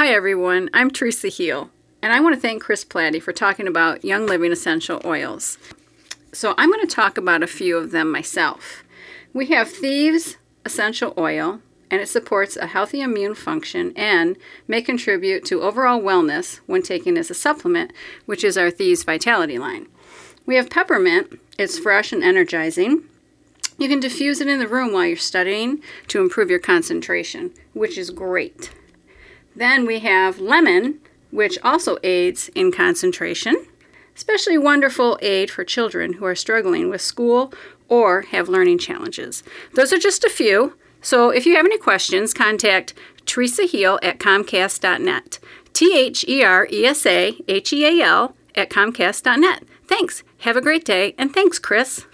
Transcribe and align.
Hi, 0.00 0.14
everyone. 0.14 0.70
I'm 0.72 0.90
Theresa 0.90 1.28
Heal, 1.28 1.68
and 2.00 2.10
I 2.10 2.20
want 2.20 2.34
to 2.34 2.40
thank 2.40 2.62
Chris 2.62 2.86
Platte 2.86 3.22
for 3.22 3.34
talking 3.34 3.68
about 3.68 4.02
Young 4.02 4.24
Living 4.24 4.50
essential 4.50 4.98
oils. 5.04 5.58
So, 6.32 6.54
I'm 6.56 6.70
going 6.70 6.80
to 6.80 6.86
talk 6.86 7.18
about 7.18 7.42
a 7.42 7.46
few 7.46 7.76
of 7.76 7.90
them 7.90 8.10
myself. 8.10 8.82
We 9.34 9.48
have 9.48 9.70
Thieves 9.70 10.38
Essential 10.64 11.12
Oil, 11.18 11.60
and 11.90 12.00
it 12.00 12.08
supports 12.08 12.56
a 12.56 12.68
healthy 12.68 13.02
immune 13.02 13.34
function 13.34 13.92
and 13.94 14.38
may 14.66 14.80
contribute 14.80 15.44
to 15.44 15.60
overall 15.60 16.00
wellness 16.00 16.60
when 16.64 16.80
taken 16.80 17.18
as 17.18 17.30
a 17.30 17.34
supplement, 17.34 17.92
which 18.24 18.42
is 18.42 18.56
our 18.56 18.70
Thieves 18.70 19.04
Vitality 19.04 19.58
line. 19.58 19.86
We 20.46 20.56
have 20.56 20.70
Peppermint, 20.70 21.38
it's 21.58 21.78
fresh 21.78 22.10
and 22.10 22.24
energizing. 22.24 23.02
You 23.76 23.90
can 23.90 24.00
diffuse 24.00 24.40
it 24.40 24.48
in 24.48 24.60
the 24.60 24.66
room 24.66 24.94
while 24.94 25.04
you're 25.04 25.18
studying 25.18 25.82
to 26.08 26.22
improve 26.22 26.48
your 26.48 26.58
concentration, 26.58 27.50
which 27.74 27.98
is 27.98 28.08
great. 28.08 28.70
Then 29.60 29.84
we 29.84 29.98
have 29.98 30.40
lemon, 30.40 31.00
which 31.30 31.58
also 31.62 31.98
aids 32.02 32.48
in 32.54 32.72
concentration, 32.72 33.66
especially 34.16 34.56
wonderful 34.56 35.18
aid 35.20 35.50
for 35.50 35.64
children 35.64 36.14
who 36.14 36.24
are 36.24 36.34
struggling 36.34 36.88
with 36.88 37.02
school 37.02 37.52
or 37.86 38.22
have 38.22 38.48
learning 38.48 38.78
challenges. 38.78 39.42
Those 39.74 39.92
are 39.92 39.98
just 39.98 40.24
a 40.24 40.30
few. 40.30 40.78
So 41.02 41.28
if 41.28 41.44
you 41.44 41.56
have 41.56 41.66
any 41.66 41.76
questions, 41.76 42.32
contact 42.32 42.94
Theresa 43.26 43.64
Heal 43.64 43.98
at 44.02 44.18
Comcast.net. 44.18 45.38
T 45.74 45.94
H 45.94 46.24
E 46.26 46.42
R 46.42 46.66
E 46.72 46.86
S 46.86 47.04
A 47.04 47.36
H 47.46 47.70
E 47.74 47.84
A 47.84 48.02
L 48.02 48.34
at 48.54 48.70
Comcast.net. 48.70 49.64
Thanks. 49.86 50.22
Have 50.38 50.56
a 50.56 50.62
great 50.62 50.86
day, 50.86 51.14
and 51.18 51.34
thanks, 51.34 51.58
Chris. 51.58 52.06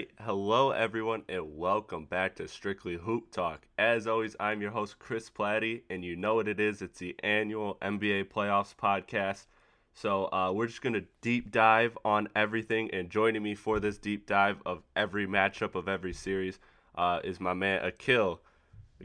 Right, 0.00 0.10
hello 0.20 0.70
everyone, 0.70 1.24
and 1.28 1.58
welcome 1.58 2.06
back 2.06 2.36
to 2.36 2.48
Strictly 2.48 2.94
Hoop 2.94 3.30
Talk. 3.30 3.66
As 3.76 4.06
always, 4.06 4.34
I'm 4.40 4.62
your 4.62 4.70
host 4.70 4.98
Chris 4.98 5.28
Platte, 5.28 5.82
and 5.90 6.02
you 6.02 6.16
know 6.16 6.36
what 6.36 6.48
it 6.48 6.58
is. 6.58 6.80
It's 6.80 7.00
the 7.00 7.14
annual 7.22 7.76
NBA 7.82 8.30
Playoffs 8.30 8.74
podcast. 8.74 9.44
So 9.92 10.32
uh, 10.32 10.52
we're 10.54 10.68
just 10.68 10.80
gonna 10.80 11.02
deep 11.20 11.50
dive 11.50 11.98
on 12.02 12.28
everything, 12.34 12.88
and 12.94 13.10
joining 13.10 13.42
me 13.42 13.54
for 13.54 13.78
this 13.78 13.98
deep 13.98 14.26
dive 14.26 14.62
of 14.64 14.82
every 14.96 15.26
matchup 15.26 15.74
of 15.74 15.86
every 15.86 16.14
series 16.14 16.58
uh, 16.94 17.20
is 17.22 17.38
my 17.38 17.52
man 17.52 17.82
Akhil. 17.82 18.38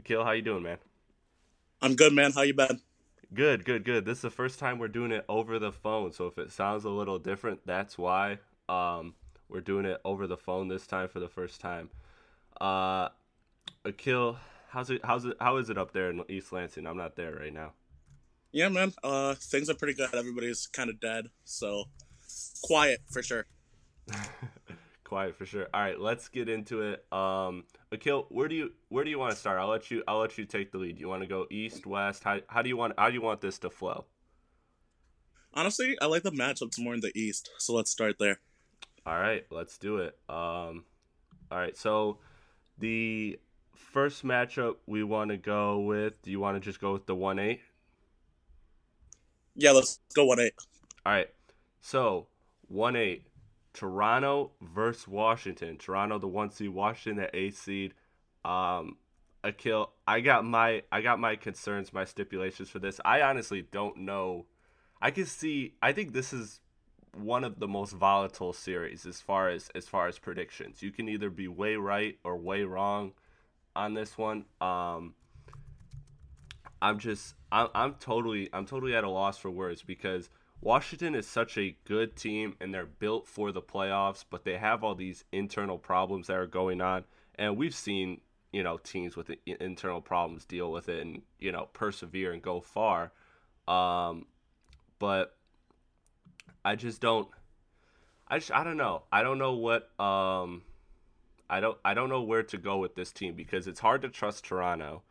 Akhil, 0.00 0.24
how 0.24 0.30
you 0.30 0.40
doing, 0.40 0.62
man? 0.62 0.78
I'm 1.82 1.94
good, 1.94 2.14
man. 2.14 2.32
How 2.32 2.40
you 2.40 2.54
been? 2.54 2.80
Good, 3.34 3.66
good, 3.66 3.84
good. 3.84 4.06
This 4.06 4.18
is 4.18 4.22
the 4.22 4.30
first 4.30 4.58
time 4.58 4.78
we're 4.78 4.88
doing 4.88 5.12
it 5.12 5.26
over 5.28 5.58
the 5.58 5.72
phone, 5.72 6.14
so 6.14 6.26
if 6.26 6.38
it 6.38 6.52
sounds 6.52 6.86
a 6.86 6.90
little 6.90 7.18
different, 7.18 7.66
that's 7.66 7.98
why. 7.98 8.38
Um, 8.70 9.12
we're 9.48 9.60
doing 9.60 9.86
it 9.86 10.00
over 10.04 10.26
the 10.26 10.36
phone 10.36 10.68
this 10.68 10.86
time 10.86 11.08
for 11.08 11.20
the 11.20 11.28
first 11.28 11.60
time. 11.60 11.90
Uh, 12.60 13.08
Akhil, 13.84 14.36
how's 14.68 14.90
it? 14.90 15.00
How's 15.04 15.24
it? 15.24 15.36
How 15.40 15.56
is 15.56 15.70
it 15.70 15.78
up 15.78 15.92
there 15.92 16.10
in 16.10 16.22
East 16.28 16.52
Lansing? 16.52 16.86
I'm 16.86 16.96
not 16.96 17.16
there 17.16 17.34
right 17.34 17.52
now. 17.52 17.72
Yeah, 18.52 18.68
man. 18.68 18.92
Uh, 19.04 19.34
things 19.34 19.68
are 19.68 19.74
pretty 19.74 19.94
good. 19.94 20.14
Everybody's 20.14 20.66
kind 20.66 20.88
of 20.90 21.00
dead, 21.00 21.26
so 21.44 21.84
quiet 22.62 23.00
for 23.10 23.22
sure. 23.22 23.46
Quiet 25.04 25.36
for 25.36 25.46
sure. 25.46 25.68
All 25.72 25.82
right, 25.82 26.00
let's 26.00 26.26
get 26.26 26.48
into 26.48 26.82
it. 26.82 27.04
Um, 27.12 27.62
Akhil, 27.92 28.26
where 28.28 28.48
do 28.48 28.56
you 28.56 28.72
where 28.88 29.04
do 29.04 29.10
you 29.10 29.20
want 29.20 29.30
to 29.30 29.38
start? 29.38 29.60
I'll 29.60 29.68
let 29.68 29.88
you 29.88 30.02
I'll 30.08 30.18
let 30.18 30.36
you 30.36 30.44
take 30.44 30.72
the 30.72 30.78
lead. 30.78 30.98
You 30.98 31.08
want 31.08 31.22
to 31.22 31.28
go 31.28 31.46
east, 31.48 31.86
west? 31.86 32.24
How 32.24 32.40
how 32.48 32.60
do 32.60 32.68
you 32.68 32.76
want 32.76 32.94
how 32.98 33.06
do 33.06 33.14
you 33.14 33.22
want 33.22 33.40
this 33.40 33.56
to 33.60 33.70
flow? 33.70 34.06
Honestly, 35.54 35.96
I 36.02 36.06
like 36.06 36.22
the 36.22 36.32
matchups 36.32 36.78
more 36.78 36.92
in 36.92 37.00
the 37.00 37.12
East, 37.14 37.50
so 37.56 37.72
let's 37.72 37.90
start 37.90 38.16
there. 38.18 38.40
All 39.06 39.20
right, 39.20 39.46
let's 39.50 39.78
do 39.78 39.98
it. 39.98 40.18
Um, 40.28 40.84
all 41.50 41.58
right, 41.58 41.76
so 41.76 42.18
the 42.78 43.38
first 43.72 44.24
matchup 44.24 44.76
we 44.86 45.04
want 45.04 45.30
to 45.30 45.36
go 45.36 45.78
with. 45.78 46.20
Do 46.22 46.32
you 46.32 46.40
want 46.40 46.56
to 46.56 46.60
just 46.60 46.80
go 46.80 46.92
with 46.92 47.06
the 47.06 47.14
one 47.14 47.38
eight? 47.38 47.60
Yeah, 49.54 49.70
let's 49.70 50.00
go 50.14 50.24
one 50.24 50.40
eight. 50.40 50.54
All 51.04 51.12
right, 51.12 51.28
so 51.80 52.26
one 52.66 52.96
eight, 52.96 53.28
Toronto 53.72 54.50
versus 54.60 55.06
Washington. 55.06 55.76
Toronto, 55.76 56.18
the 56.18 56.26
one 56.26 56.50
seed. 56.50 56.70
Washington, 56.70 57.22
the 57.22 57.36
eight 57.36 57.54
seed. 57.54 57.94
Um, 58.44 58.96
Akhil, 59.44 59.90
I 60.08 60.20
got 60.20 60.44
my 60.44 60.82
I 60.90 61.00
got 61.00 61.20
my 61.20 61.36
concerns, 61.36 61.92
my 61.92 62.04
stipulations 62.04 62.70
for 62.70 62.80
this. 62.80 63.00
I 63.04 63.22
honestly 63.22 63.62
don't 63.70 63.98
know. 63.98 64.46
I 65.00 65.12
can 65.12 65.26
see. 65.26 65.74
I 65.80 65.92
think 65.92 66.12
this 66.12 66.32
is 66.32 66.60
one 67.18 67.44
of 67.44 67.58
the 67.58 67.68
most 67.68 67.92
volatile 67.92 68.52
series 68.52 69.06
as 69.06 69.20
far 69.20 69.48
as 69.48 69.70
as 69.74 69.88
far 69.88 70.08
as 70.08 70.18
predictions. 70.18 70.82
You 70.82 70.90
can 70.90 71.08
either 71.08 71.30
be 71.30 71.48
way 71.48 71.76
right 71.76 72.18
or 72.24 72.36
way 72.36 72.64
wrong 72.64 73.12
on 73.74 73.94
this 73.94 74.16
one. 74.16 74.44
Um, 74.60 75.14
I'm 76.80 76.98
just 76.98 77.34
I'm, 77.50 77.68
I'm 77.74 77.94
totally 77.94 78.48
I'm 78.52 78.66
totally 78.66 78.94
at 78.94 79.04
a 79.04 79.10
loss 79.10 79.38
for 79.38 79.50
words 79.50 79.82
because 79.82 80.28
Washington 80.60 81.14
is 81.14 81.26
such 81.26 81.58
a 81.58 81.76
good 81.84 82.16
team 82.16 82.56
and 82.60 82.72
they're 82.72 82.86
built 82.86 83.26
for 83.26 83.52
the 83.52 83.62
playoffs, 83.62 84.24
but 84.28 84.44
they 84.44 84.56
have 84.56 84.82
all 84.82 84.94
these 84.94 85.24
internal 85.32 85.78
problems 85.78 86.26
that 86.26 86.36
are 86.36 86.46
going 86.46 86.80
on, 86.80 87.04
and 87.36 87.56
we've 87.56 87.74
seen 87.74 88.20
you 88.52 88.62
know 88.62 88.78
teams 88.78 89.16
with 89.16 89.30
internal 89.46 90.00
problems 90.00 90.44
deal 90.44 90.70
with 90.72 90.88
it 90.88 91.04
and 91.04 91.22
you 91.38 91.52
know 91.52 91.68
persevere 91.72 92.32
and 92.32 92.42
go 92.42 92.60
far. 92.60 93.12
Um, 93.68 94.26
but 94.98 95.35
I 96.66 96.74
just 96.74 97.00
don't. 97.00 97.28
I 98.26 98.40
just 98.40 98.50
I 98.50 98.64
don't 98.64 98.76
know. 98.76 99.04
I 99.12 99.22
don't 99.22 99.38
know 99.38 99.52
what 99.52 99.88
um. 100.00 100.62
I 101.48 101.60
don't 101.60 101.78
I 101.84 101.94
don't 101.94 102.08
know 102.08 102.22
where 102.22 102.42
to 102.42 102.58
go 102.58 102.78
with 102.78 102.96
this 102.96 103.12
team 103.12 103.34
because 103.36 103.68
it's 103.68 103.78
hard 103.78 104.02
to 104.02 104.08
trust 104.08 104.44
Toronto. 104.44 105.02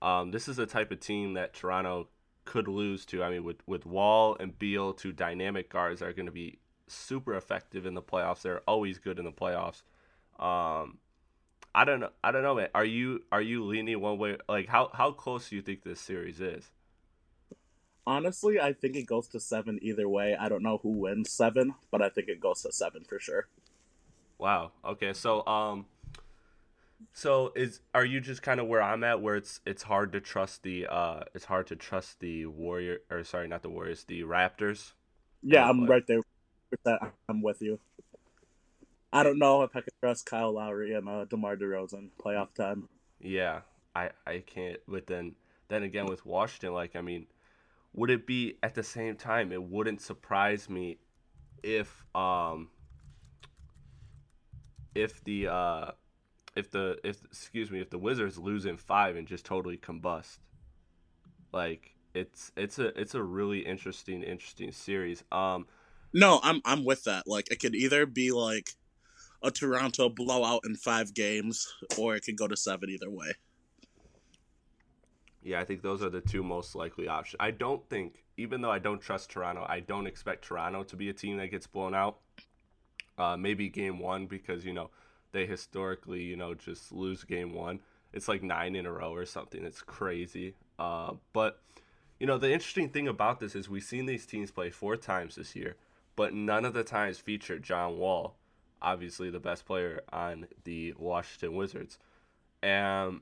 Um, 0.00 0.30
this 0.30 0.48
is 0.48 0.56
the 0.56 0.64
type 0.64 0.90
of 0.90 1.00
team 1.00 1.34
that 1.34 1.52
Toronto 1.52 2.08
could 2.46 2.68
lose 2.68 3.04
to. 3.06 3.22
I 3.22 3.28
mean, 3.28 3.44
with 3.44 3.58
with 3.66 3.84
Wall 3.84 4.34
and 4.40 4.58
Beal, 4.58 4.94
two 4.94 5.12
dynamic 5.12 5.68
guards 5.68 6.00
are 6.00 6.14
going 6.14 6.24
to 6.24 6.32
be 6.32 6.58
super 6.88 7.34
effective 7.34 7.84
in 7.84 7.92
the 7.92 8.02
playoffs. 8.02 8.40
They're 8.40 8.62
always 8.66 8.98
good 8.98 9.18
in 9.18 9.26
the 9.26 9.32
playoffs. 9.32 9.82
Um, 10.38 10.98
I 11.74 11.84
don't 11.84 12.00
know. 12.00 12.10
I 12.22 12.32
don't 12.32 12.42
know, 12.42 12.54
man. 12.54 12.68
Are 12.74 12.84
you 12.84 13.24
are 13.30 13.42
you 13.42 13.62
leaning 13.66 14.00
one 14.00 14.16
way? 14.16 14.38
Like, 14.48 14.68
how 14.68 14.88
how 14.94 15.12
close 15.12 15.50
do 15.50 15.56
you 15.56 15.62
think 15.62 15.82
this 15.82 16.00
series 16.00 16.40
is? 16.40 16.70
Honestly, 18.06 18.60
I 18.60 18.72
think 18.72 18.96
it 18.96 19.06
goes 19.06 19.28
to 19.28 19.40
seven 19.40 19.78
either 19.80 20.08
way. 20.08 20.36
I 20.38 20.48
don't 20.48 20.62
know 20.62 20.78
who 20.82 20.90
wins 20.90 21.32
seven, 21.32 21.74
but 21.90 22.02
I 22.02 22.10
think 22.10 22.28
it 22.28 22.40
goes 22.40 22.62
to 22.62 22.72
seven 22.72 23.04
for 23.04 23.18
sure. 23.18 23.48
Wow. 24.38 24.72
Okay. 24.84 25.12
So 25.12 25.46
um 25.46 25.86
so 27.12 27.52
is 27.54 27.80
are 27.94 28.04
you 28.04 28.20
just 28.20 28.42
kind 28.42 28.60
of 28.60 28.66
where 28.66 28.82
I'm 28.82 29.04
at 29.04 29.22
where 29.22 29.36
it's 29.36 29.60
it's 29.64 29.82
hard 29.82 30.12
to 30.12 30.20
trust 30.20 30.62
the 30.62 30.86
uh 30.86 31.20
it's 31.34 31.46
hard 31.46 31.66
to 31.68 31.76
trust 31.76 32.20
the 32.20 32.46
Warrior 32.46 32.98
or 33.10 33.24
sorry, 33.24 33.48
not 33.48 33.62
the 33.62 33.70
Warriors, 33.70 34.04
the 34.04 34.22
Raptors? 34.22 34.92
Yeah, 35.42 35.68
I'm 35.68 35.86
right 35.86 36.06
there. 36.06 36.20
I'm 37.28 37.42
with 37.42 37.62
you. 37.62 37.78
I 39.12 39.22
don't 39.22 39.38
know 39.38 39.62
if 39.62 39.70
I 39.76 39.80
can 39.80 39.92
trust 40.02 40.26
Kyle 40.26 40.52
Lowry 40.52 40.92
and 40.94 41.08
uh, 41.08 41.24
DeMar 41.26 41.56
DeRozan 41.56 42.08
playoff 42.20 42.52
time. 42.54 42.88
Yeah, 43.20 43.60
I 43.94 44.10
I 44.26 44.42
can't. 44.44 44.80
But 44.88 45.06
then 45.06 45.36
then 45.68 45.84
again 45.84 46.06
with 46.06 46.26
Washington, 46.26 46.74
like 46.74 46.96
I 46.96 47.00
mean, 47.00 47.26
would 47.94 48.10
it 48.10 48.26
be 48.26 48.58
at 48.62 48.74
the 48.74 48.82
same 48.82 49.16
time? 49.16 49.52
It 49.52 49.62
wouldn't 49.62 50.00
surprise 50.00 50.68
me 50.68 50.98
if 51.62 52.04
um 52.14 52.68
if 54.94 55.22
the 55.24 55.48
uh 55.48 55.90
if 56.56 56.70
the 56.70 56.98
if 57.04 57.24
excuse 57.24 57.70
me 57.70 57.80
if 57.80 57.90
the 57.90 57.98
Wizards 57.98 58.38
lose 58.38 58.66
in 58.66 58.76
five 58.76 59.16
and 59.16 59.26
just 59.26 59.44
totally 59.44 59.76
combust. 59.76 60.38
Like 61.52 61.94
it's 62.14 62.52
it's 62.56 62.78
a 62.78 62.98
it's 63.00 63.14
a 63.14 63.22
really 63.22 63.60
interesting 63.60 64.22
interesting 64.22 64.72
series. 64.72 65.22
Um, 65.32 65.66
no, 66.12 66.40
I'm 66.42 66.60
I'm 66.64 66.84
with 66.84 67.04
that. 67.04 67.26
Like 67.26 67.50
it 67.50 67.60
could 67.60 67.74
either 67.74 68.06
be 68.06 68.32
like 68.32 68.70
a 69.42 69.50
Toronto 69.50 70.08
blowout 70.08 70.62
in 70.64 70.74
five 70.74 71.14
games, 71.14 71.72
or 71.98 72.16
it 72.16 72.24
could 72.24 72.36
go 72.36 72.48
to 72.48 72.56
seven 72.56 72.90
either 72.90 73.10
way. 73.10 73.34
Yeah, 75.44 75.60
I 75.60 75.64
think 75.64 75.82
those 75.82 76.02
are 76.02 76.10
the 76.10 76.22
two 76.22 76.42
most 76.42 76.74
likely 76.74 77.06
options. 77.06 77.36
I 77.40 77.52
don't 77.52 77.88
think, 77.88 78.24
even 78.36 78.62
though 78.62 78.72
I 78.72 78.80
don't 78.80 79.00
trust 79.00 79.30
Toronto, 79.30 79.66
I 79.68 79.80
don't 79.80 80.08
expect 80.08 80.44
Toronto 80.44 80.82
to 80.84 80.96
be 80.96 81.10
a 81.10 81.14
team 81.14 81.36
that 81.36 81.48
gets 81.52 81.68
blown 81.68 81.94
out. 81.94 82.18
Uh, 83.18 83.36
maybe 83.36 83.68
game 83.68 84.00
one 84.00 84.26
because 84.26 84.64
you 84.64 84.72
know 84.72 84.90
they 85.32 85.46
historically 85.46 86.22
you 86.24 86.36
know 86.36 86.54
just 86.54 86.92
lose 86.92 87.24
game 87.24 87.52
one. 87.54 87.80
It's 88.12 88.28
like 88.28 88.42
nine 88.42 88.74
in 88.76 88.86
a 88.86 88.92
row 88.92 89.14
or 89.14 89.26
something. 89.26 89.64
It's 89.64 89.82
crazy. 89.82 90.56
Uh, 90.78 91.14
but 91.32 91.60
you 92.18 92.26
know 92.26 92.38
the 92.38 92.52
interesting 92.52 92.88
thing 92.88 93.06
about 93.08 93.40
this 93.40 93.54
is 93.54 93.68
we've 93.68 93.84
seen 93.84 94.06
these 94.06 94.26
teams 94.26 94.50
play 94.50 94.70
four 94.70 94.96
times 94.96 95.36
this 95.36 95.54
year, 95.54 95.76
but 96.16 96.34
none 96.34 96.64
of 96.64 96.74
the 96.74 96.84
times 96.84 97.18
featured 97.18 97.62
John 97.62 97.98
Wall. 97.98 98.36
obviously 98.82 99.30
the 99.30 99.40
best 99.40 99.66
player 99.66 100.02
on 100.12 100.46
the 100.64 100.94
Washington 100.98 101.54
Wizards. 101.56 101.98
And 102.62 103.20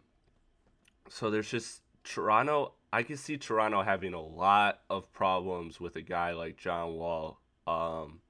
so 1.08 1.30
there's 1.30 1.50
just 1.50 1.82
Toronto. 2.04 2.72
I 2.92 3.02
can 3.02 3.16
see 3.16 3.38
Toronto 3.38 3.82
having 3.82 4.14
a 4.14 4.20
lot 4.20 4.80
of 4.90 5.12
problems 5.12 5.80
with 5.80 5.96
a 5.96 6.02
guy 6.02 6.32
like 6.32 6.56
John 6.56 6.94
Wall. 6.94 7.38
Um, 7.66 8.20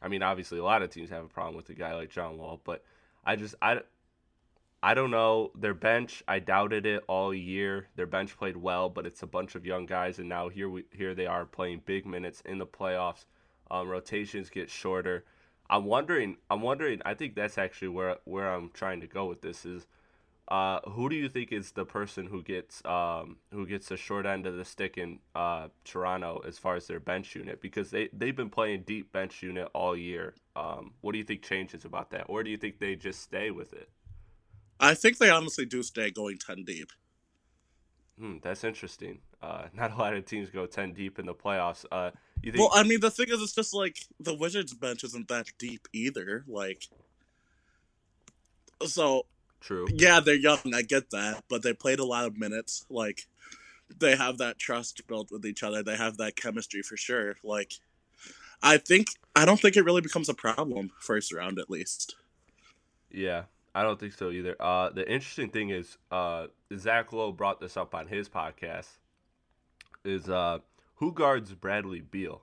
I 0.00 0.08
mean, 0.08 0.22
obviously, 0.22 0.58
a 0.58 0.64
lot 0.64 0.82
of 0.82 0.90
teams 0.90 1.10
have 1.10 1.24
a 1.24 1.28
problem 1.28 1.56
with 1.56 1.68
a 1.70 1.74
guy 1.74 1.94
like 1.94 2.10
John 2.10 2.38
Wall, 2.38 2.60
but 2.62 2.84
I 3.24 3.36
just 3.36 3.54
I, 3.60 3.80
I 4.82 4.94
don't 4.94 5.10
know 5.10 5.50
their 5.58 5.74
bench. 5.74 6.22
I 6.28 6.38
doubted 6.38 6.86
it 6.86 7.02
all 7.08 7.34
year. 7.34 7.88
Their 7.96 8.06
bench 8.06 8.36
played 8.36 8.56
well, 8.56 8.88
but 8.88 9.06
it's 9.06 9.22
a 9.22 9.26
bunch 9.26 9.54
of 9.54 9.66
young 9.66 9.86
guys, 9.86 10.18
and 10.18 10.28
now 10.28 10.48
here 10.48 10.68
we 10.68 10.84
here 10.92 11.14
they 11.14 11.26
are 11.26 11.44
playing 11.44 11.82
big 11.84 12.06
minutes 12.06 12.42
in 12.44 12.58
the 12.58 12.66
playoffs. 12.66 13.24
Um, 13.70 13.88
rotations 13.88 14.50
get 14.50 14.70
shorter. 14.70 15.24
I'm 15.68 15.84
wondering. 15.84 16.36
I'm 16.50 16.60
wondering. 16.60 17.02
I 17.04 17.14
think 17.14 17.34
that's 17.34 17.58
actually 17.58 17.88
where 17.88 18.18
where 18.24 18.52
I'm 18.52 18.70
trying 18.72 19.00
to 19.00 19.06
go 19.06 19.26
with 19.26 19.40
this 19.40 19.64
is 19.64 19.86
uh, 20.48 20.78
who 20.90 21.08
do 21.08 21.16
you 21.16 21.28
think 21.28 21.52
is 21.52 21.72
the 21.72 21.84
person 21.84 22.26
who 22.26 22.42
gets 22.42 22.84
um, 22.84 23.38
who 23.52 23.66
gets 23.66 23.88
the 23.88 23.96
short 23.96 24.26
end 24.26 24.46
of 24.46 24.56
the 24.56 24.64
stick 24.64 24.96
in 24.96 25.18
uh, 25.34 25.68
Toronto 25.84 26.40
as 26.46 26.56
far 26.56 26.76
as 26.76 26.86
their 26.86 27.00
bench 27.00 27.34
unit? 27.34 27.60
Because 27.60 27.90
they 27.90 28.08
they've 28.12 28.36
been 28.36 28.50
playing 28.50 28.84
deep 28.86 29.12
bench 29.12 29.42
unit 29.42 29.68
all 29.74 29.96
year. 29.96 30.34
Um, 30.54 30.94
what 31.00 31.12
do 31.12 31.18
you 31.18 31.24
think 31.24 31.42
changes 31.42 31.84
about 31.84 32.10
that, 32.10 32.26
or 32.28 32.44
do 32.44 32.50
you 32.50 32.56
think 32.56 32.78
they 32.78 32.94
just 32.94 33.22
stay 33.22 33.50
with 33.50 33.72
it? 33.72 33.88
I 34.78 34.94
think 34.94 35.18
they 35.18 35.30
honestly 35.30 35.66
do 35.66 35.82
stay 35.82 36.12
going 36.12 36.38
ten 36.38 36.62
deep. 36.64 36.92
Hmm, 38.16 38.36
that's 38.40 38.62
interesting. 38.62 39.18
Uh, 39.42 39.64
not 39.74 39.92
a 39.92 39.96
lot 39.96 40.14
of 40.14 40.24
teams 40.26 40.48
go 40.50 40.66
ten 40.66 40.92
deep 40.92 41.18
in 41.18 41.26
the 41.26 41.34
playoffs. 41.34 41.84
Uh, 41.90 42.12
you 42.40 42.52
think? 42.52 42.60
Well, 42.60 42.70
I 42.72 42.84
mean, 42.84 43.00
the 43.00 43.10
thing 43.10 43.26
is, 43.30 43.42
it's 43.42 43.54
just 43.54 43.74
like 43.74 43.98
the 44.20 44.34
Wizards 44.34 44.74
bench 44.74 45.02
isn't 45.02 45.26
that 45.26 45.48
deep 45.58 45.88
either. 45.92 46.44
Like, 46.46 46.84
so 48.84 49.26
True. 49.60 49.86
Yeah, 49.92 50.20
they're 50.20 50.34
young. 50.34 50.58
I 50.74 50.82
get 50.82 51.10
that, 51.10 51.44
but 51.48 51.62
they 51.62 51.72
played 51.72 51.98
a 51.98 52.04
lot 52.04 52.26
of 52.26 52.38
minutes. 52.38 52.84
Like, 52.88 53.26
they 53.98 54.16
have 54.16 54.38
that 54.38 54.58
trust 54.58 55.06
built 55.06 55.30
with 55.30 55.46
each 55.46 55.62
other. 55.62 55.82
They 55.82 55.96
have 55.96 56.18
that 56.18 56.36
chemistry 56.36 56.82
for 56.82 56.96
sure. 56.96 57.36
Like, 57.42 57.72
I 58.62 58.78
think 58.78 59.08
I 59.34 59.44
don't 59.44 59.60
think 59.60 59.76
it 59.76 59.84
really 59.84 60.00
becomes 60.00 60.28
a 60.28 60.34
problem 60.34 60.90
first 61.00 61.32
round 61.32 61.58
at 61.58 61.70
least. 61.70 62.16
Yeah, 63.10 63.44
I 63.74 63.82
don't 63.82 63.98
think 63.98 64.12
so 64.14 64.30
either. 64.30 64.56
Uh, 64.60 64.90
the 64.90 65.10
interesting 65.10 65.50
thing 65.50 65.70
is, 65.70 65.98
uh, 66.10 66.46
Zach 66.76 67.12
Lowe 67.12 67.32
brought 67.32 67.60
this 67.60 67.76
up 67.76 67.94
on 67.94 68.08
his 68.08 68.28
podcast. 68.28 68.88
Is 70.04 70.28
uh, 70.28 70.58
who 70.96 71.12
guards 71.12 71.52
Bradley 71.52 72.00
Beal? 72.00 72.42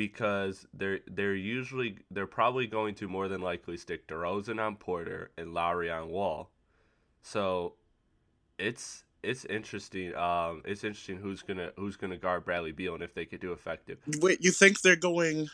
Because 0.00 0.66
they're 0.72 1.00
they're 1.06 1.34
usually 1.34 1.98
they're 2.10 2.26
probably 2.26 2.66
going 2.66 2.94
to 2.94 3.06
more 3.06 3.28
than 3.28 3.42
likely 3.42 3.76
stick 3.76 4.08
DeRozan 4.08 4.58
on 4.58 4.76
Porter 4.76 5.30
and 5.36 5.52
Lowry 5.52 5.90
on 5.90 6.08
Wall. 6.08 6.48
So, 7.20 7.74
it's 8.58 9.04
it's 9.22 9.44
interesting. 9.44 10.14
Um, 10.14 10.62
it's 10.64 10.84
interesting 10.84 11.18
who's 11.18 11.42
gonna 11.42 11.72
who's 11.76 11.96
gonna 11.96 12.16
guard 12.16 12.46
Bradley 12.46 12.72
Beal 12.72 12.94
and 12.94 13.02
if 13.02 13.12
they 13.12 13.26
could 13.26 13.40
do 13.40 13.52
effective. 13.52 13.98
Wait, 14.22 14.42
you 14.42 14.52
think 14.52 14.80
they're 14.80 14.96
going 14.96 15.50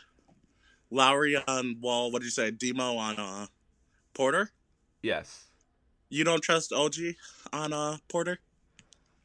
Lowry 0.89 1.35
on 1.45 1.75
Wall? 1.81 2.09
What 2.09 2.21
did 2.21 2.27
you 2.27 2.31
say? 2.31 2.49
Demo 2.51 2.95
on 2.95 3.19
uh, 3.19 3.47
Porter? 4.13 4.51
Yes, 5.01 5.47
You 6.09 6.23
don't 6.23 6.41
trust 6.41 6.71
OG 6.71 6.95
on 7.51 7.73
uh, 7.73 7.97
Porter? 8.07 8.39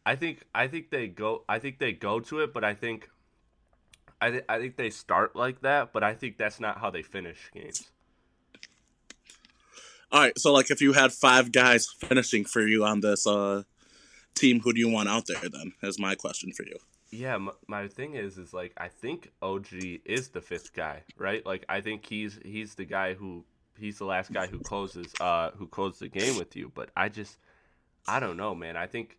I 0.05 0.17
think 0.17 0.43
I 0.53 0.67
think 0.67 0.91
they 0.91 1.07
go 1.07 1.45
I 1.49 1.61
think 1.61 1.79
they 1.79 1.93
go 1.93 2.19
to 2.19 2.41
it, 2.41 2.53
but 2.53 2.65
I 2.65 2.75
think 2.75 3.09
I 4.23 4.31
th- 4.31 4.45
I 4.49 4.61
think 4.61 4.77
they 4.77 4.89
start 4.89 5.35
like 5.35 5.63
that, 5.63 5.93
but 5.93 6.05
I 6.05 6.15
think 6.15 6.39
that's 6.39 6.61
not 6.61 6.79
how 6.79 6.91
they 6.91 7.03
finish 7.03 7.51
games. 7.53 7.91
All 10.13 10.21
right, 10.21 10.39
so 10.39 10.53
like 10.53 10.71
if 10.71 10.81
you 10.81 10.93
had 10.93 11.13
five 11.13 11.51
guys 11.51 11.89
finishing 11.99 12.45
for 12.45 12.61
you 12.65 12.85
on 12.85 13.01
this 13.01 13.27
uh 13.27 13.65
team, 14.37 14.61
who 14.61 14.73
do 14.73 14.79
you 14.79 14.89
want 14.89 15.09
out 15.09 15.27
there 15.27 15.49
then? 15.51 15.73
Is 15.83 15.99
my 15.99 16.15
question 16.15 16.53
for 16.53 16.63
you. 16.63 16.79
Yeah, 17.11 17.35
m- 17.35 17.51
my 17.67 17.89
thing 17.89 18.15
is 18.15 18.39
is 18.39 18.55
like 18.55 18.73
I 18.77 18.87
think 18.87 19.33
OG 19.43 19.73
is 20.05 20.29
the 20.29 20.41
fifth 20.41 20.73
guy, 20.73 21.03
right? 21.19 21.45
Like 21.45 21.65
I 21.69 21.81
think 21.81 22.07
he's 22.07 22.39
he's 22.45 22.77
the 22.77 22.85
guy 22.85 23.15
who 23.15 23.45
he's 23.77 23.99
the 23.99 24.05
last 24.05 24.33
guy 24.33 24.47
who 24.47 24.61
closes 24.61 25.13
uh 25.21 25.51
who 25.57 25.67
closes 25.67 25.99
the 25.99 26.09
game 26.09 26.39
with 26.39 26.55
you, 26.55 26.71
but 26.73 26.91
I 26.97 27.09
just 27.09 27.39
I 28.07 28.21
don't 28.21 28.37
know, 28.37 28.55
man. 28.55 28.77
I 28.77 28.87
think 28.87 29.19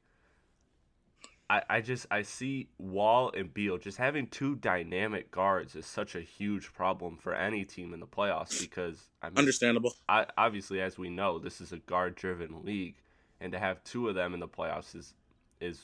I, 1.50 1.62
I 1.70 1.82
just 1.82 2.08
I 2.10 2.22
see 2.22 2.70
Wall 2.78 3.32
and 3.36 3.54
Beal 3.54 3.78
just 3.78 3.98
having 3.98 4.28
two 4.28 4.56
dynamic 4.56 5.30
guards 5.30 5.76
is 5.76 5.86
such 5.86 6.16
a 6.16 6.22
huge 6.22 6.74
problem 6.74 7.18
for 7.18 7.34
any 7.34 7.66
team 7.66 7.94
in 7.94 8.00
the 8.00 8.08
playoffs 8.08 8.60
because 8.60 9.10
I 9.22 9.28
mean, 9.28 9.40
Understandable. 9.40 9.94
I, 10.08 10.26
obviously, 10.38 10.82
as 10.82 10.98
we 10.98 11.10
know, 11.10 11.40
this 11.40 11.60
is 11.60 11.74
a 11.74 11.78
guard-driven 11.78 12.64
league, 12.64 12.96
and 13.42 13.52
to 13.52 13.60
have 13.60 13.84
two 13.84 14.08
of 14.08 14.16
them 14.16 14.34
in 14.34 14.40
the 14.40 14.48
playoffs 14.48 14.96
is 14.96 15.14
is 15.60 15.82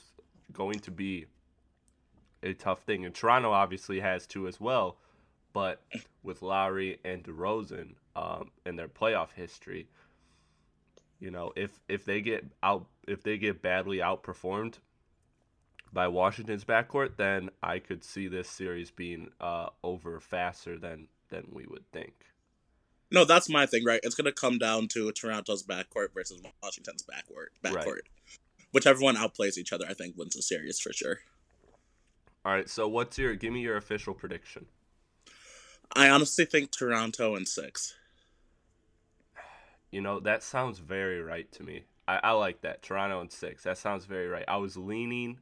going 0.52 0.78
to 0.80 0.90
be 0.90 1.26
a 2.42 2.54
tough 2.54 2.82
thing. 2.82 3.04
And 3.04 3.14
Toronto 3.14 3.52
obviously 3.52 4.00
has 4.00 4.26
two 4.26 4.48
as 4.48 4.60
well, 4.60 4.96
but 5.52 5.82
with 6.22 6.42
Lowry 6.42 6.98
and 7.04 7.22
DeRozan 7.22 7.94
um, 8.16 8.50
in 8.64 8.76
their 8.76 8.88
playoff 8.88 9.32
history, 9.34 9.88
you 11.20 11.30
know, 11.30 11.52
if 11.54 11.80
if 11.86 12.06
they 12.06 12.22
get 12.22 12.46
out, 12.62 12.86
if 13.06 13.22
they 13.22 13.36
get 13.36 13.60
badly 13.60 13.98
outperformed 13.98 14.78
by 15.92 16.08
Washington's 16.08 16.64
backcourt, 16.64 17.16
then 17.16 17.50
I 17.62 17.78
could 17.78 18.04
see 18.04 18.28
this 18.28 18.48
series 18.48 18.90
being 18.90 19.30
uh, 19.40 19.68
over 19.82 20.20
faster 20.20 20.78
than 20.78 21.08
than 21.30 21.46
we 21.52 21.66
would 21.66 21.90
think. 21.92 22.12
No, 23.12 23.24
that's 23.24 23.48
my 23.48 23.66
thing, 23.66 23.84
right? 23.84 24.00
It's 24.02 24.14
gonna 24.14 24.32
come 24.32 24.58
down 24.58 24.88
to 24.88 25.10
Toronto's 25.12 25.62
backcourt 25.62 26.14
versus 26.14 26.40
Washington's 26.62 27.04
backcourt. 27.04 27.48
Backcourt. 27.64 27.86
Right. 27.86 28.36
Whichever 28.72 29.00
one 29.00 29.16
outplays 29.16 29.58
each 29.58 29.72
other, 29.72 29.86
I 29.88 29.94
think 29.94 30.16
wins 30.16 30.36
the 30.36 30.42
series 30.42 30.78
for 30.78 30.92
sure. 30.92 31.18
All 32.44 32.52
right, 32.52 32.70
so 32.70 32.88
what's 32.88 33.18
your 33.18 33.34
give 33.34 33.52
me 33.52 33.60
your 33.60 33.76
official 33.76 34.14
prediction? 34.14 34.66
I 35.94 36.08
honestly 36.08 36.44
think 36.44 36.70
Toronto 36.70 37.34
in 37.34 37.46
six. 37.46 37.96
You 39.90 40.00
know, 40.00 40.20
that 40.20 40.44
sounds 40.44 40.78
very 40.78 41.20
right 41.20 41.50
to 41.52 41.64
me. 41.64 41.82
I, 42.06 42.20
I 42.22 42.30
like 42.32 42.60
that. 42.62 42.82
Toronto 42.82 43.20
in 43.20 43.28
six. 43.28 43.64
That 43.64 43.76
sounds 43.76 44.04
very 44.04 44.28
right. 44.28 44.44
I 44.46 44.58
was 44.58 44.76
leaning 44.76 45.38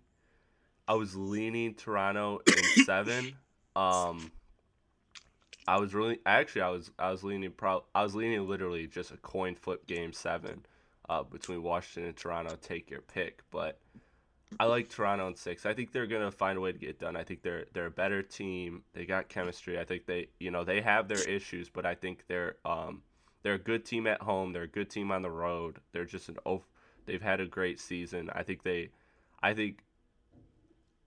I 0.89 0.95
was 0.95 1.15
leaning 1.15 1.75
Toronto 1.75 2.41
in 2.47 2.85
seven. 2.85 3.37
Um 3.77 4.33
I 5.69 5.79
was 5.79 5.93
really 5.93 6.19
actually 6.25 6.63
I 6.63 6.71
was 6.71 6.91
I 6.99 7.11
was 7.11 7.23
leaning 7.23 7.51
pro 7.51 7.85
I 7.95 8.03
was 8.03 8.15
leaning 8.15 8.49
literally 8.49 8.87
just 8.87 9.11
a 9.11 9.19
coin 9.19 9.55
flip 9.55 9.87
game 9.87 10.15
seven 10.15 10.65
uh, 11.09 11.23
between 11.23 11.63
Washington 11.63 12.09
and 12.09 12.17
Toronto. 12.17 12.57
Take 12.61 12.91
your 12.91 13.03
pick, 13.03 13.43
but 13.51 13.79
I 14.59 14.65
like 14.65 14.89
Toronto 14.89 15.29
in 15.29 15.35
six. 15.35 15.67
I 15.67 15.75
think 15.75 15.93
they're 15.93 16.07
gonna 16.07 16.31
find 16.31 16.57
a 16.57 16.61
way 16.61 16.73
to 16.73 16.79
get 16.79 16.99
done. 16.99 17.17
I 17.17 17.25
think 17.25 17.43
they're 17.43 17.67
they're 17.75 17.87
a 17.87 17.91
better 17.91 18.23
team. 18.23 18.83
They 18.95 19.05
got 19.05 19.29
chemistry. 19.29 19.79
I 19.79 19.85
think 19.85 20.07
they 20.07 20.29
you 20.41 20.51
know 20.51 20.65
they 20.65 20.81
have 20.81 21.07
their 21.07 21.23
issues, 21.29 21.69
but 21.69 21.85
I 21.85 21.95
think 21.95 22.25
they're 22.29 22.57
um 22.65 23.03
they're 23.43 23.55
a 23.55 23.59
good 23.59 23.85
team 23.85 24.07
at 24.07 24.23
home. 24.23 24.53
They're 24.55 24.63
a 24.63 24.69
good 24.69 24.89
team 24.89 25.13
on 25.13 25.21
the 25.23 25.31
road. 25.31 25.81
They're 25.93 26.07
just 26.07 26.31
an 26.31 26.39
oh 26.47 26.63
they've 27.05 27.21
had 27.23 27.41
a 27.41 27.47
great 27.47 27.79
season. 27.79 28.31
I 28.33 28.43
think 28.43 28.63
they 28.63 28.89
I 29.43 29.53
think 29.53 29.81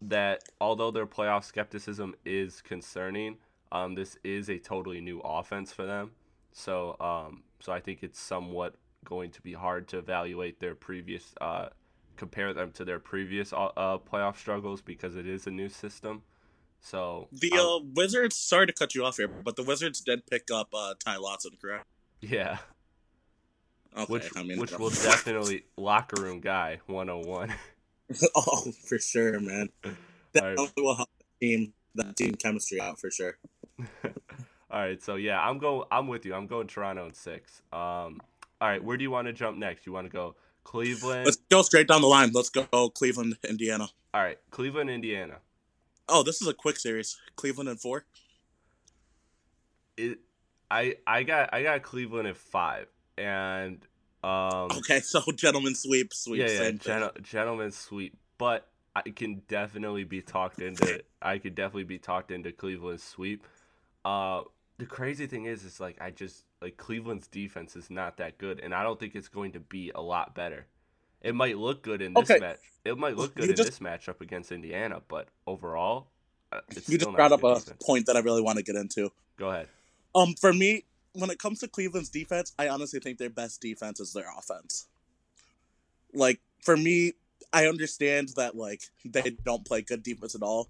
that 0.01 0.43
although 0.59 0.91
their 0.91 1.05
playoff 1.05 1.43
skepticism 1.43 2.15
is 2.25 2.61
concerning, 2.61 3.37
um, 3.71 3.95
this 3.95 4.17
is 4.23 4.49
a 4.49 4.57
totally 4.57 5.01
new 5.01 5.19
offense 5.19 5.71
for 5.71 5.85
them. 5.85 6.11
So, 6.51 6.97
um, 6.99 7.43
so 7.59 7.71
I 7.71 7.79
think 7.79 8.03
it's 8.03 8.19
somewhat 8.19 8.75
going 9.05 9.31
to 9.31 9.41
be 9.41 9.53
hard 9.53 9.87
to 9.89 9.97
evaluate 9.97 10.59
their 10.59 10.75
previous, 10.75 11.33
uh, 11.39 11.69
compare 12.17 12.53
them 12.53 12.71
to 12.73 12.85
their 12.85 12.99
previous 12.99 13.53
uh, 13.53 13.69
uh, 13.77 13.97
playoff 13.97 14.37
struggles 14.37 14.81
because 14.81 15.15
it 15.15 15.27
is 15.27 15.47
a 15.47 15.51
new 15.51 15.69
system. 15.69 16.23
So 16.81 17.27
The 17.31 17.51
um, 17.53 17.59
uh, 17.59 17.79
Wizards. 17.93 18.35
Sorry 18.35 18.67
to 18.67 18.73
cut 18.73 18.95
you 18.95 19.05
off 19.05 19.17
here, 19.17 19.27
but 19.27 19.55
the 19.55 19.63
Wizards 19.63 20.01
did 20.01 20.25
pick 20.25 20.49
up 20.51 20.69
uh, 20.73 20.95
Ty 20.99 21.17
Lawson, 21.17 21.51
correct? 21.61 21.85
yeah, 22.21 22.57
Okay, 23.95 24.05
which 24.11 24.29
I 24.35 24.43
mean, 24.43 24.59
which 24.59 24.77
will 24.77 24.89
definitely 25.03 25.65
locker 25.77 26.21
room 26.21 26.39
guy 26.39 26.79
101. 26.87 27.53
oh, 28.35 28.71
for 28.85 28.99
sure, 28.99 29.39
man. 29.39 29.69
That 30.33 30.43
right. 30.43 30.71
will 30.77 30.95
help 30.95 31.09
the 31.17 31.47
team 31.47 31.73
that 31.95 32.15
team 32.15 32.35
chemistry 32.35 32.79
out 32.79 32.99
for 32.99 33.11
sure. 33.11 33.37
All 34.71 34.79
right, 34.79 35.01
so 35.03 35.15
yeah, 35.15 35.41
I'm 35.41 35.57
going. 35.57 35.85
I'm 35.91 36.07
with 36.07 36.25
you. 36.25 36.33
I'm 36.33 36.47
going 36.47 36.67
Toronto 36.67 37.05
in 37.05 37.13
six. 37.13 37.61
Um, 37.73 38.21
all 38.61 38.69
right, 38.69 38.81
where 38.81 38.95
do 38.95 39.03
you 39.03 39.11
want 39.11 39.27
to 39.27 39.33
jump 39.33 39.57
next? 39.57 39.85
You 39.85 39.91
want 39.91 40.07
to 40.07 40.13
go 40.13 40.35
Cleveland? 40.63 41.25
Let's 41.25 41.39
go 41.49 41.61
straight 41.61 41.89
down 41.89 42.01
the 42.01 42.07
line. 42.07 42.31
Let's 42.33 42.49
go 42.49 42.89
Cleveland, 42.89 43.35
Indiana. 43.49 43.89
All 44.13 44.21
right, 44.21 44.37
Cleveland, 44.49 44.89
Indiana. 44.89 45.39
Oh, 46.07 46.23
this 46.23 46.41
is 46.41 46.47
a 46.47 46.53
quick 46.53 46.77
series. 46.77 47.17
Cleveland 47.35 47.69
in 47.69 47.75
four. 47.75 48.05
It, 49.97 50.19
I 50.69 50.95
I 51.05 51.23
got 51.23 51.53
I 51.53 51.63
got 51.63 51.81
Cleveland 51.81 52.29
at 52.29 52.37
five, 52.37 52.87
and 53.17 53.85
um, 54.23 54.69
Okay, 54.79 54.99
so 55.01 55.21
gentlemen 55.35 55.75
sweep, 55.75 56.13
sweep. 56.13 56.39
yeah, 56.41 56.61
yeah, 56.63 56.71
gen- 56.71 57.09
gentleman's 57.23 57.77
sweep. 57.77 58.17
But 58.37 58.67
I 58.95 59.01
can 59.01 59.41
definitely 59.47 60.03
be 60.03 60.21
talked 60.21 60.59
into. 60.59 61.01
I 61.21 61.37
could 61.37 61.55
definitely 61.55 61.83
be 61.85 61.99
talked 61.99 62.31
into 62.31 62.51
Cleveland 62.51 62.99
sweep. 63.01 63.45
Uh, 64.03 64.41
the 64.77 64.85
crazy 64.85 65.27
thing 65.27 65.45
is, 65.45 65.63
is 65.63 65.79
like 65.79 65.97
I 66.01 66.09
just 66.11 66.43
like 66.61 66.77
Cleveland's 66.77 67.27
defense 67.27 67.75
is 67.75 67.89
not 67.89 68.17
that 68.17 68.37
good, 68.37 68.59
and 68.59 68.73
I 68.73 68.83
don't 68.83 68.99
think 68.99 69.15
it's 69.15 69.27
going 69.29 69.51
to 69.53 69.59
be 69.59 69.91
a 69.93 70.01
lot 70.01 70.33
better. 70.35 70.65
It 71.21 71.35
might 71.35 71.57
look 71.57 71.83
good 71.83 72.01
in 72.01 72.13
this 72.15 72.29
Okay. 72.31 72.39
match. 72.39 72.57
It 72.83 72.97
might 72.97 73.15
look 73.15 73.35
good 73.35 73.43
You 73.45 73.49
in 73.51 73.55
just- 73.55 73.69
this 73.69 73.79
matchup 73.79 74.21
against 74.21 74.51
Indiana, 74.51 75.01
but 75.07 75.27
overall, 75.45 76.07
uh, 76.51 76.61
You 76.87 76.97
just 76.97 77.11
brought 77.11 77.31
up 77.31 77.41
good 77.41 77.51
a 77.57 77.59
defense. 77.59 77.77
point 77.85 78.05
that 78.07 78.15
I 78.17 78.19
really 78.21 78.41
want 78.41 78.57
to 78.57 78.63
get 78.63 78.75
into. 78.75 79.11
Go 79.37 79.49
ahead. 79.51 79.67
Um, 80.15 80.33
for 80.33 80.51
me, 80.51 80.85
when 81.13 81.29
it 81.29 81.39
comes 81.39 81.59
to 81.59 81.67
Cleveland's 81.67 82.09
defense, 82.09 82.53
I 82.57 82.69
honestly 82.69 82.99
think 82.99 83.17
their 83.17 83.29
best 83.29 83.61
defense 83.61 83.99
is 83.99 84.13
their 84.13 84.29
offense. 84.37 84.87
Like 86.13 86.39
for 86.63 86.77
me, 86.77 87.13
I 87.53 87.67
understand 87.67 88.29
that 88.35 88.55
like 88.55 88.83
they 89.03 89.35
don't 89.43 89.65
play 89.65 89.81
good 89.81 90.03
defense 90.03 90.35
at 90.35 90.41
all, 90.41 90.69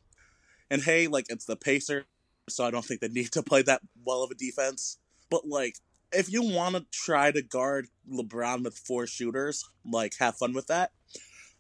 and 0.70 0.82
hey, 0.82 1.08
like 1.08 1.26
it's 1.30 1.46
the 1.46 1.56
Pacers, 1.56 2.06
so 2.50 2.66
I 2.66 2.72
don't 2.72 2.86
think 2.86 3.02
they 3.02 3.08
need 3.08 3.32
to 3.34 3.44
play 3.44 3.62
that 3.64 3.82
well 4.06 4.24
of 4.24 4.32
a 4.32 4.36
defense. 4.36 4.98
But 5.30 5.48
like, 5.48 5.78
if 6.12 6.32
you 6.32 6.44
want 6.44 6.76
to 6.76 6.86
try 6.92 7.32
to 7.32 7.42
guard 7.42 7.88
LeBron 8.12 8.64
with 8.64 8.78
four 8.78 9.08
shooters, 9.08 9.70
like 9.86 10.16
have 10.20 10.38
fun 10.38 10.54
with 10.54 10.68
that. 10.68 10.92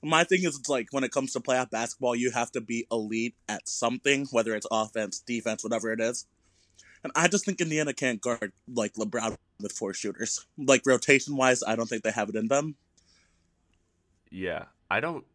My 0.04 0.24
thing 0.24 0.40
is, 0.44 0.58
it's 0.58 0.70
like 0.70 0.88
when 0.92 1.04
it 1.04 1.12
comes 1.12 1.34
to 1.34 1.40
playoff 1.40 1.70
basketball, 1.70 2.16
you 2.16 2.32
have 2.32 2.52
to 2.54 2.62
be 2.62 2.88
elite 2.92 3.36
at 3.48 3.70
something, 3.70 4.26
whether 4.32 4.56
it's 4.56 4.66
offense, 4.72 5.20
defense, 5.20 5.64
whatever 5.64 5.92
it 5.92 6.00
is. 6.00 6.26
And 7.04 7.12
I 7.16 7.28
just 7.28 7.46
think 7.46 7.60
Indiana 7.62 7.94
can't 7.94 8.22
guard 8.22 8.54
like 8.72 8.94
LeBron 8.94 9.36
with 9.60 9.72
four 9.72 9.94
shooters. 9.94 10.46
Like 10.58 10.84
rotation 10.86 11.36
wise, 11.36 11.64
I 11.64 11.76
don't 11.76 11.88
think 11.88 12.04
they 12.04 12.12
have 12.12 12.30
it 12.30 12.36
in 12.36 12.48
them. 12.48 12.76
Yeah, 14.30 14.66
I 14.90 15.00
don't. 15.00 15.26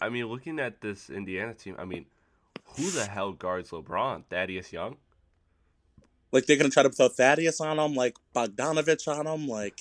I 0.00 0.08
mean, 0.08 0.26
looking 0.26 0.58
at 0.58 0.80
this 0.80 1.10
Indiana 1.10 1.54
team, 1.54 1.76
I 1.78 1.84
mean, 1.84 2.06
who 2.76 2.90
the 2.90 3.06
hell 3.06 3.32
guards 3.32 3.70
LeBron? 3.70 4.24
Thaddeus 4.28 4.72
Young? 4.72 4.96
Like 6.32 6.46
they're 6.46 6.56
gonna 6.56 6.70
try 6.70 6.82
to 6.82 6.90
throw 6.90 7.08
Thaddeus 7.08 7.60
on 7.60 7.76
them, 7.76 7.94
like 7.94 8.16
Bogdanovic 8.34 9.06
on 9.08 9.26
them, 9.26 9.46
like 9.46 9.80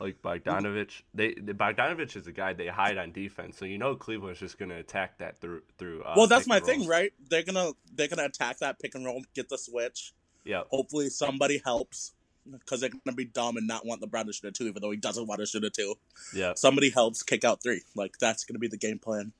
Like 0.00 0.20
Bogdanovic? 0.20 1.02
They 1.14 1.34
the 1.34 1.54
Bogdanovic 1.54 2.16
is 2.16 2.26
a 2.26 2.32
guy 2.32 2.52
they 2.54 2.66
hide 2.66 2.98
on 2.98 3.12
defense, 3.12 3.56
so 3.56 3.64
you 3.66 3.78
know 3.78 3.94
Cleveland's 3.94 4.40
just 4.40 4.58
gonna 4.58 4.78
attack 4.78 5.18
that 5.18 5.38
through 5.38 5.62
through. 5.78 6.02
Uh, 6.02 6.14
well, 6.16 6.26
that's 6.26 6.46
my 6.46 6.58
thing, 6.58 6.86
right? 6.86 7.12
They're 7.28 7.44
gonna 7.44 7.72
they're 7.94 8.08
gonna 8.08 8.24
attack 8.24 8.58
that 8.58 8.80
pick 8.80 8.94
and 8.94 9.04
roll, 9.04 9.22
get 9.34 9.48
the 9.48 9.58
switch. 9.58 10.12
Yeah, 10.50 10.62
Hopefully, 10.70 11.08
somebody 11.10 11.60
helps 11.64 12.12
because 12.50 12.80
they're 12.80 12.90
gonna 12.90 13.14
be 13.14 13.24
dumb 13.26 13.56
and 13.56 13.66
not 13.66 13.86
want 13.86 14.02
LeBron 14.02 14.26
to 14.26 14.32
shoot 14.32 14.48
a 14.48 14.52
two, 14.52 14.66
even 14.66 14.82
though 14.82 14.90
he 14.90 14.96
doesn't 14.96 15.26
want 15.26 15.40
to 15.40 15.46
shoot 15.46 15.62
a 15.64 15.70
two. 15.70 15.94
yeah, 16.34 16.54
Somebody 16.56 16.90
helps 16.90 17.22
kick 17.22 17.44
out 17.44 17.62
three. 17.62 17.82
Like 17.94 18.18
that's 18.18 18.44
gonna 18.44 18.58
be 18.58 18.68
the 18.68 18.76
game 18.78 18.98
plan. 18.98 19.32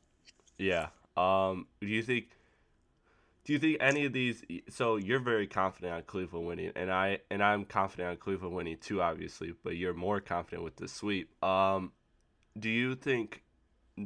yeah. 0.59 0.89
Um, 1.17 1.67
do 1.81 1.87
you 1.89 2.03
think? 2.03 2.27
Do 3.45 3.53
you 3.55 3.59
think 3.59 3.79
any 3.81 4.05
of 4.07 4.13
these? 4.13 4.45
So 4.69 4.97
you're 4.97 5.19
very 5.19 5.47
confident 5.47 5.93
on 5.93 6.03
Cleveland 6.03 6.47
winning, 6.47 6.73
and 6.77 6.91
I 6.93 7.19
and 7.31 7.43
I'm 7.43 7.65
confident 7.65 8.09
on 8.11 8.17
Cleveland 8.17 8.55
winning 8.55 8.77
too, 8.81 9.03
obviously. 9.03 9.55
But 9.65 9.77
you're 9.77 9.95
more 9.95 10.21
confident 10.21 10.63
with 10.63 10.77
the 10.77 10.87
sweep. 10.87 11.29
Um, 11.43 11.93
do 12.59 12.69
you 12.71 12.95
think? 12.95 13.43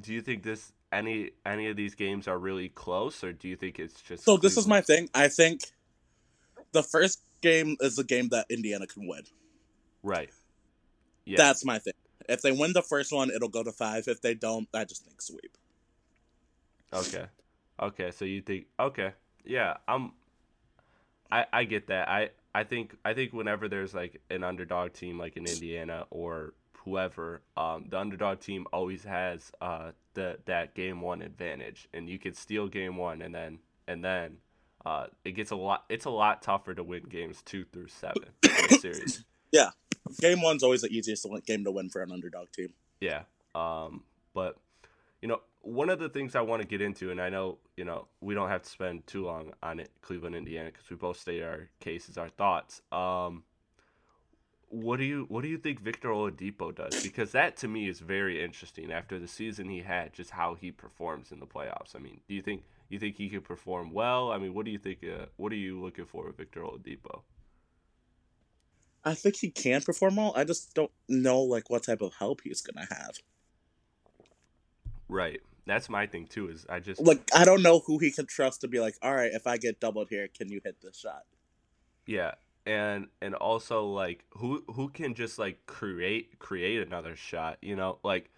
Do 0.00 0.12
you 0.14 0.22
think 0.22 0.42
this 0.44 0.72
any 0.92 1.32
any 1.44 1.68
of 1.68 1.76
these 1.76 1.94
games 1.94 2.26
are 2.26 2.38
really 2.38 2.68
close, 2.70 3.22
or 3.22 3.32
do 3.32 3.48
you 3.48 3.56
think 3.56 3.78
it's 3.78 4.00
just? 4.00 4.24
So 4.24 4.36
this 4.38 4.56
is 4.56 4.66
my 4.66 4.80
thing. 4.80 5.10
I 5.14 5.28
think 5.28 5.60
the 6.74 6.82
first 6.82 7.22
game 7.40 7.76
is 7.80 7.96
the 7.96 8.04
game 8.04 8.28
that 8.28 8.46
Indiana 8.50 8.86
can 8.86 9.08
win. 9.08 9.22
right. 10.02 10.30
Yeah, 11.26 11.38
That's 11.38 11.64
my 11.64 11.78
thing. 11.78 11.94
If 12.28 12.42
they 12.42 12.52
win 12.52 12.74
the 12.74 12.82
first 12.82 13.10
one, 13.10 13.30
it'll 13.30 13.48
go 13.48 13.62
to 13.62 13.72
five. 13.72 14.08
If 14.08 14.20
they 14.20 14.34
don't, 14.34 14.68
I 14.74 14.84
just 14.84 15.04
think 15.06 15.22
sweep. 15.22 15.56
Okay. 16.92 17.24
Okay, 17.80 18.10
so 18.10 18.26
you 18.26 18.42
think 18.42 18.66
okay. 18.78 19.12
Yeah, 19.44 19.78
I'm 19.88 20.12
I 21.32 21.46
I 21.52 21.64
get 21.64 21.86
that. 21.88 22.08
I 22.08 22.30
I 22.54 22.64
think 22.64 22.96
I 23.04 23.14
think 23.14 23.32
whenever 23.32 23.68
there's 23.68 23.94
like 23.94 24.20
an 24.30 24.44
underdog 24.44 24.92
team 24.92 25.18
like 25.18 25.36
in 25.36 25.46
Indiana 25.46 26.06
or 26.10 26.54
whoever, 26.84 27.40
um 27.56 27.86
the 27.88 27.98
underdog 27.98 28.40
team 28.40 28.66
always 28.72 29.02
has 29.04 29.50
uh 29.60 29.92
the 30.14 30.38
that 30.44 30.74
game 30.74 31.00
1 31.00 31.22
advantage 31.22 31.88
and 31.94 32.08
you 32.08 32.18
can 32.18 32.34
steal 32.34 32.68
game 32.68 32.96
1 32.96 33.22
and 33.22 33.34
then 33.34 33.58
and 33.88 34.04
then 34.04 34.36
uh 34.84 35.06
it 35.24 35.32
gets 35.32 35.50
a 35.50 35.56
lot 35.56 35.84
it's 35.88 36.04
a 36.04 36.10
lot 36.10 36.42
tougher 36.42 36.74
to 36.74 36.82
win 36.82 37.02
games 37.04 37.42
2 37.42 37.64
through 37.72 37.88
7 37.88 38.14
in 38.42 38.50
a 38.50 38.78
series. 38.78 39.24
Yeah, 39.52 39.70
game 40.20 40.42
one's 40.42 40.62
always 40.62 40.82
the 40.82 40.88
easiest 40.88 41.26
game 41.46 41.64
to 41.64 41.70
win 41.70 41.88
for 41.88 42.02
an 42.02 42.12
underdog 42.12 42.48
team. 42.52 42.72
Yeah. 43.00 43.22
Um, 43.54 44.02
but 44.34 44.56
you 45.22 45.28
know, 45.28 45.40
one 45.62 45.88
of 45.88 45.98
the 45.98 46.08
things 46.08 46.34
I 46.34 46.42
want 46.42 46.60
to 46.60 46.68
get 46.68 46.82
into, 46.82 47.10
and 47.10 47.20
I 47.20 47.30
know 47.30 47.58
you 47.76 47.84
know 47.84 48.08
we 48.20 48.34
don't 48.34 48.48
have 48.48 48.62
to 48.62 48.68
spend 48.68 49.06
too 49.06 49.24
long 49.24 49.52
on 49.62 49.80
it, 49.80 49.90
Cleveland, 50.02 50.36
Indiana, 50.36 50.70
because 50.70 50.90
we 50.90 50.96
both 50.96 51.18
state 51.18 51.42
our 51.42 51.68
cases, 51.80 52.18
our 52.18 52.28
thoughts. 52.28 52.82
Um, 52.92 53.44
what 54.68 54.98
do 54.98 55.04
you 55.04 55.26
what 55.28 55.42
do 55.42 55.48
you 55.48 55.58
think 55.58 55.80
Victor 55.80 56.08
Oladipo 56.08 56.74
does? 56.74 57.02
Because 57.02 57.32
that 57.32 57.56
to 57.58 57.68
me 57.68 57.88
is 57.88 58.00
very 58.00 58.42
interesting 58.42 58.92
after 58.92 59.18
the 59.18 59.28
season 59.28 59.68
he 59.68 59.80
had, 59.80 60.12
just 60.12 60.30
how 60.30 60.54
he 60.54 60.70
performs 60.70 61.32
in 61.32 61.40
the 61.40 61.46
playoffs. 61.46 61.94
I 61.94 62.00
mean, 62.00 62.20
do 62.28 62.34
you 62.34 62.42
think 62.42 62.64
you 62.88 62.98
think 62.98 63.16
he 63.16 63.28
could 63.28 63.44
perform 63.44 63.92
well? 63.92 64.30
I 64.30 64.38
mean, 64.38 64.54
what 64.54 64.64
do 64.64 64.70
you 64.70 64.78
think? 64.78 64.98
Uh, 65.04 65.26
what 65.36 65.52
are 65.52 65.56
you 65.56 65.80
looking 65.80 66.06
for 66.06 66.26
with 66.26 66.36
Victor 66.36 66.60
Oladipo? 66.60 67.22
I 69.04 69.14
think 69.14 69.36
he 69.36 69.50
can 69.50 69.82
perform 69.82 70.16
well. 70.16 70.32
I 70.34 70.44
just 70.44 70.74
don't 70.74 70.90
know 71.08 71.40
like 71.40 71.68
what 71.68 71.84
type 71.84 72.00
of 72.00 72.14
help 72.14 72.40
he's 72.42 72.62
gonna 72.62 72.86
have. 72.90 73.16
Right. 75.08 75.40
That's 75.66 75.88
my 75.88 76.06
thing 76.06 76.26
too. 76.26 76.48
Is 76.48 76.66
I 76.68 76.80
just 76.80 77.00
Like 77.00 77.28
I 77.34 77.44
don't 77.44 77.62
know 77.62 77.80
who 77.80 77.98
he 77.98 78.10
can 78.10 78.26
trust 78.26 78.62
to 78.62 78.68
be 78.68 78.80
like, 78.80 78.96
all 79.02 79.14
right, 79.14 79.32
if 79.32 79.46
I 79.46 79.56
get 79.56 79.80
doubled 79.80 80.08
here, 80.10 80.28
can 80.28 80.50
you 80.50 80.60
hit 80.64 80.80
this 80.82 80.98
shot? 80.98 81.24
Yeah, 82.06 82.32
and 82.66 83.08
and 83.20 83.34
also 83.34 83.86
like 83.86 84.24
who 84.30 84.64
who 84.68 84.88
can 84.88 85.14
just 85.14 85.38
like 85.38 85.64
create 85.66 86.38
create 86.38 86.86
another 86.86 87.16
shot, 87.16 87.58
you 87.62 87.76
know? 87.76 87.98
Like 88.02 88.30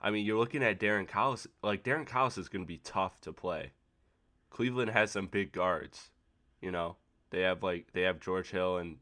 I 0.00 0.10
mean, 0.10 0.24
you're 0.24 0.38
looking 0.38 0.62
at 0.62 0.80
Darren 0.80 1.06
Collis, 1.06 1.46
like 1.62 1.84
Darren 1.84 2.06
Collis 2.06 2.38
is 2.38 2.48
going 2.48 2.64
to 2.64 2.68
be 2.68 2.78
tough 2.78 3.20
to 3.22 3.32
play. 3.32 3.72
Cleveland 4.50 4.90
has 4.90 5.10
some 5.10 5.26
big 5.26 5.52
guards, 5.52 6.10
you 6.60 6.70
know. 6.70 6.96
They 7.30 7.42
have 7.42 7.62
like 7.62 7.92
they 7.92 8.02
have 8.02 8.20
George 8.20 8.50
Hill 8.50 8.76
and 8.78 8.96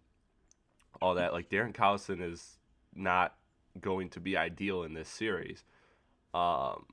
all 1.01 1.15
that. 1.15 1.33
Like 1.33 1.49
Darren 1.49 1.73
Collison 1.75 2.21
is 2.23 2.59
not 2.95 3.35
going 3.81 4.11
to 4.11 4.21
be 4.21 4.37
ideal 4.37 4.83
in 4.83 4.95
this 4.95 5.09
series. 5.09 5.65
Um 6.35 6.87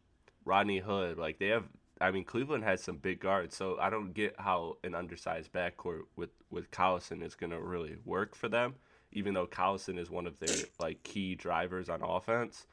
Rodney 0.45 0.79
Hood, 0.79 1.17
like 1.17 1.39
they 1.39 1.47
have 1.47 1.65
I 2.01 2.11
mean, 2.11 2.25
Cleveland 2.25 2.63
has 2.65 2.83
some 2.83 2.97
big 2.97 3.21
guards, 3.21 3.55
so 3.55 3.77
I 3.79 3.89
don't 3.89 4.13
get 4.13 4.35
how 4.37 4.77
an 4.83 4.95
undersized 4.95 5.51
backcourt 5.53 6.03
with 6.15 6.29
with 6.49 6.71
Collison 6.71 7.23
is 7.23 7.35
going 7.35 7.51
to 7.51 7.59
really 7.61 7.97
work 8.05 8.35
for 8.35 8.49
them. 8.49 8.75
Even 9.11 9.33
though 9.33 9.47
Collison 9.47 9.97
is 9.97 10.09
one 10.09 10.27
of 10.27 10.37
their 10.39 10.55
like 10.79 11.03
key 11.03 11.35
drivers 11.35 11.89
on 11.89 12.01
offense, 12.01 12.67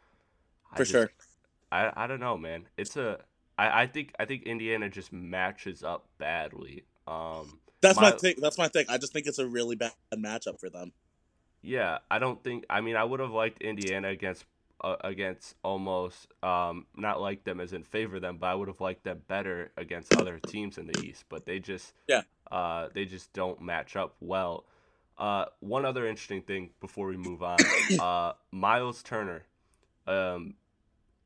I 0.72 0.76
For 0.76 0.82
just- 0.84 0.90
sure. 0.92 1.10
I 1.70 1.92
I 1.96 2.06
don't 2.06 2.20
know, 2.20 2.36
man. 2.36 2.66
It's 2.76 2.96
a 2.96 3.20
I, 3.58 3.82
I 3.82 3.86
think 3.86 4.14
I 4.18 4.24
think 4.24 4.44
Indiana 4.44 4.88
just 4.88 5.12
matches 5.12 5.82
up 5.82 6.06
badly. 6.18 6.84
Um, 7.06 7.58
That's 7.80 7.96
my, 7.96 8.10
My- 8.10 8.16
thing. 8.16 8.34
That's 8.38 8.58
my 8.58 8.68
thing. 8.68 8.86
I 8.88 8.98
just 8.98 9.12
think 9.12 9.26
it's 9.26 9.38
a 9.38 9.46
really 9.46 9.76
bad 9.76 9.92
matchup 10.14 10.58
for 10.60 10.70
them. 10.70 10.92
yeah, 11.62 11.98
I 12.10 12.18
don't 12.18 12.42
think. 12.42 12.64
I 12.70 12.80
mean, 12.80 12.96
I 12.96 13.04
would 13.04 13.20
have 13.20 13.30
liked 13.32 13.62
Indiana 13.62 14.08
against 14.08 14.44
uh, 14.82 14.96
against 15.02 15.54
almost 15.62 16.26
um 16.42 16.86
not 16.96 17.20
like 17.20 17.44
them 17.44 17.60
as 17.60 17.72
in 17.72 17.82
favor 17.84 18.18
them, 18.18 18.38
but 18.38 18.46
I 18.48 18.54
would 18.54 18.68
have 18.68 18.80
liked 18.80 19.04
them 19.04 19.22
better 19.28 19.70
against 19.76 20.16
other 20.16 20.38
teams 20.40 20.78
in 20.78 20.86
the 20.86 20.98
East. 21.04 21.24
But 21.28 21.44
they 21.46 21.58
just 21.60 21.92
Yeah. 22.08 22.22
uh 22.50 22.88
they 22.94 23.04
just 23.04 23.32
don't 23.32 23.60
match 23.60 23.94
up 23.96 24.14
well. 24.20 24.64
Uh, 25.18 25.44
one 25.60 25.84
other 25.84 26.06
interesting 26.08 26.42
thing 26.42 26.70
before 26.80 27.06
we 27.06 27.16
move 27.16 27.42
on, 27.44 27.58
uh, 28.00 28.32
Miles 28.50 29.02
Turner, 29.04 29.44
um, 30.08 30.54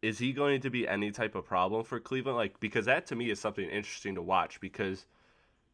is 0.07 0.19
he 0.19 0.33
going 0.33 0.61
to 0.61 0.71
be 0.71 0.87
any 0.87 1.11
type 1.11 1.35
of 1.35 1.45
problem 1.47 1.85
for 1.85 1.99
Cleveland? 2.01 2.37
Like 2.37 2.61
because 2.61 2.87
that 2.87 3.07
to 3.09 3.17
me 3.17 3.31
is 3.31 3.41
something 3.41 3.69
interesting 3.69 4.15
to 4.15 4.23
watch 4.23 4.61
because 4.61 5.07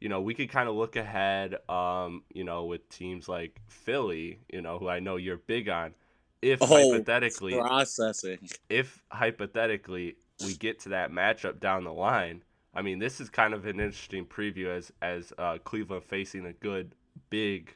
you 0.00 0.08
know, 0.08 0.20
we 0.20 0.34
could 0.34 0.50
kind 0.50 0.68
of 0.68 0.74
look 0.74 0.96
ahead, 0.96 1.58
um, 1.68 2.24
you 2.34 2.42
know, 2.42 2.64
with 2.64 2.88
teams 2.88 3.28
like 3.28 3.60
Philly, 3.68 4.40
you 4.52 4.60
know, 4.60 4.78
who 4.78 4.88
I 4.88 4.98
know 4.98 5.14
you're 5.14 5.36
big 5.36 5.68
on. 5.68 5.94
If 6.40 6.60
Oh, 6.60 6.66
hypothetically, 6.66 7.52
Processing. 7.52 8.38
if 8.68 9.00
hypothetically 9.12 10.16
we 10.44 10.54
get 10.54 10.80
to 10.80 10.88
that 10.88 11.12
matchup 11.12 11.60
down 11.60 11.84
the 11.84 11.92
line, 11.92 12.42
I 12.74 12.82
mean, 12.82 12.98
this 12.98 13.20
is 13.20 13.30
kind 13.30 13.54
of 13.54 13.64
an 13.66 13.78
interesting 13.78 14.26
preview 14.26 14.76
as 14.76 14.92
as 15.02 15.32
uh, 15.38 15.58
Cleveland 15.62 16.04
facing 16.04 16.46
a 16.46 16.52
good 16.52 16.96
big 17.30 17.72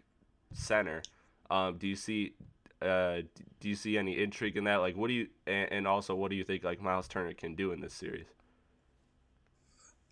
center. 0.53 1.03
Um, 1.49 1.79
do 1.79 1.87
you 1.87 1.97
see? 1.97 2.35
Uh, 2.83 3.23
do 3.61 3.69
you 3.69 3.75
see 3.75 3.97
any 3.97 4.23
intrigue 4.23 4.57
in 4.57 4.65
that? 4.65 4.77
Like, 4.77 4.97
what 4.97 5.09
do 5.09 5.15
you? 5.15 5.29
And, 5.47 5.73
and 5.73 5.87
also, 5.87 6.15
what 6.15 6.31
do 6.31 6.37
you 6.37 6.45
think? 6.45 6.65
Like 6.65 6.81
Miles 6.81 7.09
Turner 7.09 7.33
can 7.33 7.55
do 7.55 7.73
in 7.73 7.81
this 7.81 7.95
series? 7.95 8.27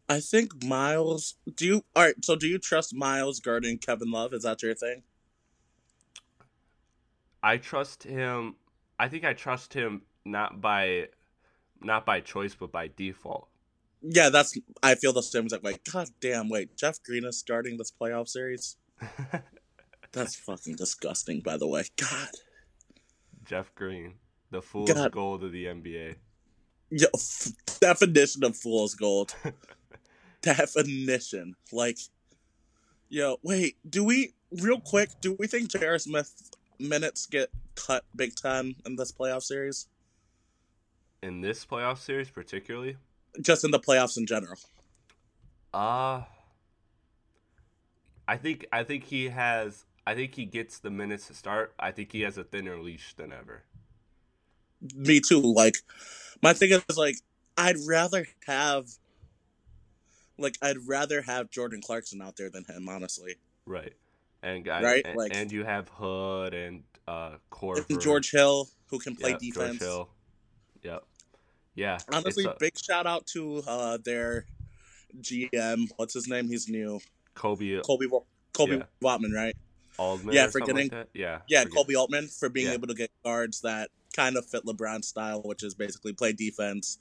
I 0.08 0.20
think 0.20 0.64
Miles. 0.64 1.34
Do 1.54 1.66
you 1.66 1.84
all 1.94 2.04
right? 2.04 2.14
So 2.24 2.36
do 2.36 2.46
you 2.46 2.58
trust 2.58 2.94
Miles 2.94 3.40
guarding 3.40 3.78
Kevin 3.78 4.10
Love? 4.10 4.32
Is 4.32 4.42
that 4.42 4.62
your 4.62 4.74
thing? 4.74 5.02
I 7.42 7.58
trust 7.58 8.02
him. 8.02 8.56
I 8.98 9.08
think 9.08 9.24
I 9.24 9.34
trust 9.34 9.74
him 9.74 10.02
not 10.24 10.60
by 10.60 11.08
not 11.82 12.06
by 12.06 12.20
choice 12.20 12.54
but 12.54 12.72
by 12.72 12.88
default. 12.96 13.48
Yeah, 14.00 14.30
that's. 14.30 14.56
I 14.82 14.94
feel 14.94 15.12
the 15.12 15.22
same. 15.22 15.48
Like, 15.50 15.62
wait, 15.62 15.80
god 15.90 16.08
damn, 16.20 16.48
wait, 16.48 16.76
Jeff 16.76 17.02
Green 17.02 17.24
is 17.24 17.38
starting 17.38 17.76
this 17.76 17.92
playoff 17.92 18.28
series. 18.28 18.76
That's 20.12 20.36
fucking 20.36 20.76
disgusting, 20.76 21.40
by 21.40 21.56
the 21.56 21.66
way. 21.66 21.84
God. 21.96 22.28
Jeff 23.44 23.74
Green, 23.74 24.14
the 24.50 24.62
fool's 24.62 24.92
God. 24.92 25.12
gold 25.12 25.44
of 25.44 25.52
the 25.52 25.66
NBA. 25.66 26.16
Yo, 26.90 27.06
f- 27.14 27.52
definition 27.80 28.44
of 28.44 28.56
fool's 28.56 28.94
gold. 28.94 29.34
definition. 30.42 31.54
Like, 31.72 31.98
yo, 33.08 33.38
wait, 33.42 33.76
do 33.88 34.04
we, 34.04 34.34
real 34.60 34.80
quick, 34.80 35.10
do 35.20 35.36
we 35.38 35.46
think 35.46 35.70
J.R. 35.70 35.98
Smith 35.98 36.50
minutes 36.78 37.26
get 37.26 37.50
cut 37.74 38.04
big 38.14 38.34
time 38.36 38.76
in 38.86 38.96
this 38.96 39.12
playoff 39.12 39.42
series? 39.42 39.88
In 41.22 41.40
this 41.40 41.64
playoff 41.64 41.98
series, 41.98 42.28
particularly, 42.30 42.96
Just 43.40 43.64
in 43.64 43.70
the 43.70 43.80
playoffs 43.80 44.16
in 44.18 44.26
general. 44.26 44.58
uh 45.72 46.22
I 48.26 48.36
think 48.38 48.66
I 48.72 48.84
think 48.84 49.04
he 49.04 49.28
has. 49.28 49.84
I 50.06 50.14
think 50.14 50.34
he 50.34 50.44
gets 50.44 50.78
the 50.78 50.90
minutes 50.90 51.28
to 51.28 51.34
start. 51.34 51.74
I 51.78 51.90
think 51.90 52.12
he 52.12 52.20
has 52.22 52.36
a 52.36 52.44
thinner 52.44 52.78
leash 52.78 53.14
than 53.14 53.32
ever. 53.32 53.64
Me 54.94 55.20
too. 55.20 55.40
Like, 55.40 55.76
my 56.42 56.52
thing 56.52 56.72
is, 56.72 56.98
like, 56.98 57.16
I'd 57.56 57.76
rather 57.88 58.26
have, 58.46 58.86
like, 60.38 60.56
I'd 60.60 60.76
rather 60.86 61.22
have 61.22 61.50
Jordan 61.50 61.80
Clarkson 61.80 62.20
out 62.20 62.36
there 62.36 62.50
than 62.50 62.64
him, 62.64 62.88
honestly. 62.88 63.36
Right. 63.66 63.94
And 64.42 64.62
guys, 64.64 64.84
Right, 64.84 65.06
and, 65.06 65.16
like- 65.16 65.34
and 65.34 65.50
you 65.50 65.64
have 65.64 65.88
Hood 65.88 66.52
and 66.52 66.82
uh 67.08 67.36
Korver, 67.50 67.88
And 67.88 68.00
George 68.00 68.30
Hill, 68.30 68.68
who 68.88 68.98
can 68.98 69.16
play 69.16 69.30
Yep, 69.30 69.40
defense. 69.40 69.78
George 69.78 69.80
Hill. 69.80 70.08
Yep. 70.82 71.04
Yeah. 71.74 71.98
Honestly, 72.12 72.46
uh, 72.46 72.54
big 72.60 72.78
shout 72.78 73.06
out 73.06 73.26
to 73.28 73.62
uh, 73.66 73.98
their 74.04 74.46
GM. 75.20 75.88
What's 75.96 76.14
his 76.14 76.28
name? 76.28 76.48
He's 76.48 76.68
new. 76.68 77.00
Koby 77.34 77.80
Koby 77.82 78.06
Koby 78.52 78.78
Yeah. 78.78 78.84
Watman, 79.00 79.32
right? 79.32 79.56
Altman. 79.98 80.34
Yeah, 80.34 80.46
or 80.46 80.50
for 80.50 80.60
like 80.60 80.66
getting- 80.68 80.88
that? 80.90 81.08
Yeah. 81.14 81.40
Yeah, 81.48 81.64
Koby 81.64 81.96
Altman 81.96 82.28
for 82.28 82.48
being 82.48 82.66
Yeah. 82.68 82.74
able 82.74 82.88
to 82.88 82.94
get 82.94 83.10
guards 83.24 83.60
that 83.62 83.90
kind 84.16 84.36
of 84.36 84.46
fit 84.46 84.64
LeBron's 84.64 85.08
style, 85.08 85.42
which 85.42 85.62
is 85.62 85.74
basically 85.74 86.12
play 86.12 86.32
defense, 86.32 86.98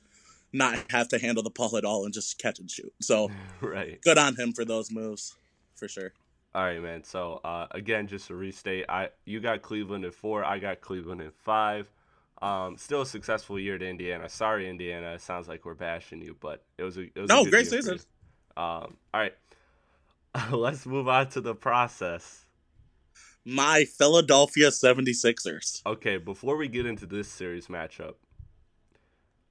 not 0.52 0.92
have 0.92 1.08
to 1.10 1.20
handle 1.20 1.44
the 1.44 1.50
ball 1.56 1.76
at 1.78 1.86
all, 1.86 2.06
and 2.06 2.14
just 2.14 2.38
catch 2.38 2.60
and 2.60 2.70
shoot. 2.70 2.94
So 3.02 3.32
Right. 3.62 4.02
good 4.02 4.18
on 4.18 4.36
him 4.36 4.54
for 4.54 4.66
those 4.66 4.92
moves, 4.92 5.36
for 5.76 5.88
sure. 5.88 6.14
All 6.56 6.64
right, 6.64 6.82
man. 6.82 7.04
So 7.04 7.42
uh, 7.44 7.68
again, 7.72 8.08
just 8.08 8.28
to 8.28 8.36
restate, 8.36 8.86
I 8.88 9.10
you 9.26 9.40
got 9.40 9.62
Cleveland 9.64 10.06
at 10.06 10.14
four. 10.14 10.44
I 10.44 10.60
got 10.60 10.82
Cleveland 10.82 11.22
at 11.22 11.34
five. 11.34 11.90
Um, 12.44 12.78
still 12.78 13.02
a 13.02 13.06
successful 13.08 13.58
year 13.58 13.78
to 13.78 13.88
Indiana. 13.88 14.28
Sorry, 14.30 14.70
Indiana. 14.70 15.14
It 15.14 15.22
sounds 15.22 15.48
like 15.48 15.66
we're 15.66 15.74
bashing 15.76 16.22
you, 16.22 16.36
but 16.40 16.62
it 16.78 16.84
was 16.84 16.98
a 16.98 17.02
it 17.04 17.16
was 17.16 17.30
a 17.32 17.34
No, 17.34 17.44
good 17.44 17.50
great 17.52 17.68
season. 17.68 18.00
Um, 18.56 18.98
all 19.14 19.22
right. 19.22 19.34
Let's 20.52 20.86
move 20.86 21.08
on 21.08 21.30
to 21.30 21.42
the 21.42 21.56
process. 21.56 22.43
My 23.46 23.84
Philadelphia 23.86 24.70
76ers. 24.70 25.82
Okay, 25.86 26.18
before 26.18 26.56
we 26.56 26.68
get 26.68 26.86
into 26.86 27.06
this 27.06 27.28
series 27.28 27.68
matchup, 27.68 28.16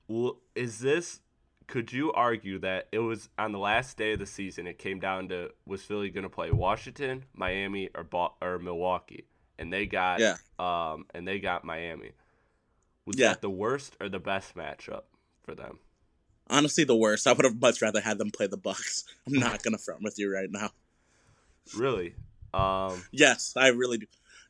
well, 0.08 0.38
is 0.54 0.78
this? 0.78 1.20
Could 1.66 1.92
you 1.92 2.12
argue 2.12 2.58
that 2.60 2.88
it 2.92 2.98
was 2.98 3.28
on 3.38 3.52
the 3.52 3.58
last 3.58 3.96
day 3.96 4.12
of 4.12 4.18
the 4.18 4.26
season? 4.26 4.66
It 4.66 4.78
came 4.78 4.98
down 4.98 5.28
to 5.28 5.50
was 5.66 5.82
Philly 5.82 6.10
going 6.10 6.24
to 6.24 6.28
play 6.30 6.50
Washington, 6.50 7.24
Miami, 7.34 7.88
or 7.94 8.06
or 8.42 8.58
Milwaukee, 8.58 9.24
and 9.58 9.72
they 9.72 9.86
got 9.86 10.20
Yeah. 10.20 10.36
um 10.58 11.06
and 11.14 11.26
they 11.26 11.38
got 11.38 11.64
Miami. 11.64 12.12
Was 13.06 13.16
Yeah. 13.18 13.28
that 13.28 13.42
the 13.42 13.50
worst 13.50 13.96
or 14.00 14.08
the 14.08 14.18
best 14.18 14.54
matchup 14.54 15.02
for 15.42 15.54
them? 15.54 15.78
Honestly, 16.48 16.84
the 16.84 16.96
worst. 16.96 17.26
I 17.26 17.32
would 17.32 17.44
have 17.44 17.60
much 17.60 17.80
rather 17.80 18.00
had 18.00 18.18
them 18.18 18.30
play 18.30 18.46
the 18.48 18.56
Bucks. 18.58 19.04
I'm 19.26 19.32
not 19.38 19.62
gonna 19.62 19.78
front 19.78 20.02
with 20.02 20.18
you 20.18 20.30
right 20.32 20.50
now. 20.50 20.70
Really? 21.76 22.14
Um, 22.54 23.02
Yes, 23.12 23.54
I 23.56 23.68
really 23.68 23.98
do. 23.98 24.06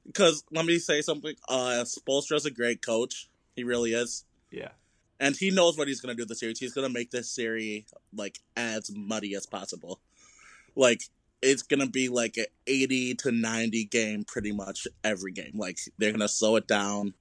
Because 0.06 0.42
let 0.50 0.64
me 0.66 0.78
say 0.78 1.00
something. 1.02 1.34
Uh, 1.48 1.84
Spoelstra's 1.84 2.44
a 2.46 2.50
great 2.50 2.82
coach. 2.84 3.28
He 3.54 3.62
really 3.64 3.92
is. 3.92 4.24
yeah, 4.50 4.70
and 5.20 5.36
he 5.36 5.50
knows 5.50 5.78
what 5.78 5.86
he's 5.86 6.00
going 6.00 6.10
to 6.10 6.16
do 6.16 6.22
with 6.22 6.28
this 6.30 6.40
series. 6.40 6.58
He's 6.58 6.72
going 6.72 6.86
to 6.88 6.92
make 6.92 7.10
this 7.12 7.30
series 7.30 7.84
like 8.12 8.40
as 8.56 8.90
muddy 8.94 9.34
as 9.36 9.46
possible. 9.46 10.00
Like 10.74 11.02
it's 11.40 11.62
going 11.62 11.80
to 11.80 11.86
be 11.88 12.08
like 12.08 12.36
an 12.36 12.46
80 12.66 13.14
to 13.16 13.30
90 13.32 13.84
game 13.84 14.24
pretty 14.24 14.50
much 14.52 14.88
every 15.04 15.30
game. 15.32 15.52
Like 15.54 15.78
they're 15.98 16.10
going 16.10 16.20
to 16.20 16.28
slow 16.28 16.56
it 16.56 16.66
down, 16.66 17.14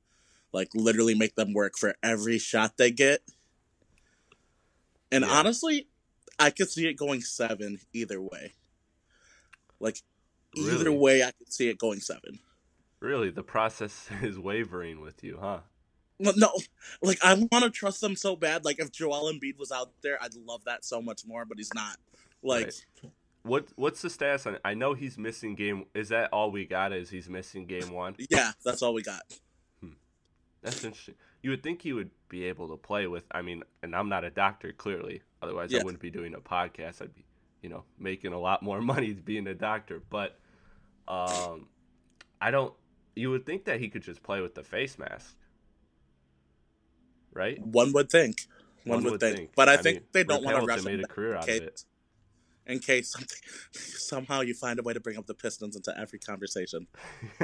like 0.51 0.69
literally 0.73 1.13
make 1.15 1.36
them 1.36 1.53
work 1.53 1.73
for 1.77 1.95
every 2.01 2.39
shot 2.39 2.77
they 2.77 2.89
get. 2.91 3.21
And 5.12 5.23
Yeah. 5.23 5.32
honestly, 5.32 5.88
I 6.39 6.49
could 6.49 6.69
see 6.69 6.88
it 6.88 6.93
going 6.93 7.21
7 7.21 7.79
either 7.93 8.21
way. 8.21 8.53
Like 9.79 10.01
either 10.55 10.85
Really? 10.85 10.97
way 10.97 11.23
I 11.23 11.31
could 11.31 11.51
see 11.51 11.69
it 11.69 11.77
going 11.77 11.99
7. 11.99 12.39
really, 12.99 13.29
the 13.31 13.43
process 13.43 14.09
is 14.21 14.37
wavering 14.39 15.01
with 15.01 15.23
you, 15.23 15.37
huh? 15.41 15.59
Well, 16.19 16.33
no, 16.37 16.51
like 17.01 17.17
I 17.23 17.33
want 17.33 17.63
to 17.63 17.69
trust 17.71 17.99
them 18.01 18.15
so 18.15 18.35
bad. 18.35 18.63
Like 18.63 18.79
if 18.79 18.91
Joel 18.91 19.31
Embiid 19.33 19.57
was 19.57 19.71
out 19.71 19.89
there, 20.03 20.21
I'd 20.21 20.35
love 20.35 20.63
that 20.65 20.85
so 20.85 21.01
much 21.01 21.25
more. 21.25 21.45
But 21.45 21.57
he's 21.57 21.73
not. 21.73 21.97
Like 22.43 22.65
Right. 22.65 23.11
What 23.43 23.69
what's 23.75 24.03
the 24.03 24.09
status 24.11 24.45
on? 24.45 24.53
It? 24.55 24.61
I 24.63 24.75
know 24.75 24.93
he's 24.93 25.17
missing 25.17 25.55
game. 25.55 25.85
Is 25.95 26.09
that 26.09 26.31
all 26.31 26.51
we 26.51 26.65
got? 26.67 26.93
Is 26.93 27.09
he's 27.09 27.27
missing 27.27 27.65
game 27.65 27.91
one? 27.91 28.15
yeah, 28.29 28.51
that's 28.63 28.83
all 28.83 28.93
we 28.93 29.01
got. 29.01 29.23
Hmm. 29.81 29.93
That's 30.61 30.83
interesting. 30.83 31.15
You 31.41 31.49
would 31.49 31.63
think 31.63 31.81
he 31.81 31.91
would 31.91 32.11
be 32.29 32.43
able 32.43 32.67
to 32.69 32.77
play 32.77 33.07
with. 33.07 33.23
I 33.31 33.41
mean, 33.41 33.63
and 33.81 33.95
I'm 33.95 34.09
not 34.09 34.23
a 34.23 34.29
doctor, 34.29 34.73
clearly. 34.73 35.23
Otherwise, 35.41 35.71
Yeah. 35.71 35.79
I 35.79 35.83
wouldn't 35.83 36.03
be 36.03 36.11
doing 36.11 36.35
a 36.35 36.39
podcast. 36.39 37.01
I'd 37.01 37.15
be, 37.15 37.25
you 37.63 37.69
know, 37.69 37.83
making 37.97 38.33
a 38.33 38.39
lot 38.39 38.61
more 38.61 38.79
money 38.93 39.13
being 39.13 39.47
a 39.47 39.55
doctor. 39.55 40.03
But, 40.07 40.37
um, 41.12 41.67
I 42.39 42.52
don't. 42.52 42.74
You 43.15 43.32
would 43.32 43.45
think 43.45 43.65
that 43.65 43.82
he 43.82 43.89
could 43.89 44.02
just 44.02 44.24
play 44.24 44.39
with 44.39 44.56
the 44.56 44.63
face 44.63 44.97
mask, 44.97 45.36
right? 47.34 47.60
One 47.62 47.91
would 47.91 48.10
think. 48.10 48.47
One, 48.86 49.04
would, 49.04 49.19
think. 49.19 49.52
But 49.56 49.69
I, 49.69 49.78
think 49.78 49.97
mean, 49.97 50.06
they 50.13 50.24
don't 50.24 50.43
want 50.43 50.58
to 50.58 50.65
rush 50.65 50.84
made 50.84 51.04
a 51.04 51.08
career 51.08 51.36
out 51.36 51.43
of 51.43 51.50
it. 51.50 51.84
in 52.65 52.80
case 52.80 53.12
something 53.12 53.38
somehow 53.71 54.41
you 54.41 54.56
find 54.56 54.80
a 54.80 54.82
way 54.82 54.93
to 54.93 55.00
bring 55.00 55.17
up 55.17 55.28
the 55.28 55.36
Pistons 55.36 55.76
into 55.76 55.95
every 56.00 56.17
conversation. 56.17 56.88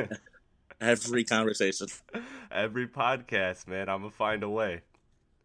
every 0.82 1.26
conversation. 1.26 1.88
Every 2.50 2.88
podcast, 2.88 3.68
man, 3.68 3.90
I'm 3.90 4.00
gonna 4.00 4.12
find 4.12 4.44
a 4.44 4.50
way. 4.50 4.82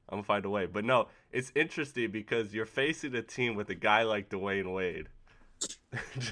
I'm 0.09 0.19
gonna 0.19 0.23
find 0.23 0.45
a 0.45 0.51
way. 0.51 0.67
But 0.67 0.85
no, 0.85 1.09
it's 1.33 1.51
interesting 1.57 2.13
because 2.13 2.55
you're 2.55 2.67
facing 2.67 3.15
a 3.17 3.23
team 3.23 3.57
with 3.57 3.69
a 3.69 3.75
guy 3.75 4.05
like 4.05 4.31
Dwyane 4.31 4.73
Wade. 4.73 5.09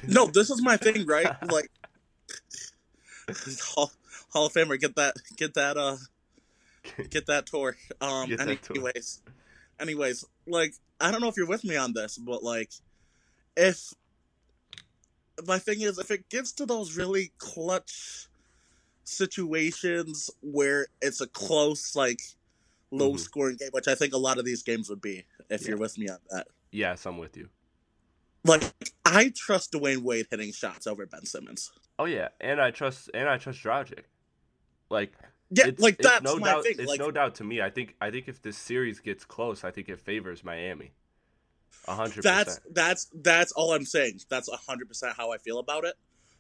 No, 0.09 0.27
this 0.27 0.51
is 0.51 0.63
my 0.63 0.77
thing, 0.77 1.07
right? 1.07 1.31
Like 1.51 1.71
Hall, 3.63 3.93
Hall 4.33 4.47
of 4.47 4.53
Famer, 4.53 4.79
get 4.79 4.97
that, 4.97 5.15
get 5.37 5.55
that, 5.55 5.77
uh, 5.77 5.97
get 7.11 7.27
that 7.27 7.47
tour. 7.47 7.77
Um, 8.01 8.29
Get 8.29 8.39
that 8.39 8.71
anyways, 8.71 9.23
anyways, 9.79 10.25
like 10.47 10.75
I 11.01 11.11
don't 11.11 11.21
know 11.21 11.29
if 11.29 11.37
you're 11.37 11.47
with 11.47 11.65
me 11.65 11.77
on 11.77 11.93
this, 11.93 12.19
but 12.19 12.43
like, 12.43 12.71
if 13.57 13.93
my 15.47 15.59
thing 15.59 15.81
is, 15.81 15.99
if 15.99 16.11
it 16.11 16.29
gets 16.29 16.53
to 16.53 16.67
those 16.67 16.97
really 16.97 17.33
clutch 17.39 18.29
situations 19.05 20.31
where 20.43 20.87
it's 21.01 21.21
a 21.21 21.27
close, 21.27 21.97
like, 21.97 22.21
low 22.91 23.15
Mhm. 23.15 23.21
scoring 23.21 23.57
game, 23.57 23.71
which 23.73 23.89
I 23.89 23.95
think 23.95 24.13
a 24.13 24.19
lot 24.19 24.39
of 24.39 24.45
these 24.45 24.63
games 24.63 24.89
would 24.91 25.01
be, 25.01 25.25
if 25.49 25.63
Yeah. 25.63 25.69
you're 25.69 25.79
with 25.79 25.97
me 25.99 26.09
on 26.09 26.19
that. 26.31 26.49
yes, 26.71 27.07
I'm 27.07 27.19
with 27.19 27.37
you. 27.37 27.49
Like, 28.45 28.63
I 29.05 29.31
trust 29.35 29.73
Dwyane 29.73 30.03
Wade 30.03 30.27
hitting 30.31 30.53
shots 30.53 30.87
over 30.87 31.05
Ben 31.07 31.27
Simmons. 31.27 31.71
Oh 32.01 32.07
yeah, 32.07 32.29
and 32.41 32.63
I 32.63 32.71
trust 32.71 33.11
and 33.13 33.29
I 33.29 33.37
trust 33.37 33.63
Dragic. 33.63 34.05
Like 34.89 35.13
Yeah, 35.51 35.67
it's, 35.67 35.83
like 35.83 35.99
that's 35.99 36.23
no 36.25 36.37
my 36.37 36.47
doubt. 36.47 36.63
thing. 36.65 36.77
It's 36.79 36.89
Like, 36.89 36.99
no 36.99 37.11
doubt 37.11 37.35
to 37.37 37.45
me. 37.45 37.61
I 37.61 37.69
think 37.69 37.95
I 38.01 38.11
think 38.11 38.27
if 38.27 38.41
this 38.41 38.57
series 38.57 39.01
gets 39.01 39.27
close, 39.27 39.65
I 39.65 39.71
think 39.71 39.91
it 39.91 40.01
favors 40.01 40.43
Miami. 40.43 40.93
A 41.87 41.95
hundred 41.95 42.23
that's 42.23 42.59
that's 42.73 43.11
that's 43.15 43.53
all 43.53 43.75
I'm 43.75 43.85
saying. 43.85 44.21
That's 44.31 44.49
hundred 44.67 44.89
percent 44.89 45.13
how 45.15 45.31
I 45.31 45.37
feel 45.37 45.59
about 45.59 45.85
it. 45.85 45.95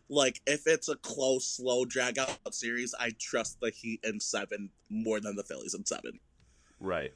Like 0.08 0.40
if 0.46 0.62
it's 0.66 0.88
a 0.88 0.96
close, 0.96 1.46
slow, 1.46 1.84
drag 1.84 2.18
out 2.18 2.38
series, 2.52 2.94
I 2.98 3.10
trust 3.18 3.60
the 3.60 3.68
Heat 3.70 4.00
in 4.02 4.18
seven 4.18 4.70
more 4.88 5.20
than 5.20 5.36
the 5.36 5.44
Phillies 5.44 5.74
in 5.74 5.84
seven 5.84 6.20
Right. 6.80 7.12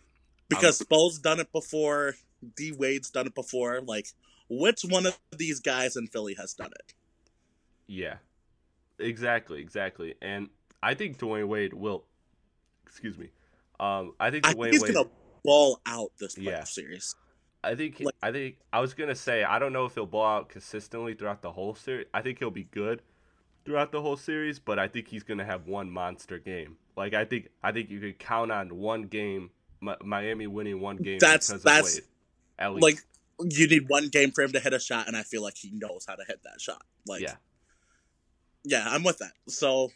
because 0.51 0.77
Spo's 0.79 1.19
done 1.19 1.41
it 1.41 1.51
before. 1.51 2.17
D 2.57 2.73
Wade's 2.73 3.09
done 3.09 3.27
it 3.27 3.35
before. 3.35 3.81
Like 3.81 4.09
which 4.51 4.83
one 4.83 5.07
of 5.07 5.19
these 5.35 5.61
guys 5.61 5.97
in 5.97 6.09
Philly 6.09 6.35
has 6.35 6.53
done 6.53 6.73
it? 6.79 6.93
Yeah. 7.87 8.17
Exactly. 8.99 9.61
Exactly. 9.61 10.15
And 10.23 10.49
I 10.83 10.95
think 10.95 11.19
Dwyane 11.19 11.49
Wade 11.49 11.75
will. 11.75 12.05
Excuse 12.87 13.19
me. 13.19 13.31
Um, 13.81 14.15
I 14.21 14.31
think 14.31 14.47
I 14.47 14.55
Dwyane 14.55 14.63
think 14.63 14.73
he's 14.75 14.83
Wade. 14.83 14.95
gonna 14.95 15.09
ball 15.45 15.81
out 15.87 16.13
this 16.19 16.37
playoff 16.37 16.45
Yeah. 16.45 16.65
series. 16.65 17.15
I 17.63 17.75
think 17.75 17.99
Like- 18.01 18.15
I 18.23 18.31
think 18.31 18.59
I 18.73 18.81
was 18.81 18.95
gonna 18.95 19.15
say 19.15 19.43
I 19.43 19.59
don't 19.59 19.73
know 19.73 19.87
if 19.87 19.95
he'll 19.95 20.07
ball 20.07 20.27
out 20.27 20.49
consistently 20.49 21.15
throughout 21.15 21.43
the 21.43 21.53
whole 21.53 21.75
series. 21.75 22.07
I 22.15 22.21
think 22.23 22.39
he'll 22.39 22.51
be 22.51 22.65
good 22.65 23.03
throughout 23.65 23.91
the 23.91 24.03
whole 24.03 24.17
series, 24.19 24.59
but 24.59 24.79
I 24.79 24.87
think 24.89 25.09
he's 25.09 25.23
gonna 25.23 25.45
have 25.45 25.67
one 25.67 25.91
monster 25.91 26.39
game. 26.39 26.77
Like 26.97 27.15
I 27.15 27.25
think 27.25 27.49
I 27.63 27.73
think 27.73 27.91
you 27.91 28.01
could 28.01 28.19
count 28.19 28.53
on 28.53 28.77
one 28.77 29.05
game, 29.05 29.51
Mi- 29.81 29.97
Miami 30.05 30.47
winning 30.47 30.81
one 30.81 30.99
game 30.99 31.19
That's- 31.19 31.49
because 31.49 31.63
that's- 31.63 31.99
of 31.99 32.05
Wade. 32.05 32.11
At 32.59 32.75
least, 32.75 32.83
Like 33.41 33.53
you 33.53 33.67
need 33.67 33.89
one 33.89 34.09
game 34.09 34.31
for 34.31 34.43
him 34.45 34.53
to 34.53 34.61
hit 34.61 34.73
a 34.73 34.79
shot, 34.79 35.09
and 35.09 35.17
I 35.17 35.23
feel 35.25 35.43
like 35.43 35.57
he 35.57 35.71
knows 35.73 36.05
how 36.07 36.15
to 36.15 36.25
hit 36.25 36.43
that 36.45 36.61
shot. 36.61 36.85
Like 37.07 37.23
yeah, 37.23 37.37
Yeah, 38.65 38.87
I'm 38.89 39.05
with 39.05 39.19
that. 39.19 39.33
So 39.49 39.91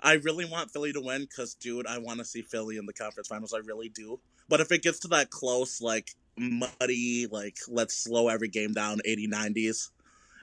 I 0.00 0.14
really 0.14 0.44
want 0.44 0.70
Philly 0.70 0.92
to 0.92 1.00
win 1.00 1.22
because, 1.22 1.54
dude, 1.54 1.86
I 1.86 1.98
want 1.98 2.18
to 2.18 2.24
see 2.24 2.42
Philly 2.42 2.76
in 2.76 2.86
the 2.86 2.92
conference 2.92 3.28
finals. 3.28 3.52
I 3.52 3.58
really 3.58 3.88
do. 3.88 4.20
But 4.48 4.60
if 4.60 4.70
it 4.70 4.82
gets 4.82 5.00
to 5.00 5.08
that 5.08 5.30
close, 5.30 5.80
like 5.80 6.10
muddy, 6.36 7.26
like 7.30 7.56
let's 7.68 7.96
slow 7.96 8.28
every 8.28 8.48
game 8.48 8.72
down 8.72 9.00
80 9.04 9.28
90s, 9.28 9.90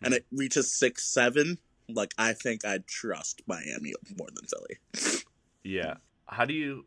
and 0.04 0.14
it 0.14 0.26
reaches 0.32 0.74
6 0.74 1.04
7, 1.04 1.58
like 1.90 2.14
I 2.18 2.34
think 2.34 2.66
I'd 2.66 2.88
trust 2.88 3.42
Miami 3.48 3.94
more 4.18 4.30
than 4.34 4.46
Philly. 4.46 5.24
Yeah. 5.64 5.96
How 6.26 6.46
do 6.46 6.54
you 6.54 6.86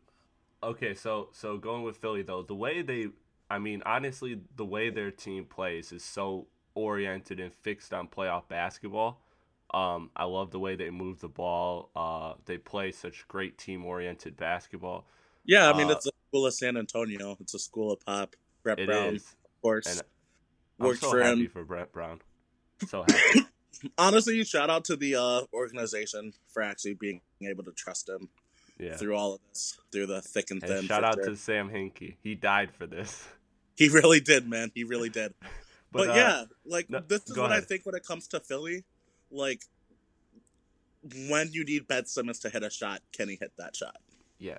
Okay, 0.65 0.95
so 0.95 1.29
so 1.31 1.57
going 1.57 1.83
with 1.83 1.97
Philly 1.97 2.23
though, 2.23 2.41
the 2.41 2.55
way 2.55 2.81
they 2.81 3.07
I 3.49 3.59
mean, 3.59 3.83
honestly, 3.85 4.41
the 4.55 4.65
way 4.65 4.89
their 4.89 5.11
team 5.11 5.45
plays 5.45 5.91
is 5.91 6.03
so 6.03 6.47
oriented 6.73 7.39
and 7.39 7.53
fixed 7.53 7.93
on 7.93 8.07
playoff 8.07 8.47
basketball. 8.47 9.21
Um, 9.75 10.09
I 10.15 10.23
love 10.23 10.51
the 10.51 10.59
way 10.59 10.75
they 10.75 10.89
move 10.89 11.19
the 11.19 11.27
ball. 11.27 11.89
Uh, 11.95 12.35
they 12.45 12.57
play 12.57 12.91
such 12.91 13.27
great 13.27 13.57
team 13.57 13.83
oriented 13.85 14.37
basketball. 14.37 15.05
Yeah, 15.43 15.69
I 15.69 15.77
mean, 15.77 15.87
Uh, 15.89 15.93
it's 15.93 16.05
a 16.07 16.11
school 16.29 16.45
of 16.45 16.53
San 16.53 16.77
Antonio. 16.77 17.35
It's 17.41 17.53
a 17.53 17.59
school 17.59 17.91
of 17.91 17.99
pop. 18.05 18.35
Brett 18.63 18.77
Brown, 18.85 19.15
is. 19.15 19.23
of 19.23 19.61
course. 19.61 19.85
And 19.87 20.01
works 20.79 21.01
so 21.01 21.11
for 21.11 21.21
happy 21.21 21.41
him. 21.45 21.49
for 21.49 21.63
Brett 21.65 21.91
Brown. 21.91 22.21
So 22.87 23.03
happy. 23.07 23.45
Honestly, 23.97 24.43
shout 24.45 24.69
out 24.69 24.85
to 24.85 24.95
the 24.95 25.15
uh, 25.15 25.41
organization 25.53 26.33
for 26.47 26.61
actually 26.63 26.93
being 26.95 27.21
able 27.43 27.63
to 27.65 27.71
trust 27.73 28.07
him 28.09 28.29
Yeah. 28.79 28.95
through 28.95 29.15
all 29.15 29.33
of 29.35 29.41
this, 29.49 29.77
through 29.91 30.07
the 30.07 30.21
thick 30.21 30.49
and 30.51 30.63
And 30.63 30.71
thin. 30.71 30.85
shout 30.87 31.03
out 31.03 31.15
sure. 31.15 31.25
to 31.25 31.35
Sam 31.35 31.69
Hinkie. 31.69 32.15
He 32.23 32.33
died 32.35 32.71
for 32.71 32.87
this. 32.87 33.27
He 33.77 33.89
really 33.89 34.21
did, 34.21 34.47
man. 34.47 34.71
He 34.73 34.85
really 34.85 35.09
did. 35.09 35.33
But, 35.91 36.09
uh, 36.09 36.13
yeah, 36.13 36.43
like 36.65 36.89
no, 36.89 36.99
this 37.05 37.29
is 37.29 37.37
what 37.37 37.51
I 37.53 37.59
think 37.61 37.85
when 37.85 37.93
it 37.95 38.05
comes 38.05 38.27
to 38.29 38.39
Philly. 38.39 38.83
Like 39.35 39.61
when 41.29 41.49
you 41.51 41.63
need 41.63 41.87
Ben 41.87 42.05
Simmons 42.05 42.39
to 42.39 42.49
hit 42.49 42.63
a 42.63 42.69
shot, 42.69 43.01
can 43.15 43.29
he 43.29 43.37
hit 43.39 43.51
that 43.57 43.75
shot? 43.75 43.97
Yeah. 44.39 44.57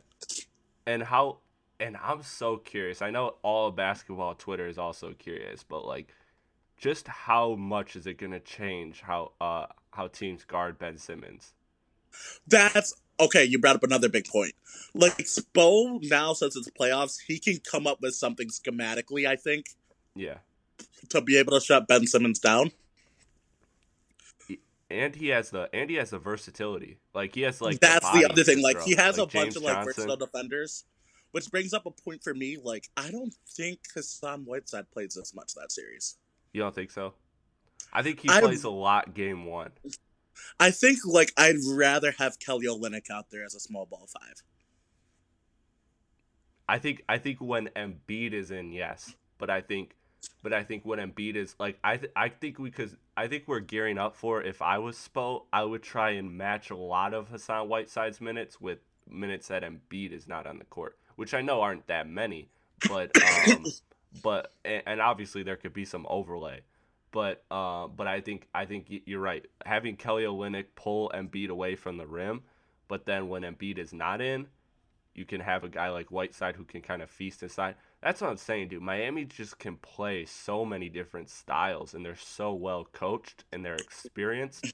And 0.87 1.03
how 1.03 1.39
and 1.81 1.97
I'm 2.03 2.23
so 2.23 2.57
curious. 2.57 3.03
I 3.03 3.11
know 3.11 3.35
all 3.43 3.69
of 3.69 3.77
basketball 3.77 4.35
Twitter 4.35 4.67
is 4.67 4.79
also 4.79 5.13
curious, 5.13 5.63
but 5.63 5.85
like 5.85 6.15
just 6.77 7.09
how 7.09 7.55
much 7.55 7.97
is 7.97 8.07
it 8.07 8.19
going 8.19 8.33
to 8.33 8.41
change 8.41 9.01
how 9.01 9.33
uh 9.41 9.67
how 9.93 10.09
teams 10.09 10.45
guard 10.45 10.79
Ben 10.79 10.99
Simmons? 10.99 11.53
That's 12.47 12.95
okay. 13.21 13.45
You 13.45 13.59
brought 13.59 13.77
up 13.77 13.83
another 13.83 14.09
big 14.09 14.27
point. 14.27 14.55
Like 14.95 15.19
Spo 15.19 15.99
now, 16.09 16.33
since 16.33 16.57
it's 16.57 16.71
playoffs, 16.71 17.19
he 17.27 17.39
can 17.39 17.59
come 17.59 17.87
up 17.87 18.01
with 18.01 18.15
something 18.15 18.49
schematically. 18.49 19.27
I 19.27 19.37
think 19.37 19.67
Yeah. 20.15 20.39
to 21.11 21.21
be 21.21 21.37
able 21.39 21.59
to 21.59 21.65
shut 21.65 21.89
Ben 21.89 22.07
Simmons 22.07 22.39
down. 22.39 22.71
And 24.89 25.15
he 25.17 25.29
has 25.29 25.51
the 25.51 25.69
and 25.73 25.91
he 25.91 25.97
has 25.97 26.11
the 26.11 26.19
versatility. 26.19 26.99
Like 27.15 27.35
he 27.35 27.43
has 27.43 27.61
like 27.61 27.81
That's 27.81 28.05
body 28.05 28.21
the 28.21 28.31
other 28.31 28.45
thing. 28.45 28.63
Like 28.63 28.81
he 28.83 28.95
has 28.95 29.19
Like 29.19 29.29
a 29.29 29.33
bunch 29.33 29.45
James 29.45 29.57
of 29.57 29.63
like 29.65 29.75
Johnson. 29.75 29.93
versatile 30.05 30.17
defenders, 30.17 30.85
which 31.33 31.51
brings 31.51 31.73
up 31.75 31.87
a 31.87 31.91
point 31.91 32.23
for 32.23 32.35
me. 32.35 32.57
Like 32.63 32.89
I 32.97 33.11
don't 33.11 33.35
think 33.49 33.81
Hassan 33.93 34.45
Whiteside 34.45 34.91
plays 34.93 35.15
this 35.15 35.35
much 35.35 35.55
that 35.55 35.73
series. 35.73 36.17
You 36.53 36.63
don't 36.63 36.75
think 36.75 36.91
so? 36.93 37.15
I 37.93 38.03
think 38.03 38.21
he 38.21 38.29
I- 38.31 38.41
plays 38.41 38.65
a 38.65 38.71
lot 38.71 39.15
game 39.15 39.45
1. 39.47 39.71
I 40.61 40.71
think 40.71 40.99
like 41.05 41.33
I'd 41.37 41.57
rather 41.67 42.13
have 42.19 42.39
Kelly 42.39 42.67
Olynyk 42.67 43.11
out 43.11 43.31
there 43.31 43.45
as 43.45 43.55
a 43.55 43.61
small 43.61 43.87
ball 43.87 44.07
five. 44.07 44.43
I 46.69 46.79
think 46.79 47.03
I 47.09 47.19
think 47.19 47.41
when 47.41 47.69
Embiid 47.77 48.33
is 48.33 48.51
in, 48.51 48.73
yes, 48.73 49.15
but 49.39 49.51
I 49.51 49.61
think, 49.61 49.95
but 50.43 50.53
I 50.53 50.63
think 50.63 50.85
when 50.85 50.99
Embiid 50.99 51.37
is 51.37 51.55
like 51.59 51.79
I 51.83 51.97
th- 51.97 52.13
I 52.15 52.29
think 52.29 52.59
we 52.59 52.71
could 52.71 52.97
I 53.17 53.27
think 53.27 53.45
we're 53.47 53.61
gearing 53.61 53.99
up 53.99 54.17
for. 54.17 54.43
If 54.43 54.63
I 54.63 54.79
was 54.79 54.97
Spo, 54.97 55.45
I 55.53 55.65
would 55.65 55.83
try 55.83 56.11
and 56.11 56.37
match 56.37 56.71
a 56.71 56.77
lot 56.77 57.15
of 57.15 57.29
Hassan 57.29 57.69
Whiteside's 57.69 58.21
minutes 58.21 58.61
with 58.61 58.79
minutes 59.09 59.49
that 59.49 59.63
Embiid 59.63 60.13
is 60.13 60.29
not 60.29 60.47
on 60.47 60.59
the 60.59 60.65
court, 60.65 60.97
which 61.17 61.35
I 61.35 61.41
know 61.41 61.61
aren't 61.61 61.87
that 61.87 62.09
many, 62.09 62.49
but 62.89 63.11
um, 63.23 63.65
but 64.23 64.53
and, 64.65 64.83
and 64.87 65.01
obviously 65.01 65.43
there 65.43 65.57
could 65.57 65.73
be 65.73 65.85
some 65.85 66.07
overlay. 66.09 66.61
But 67.13 67.45
uh, 67.51 67.87
but 67.89 68.07
I 68.07 68.21
think 68.21 68.47
I 68.55 68.67
think 68.67 68.87
you're 69.07 69.21
right. 69.21 69.45
Having 69.65 69.97
Kelly 69.97 70.25
Olynyk 70.25 70.67
pull 70.75 71.11
Embiid 71.15 71.49
away 71.49 71.75
from 71.75 71.97
the 71.97 72.07
rim, 72.07 72.43
but 72.89 73.07
then 73.07 73.29
when 73.29 73.43
Embiid 73.43 73.79
is 73.79 73.93
not 73.93 74.21
in, 74.21 74.49
you 75.15 75.25
can 75.25 75.41
have 75.41 75.65
a 75.65 75.69
guy 75.69 75.89
like 75.89 76.11
Whiteside 76.11 76.57
who 76.57 76.65
can 76.65 76.83
kind 76.83 77.03
of 77.03 77.11
feast 77.11 77.43
inside. 77.43 77.77
That's 78.07 78.21
what 78.21 78.31
I'm 78.31 78.37
saying, 78.37 78.69
dude. 78.69 78.83
Miami 78.83 79.25
just 79.25 79.59
can 79.59 79.79
play 79.79 80.27
so 80.27 80.65
many 80.65 80.89
different 80.89 81.29
styles, 81.29 81.93
and 81.93 82.07
they're 82.07 82.15
so 82.15 82.55
well 82.55 82.85
coached 82.93 83.43
and 83.53 83.65
they're 83.65 83.75
experienced. 83.75 84.73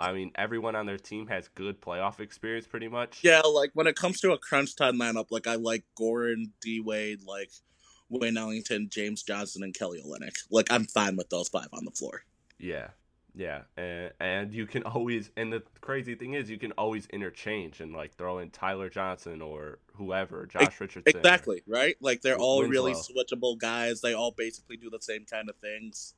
I 0.00 0.12
mean, 0.12 0.32
everyone 0.34 0.74
on 0.74 0.86
their 0.86 0.98
team 0.98 1.28
has 1.28 1.46
good 1.46 1.80
playoff 1.80 2.18
experience, 2.18 2.66
pretty 2.66 2.88
much. 2.88 3.20
Yeah, 3.22 3.42
like 3.42 3.70
when 3.74 3.86
it 3.86 3.94
comes 3.94 4.20
to 4.22 4.32
a 4.32 4.38
crunch 4.38 4.74
time 4.74 4.96
lineup, 4.96 5.26
like 5.30 5.46
I 5.46 5.54
like 5.54 5.84
Goran, 5.96 6.50
D 6.60 6.80
Wade, 6.80 7.20
like 7.24 7.52
Wayne 8.08 8.36
Ellington, 8.36 8.88
James 8.90 9.22
Johnson, 9.22 9.62
and 9.62 9.72
Kelly 9.72 10.02
Olynyk. 10.04 10.34
Like 10.50 10.72
I'm 10.72 10.86
fine 10.86 11.14
with 11.14 11.30
those 11.30 11.48
five 11.48 11.68
on 11.72 11.84
the 11.84 11.92
floor. 11.92 12.24
Yeah, 12.58 12.88
yeah, 13.34 13.62
and 13.76 14.12
and 14.20 14.52
you 14.52 14.66
can 14.66 14.82
always 14.84 15.30
and 15.36 15.52
the 15.52 15.62
crazy 15.80 16.14
thing 16.14 16.34
is 16.34 16.50
you 16.50 16.58
can 16.58 16.72
always 16.72 17.06
interchange 17.06 17.80
and 17.80 17.92
like 17.92 18.14
throw 18.16 18.38
in 18.38 18.50
Tyler 18.50 18.88
Johnson 18.88 19.40
or 19.40 19.78
whoever, 19.94 20.46
Josh 20.46 20.80
Richardson. 20.80 21.16
Exactly, 21.16 21.62
right? 21.66 21.96
Like 22.00 22.22
they're 22.22 22.36
all 22.36 22.64
really 22.64 22.92
switchable 22.92 23.58
guys. 23.58 24.00
They 24.00 24.14
all 24.14 24.32
basically 24.32 24.76
do 24.76 24.90
the 24.90 25.00
same 25.00 25.24
kind 25.24 25.48
of 25.48 25.56
things. 25.56 26.14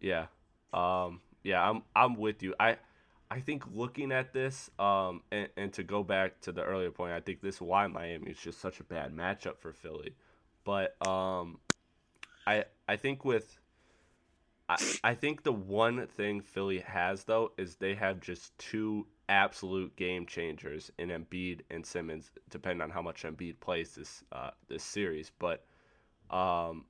Yeah. 0.00 0.26
Um 0.72 1.20
yeah, 1.42 1.68
I'm 1.68 1.82
I'm 1.94 2.14
with 2.14 2.42
you. 2.42 2.54
I 2.58 2.78
I 3.30 3.40
think 3.40 3.64
looking 3.72 4.12
at 4.12 4.32
this, 4.32 4.70
um 4.78 5.22
and, 5.30 5.48
and 5.56 5.72
to 5.74 5.82
go 5.82 6.02
back 6.02 6.40
to 6.42 6.52
the 6.52 6.62
earlier 6.62 6.90
point, 6.90 7.12
I 7.12 7.20
think 7.20 7.42
this 7.42 7.56
is 7.56 7.60
why 7.60 7.86
Miami 7.86 8.30
is 8.30 8.38
just 8.38 8.60
such 8.60 8.80
a 8.80 8.84
bad 8.84 9.14
matchup 9.14 9.58
for 9.58 9.72
Philly. 9.72 10.14
But 10.64 10.96
um 11.06 11.58
I 12.46 12.64
I 12.88 12.96
think 12.96 13.26
with 13.26 13.58
I, 14.68 14.76
I 15.04 15.14
think 15.14 15.42
the 15.42 15.52
one 15.52 16.06
thing 16.06 16.40
Philly 16.40 16.80
has 16.80 17.24
though 17.24 17.52
is 17.58 17.76
they 17.76 17.94
have 17.94 18.20
just 18.20 18.56
two 18.58 19.06
absolute 19.28 19.94
game 19.96 20.26
changers 20.26 20.90
in 20.98 21.08
Embiid 21.10 21.60
and 21.70 21.84
Simmons, 21.84 22.30
depending 22.50 22.82
on 22.82 22.90
how 22.90 23.02
much 23.02 23.22
Embiid 23.24 23.60
plays 23.60 23.94
this 23.94 24.24
uh, 24.32 24.50
this 24.68 24.82
series. 24.82 25.30
But 25.38 25.64
um, 26.30 26.86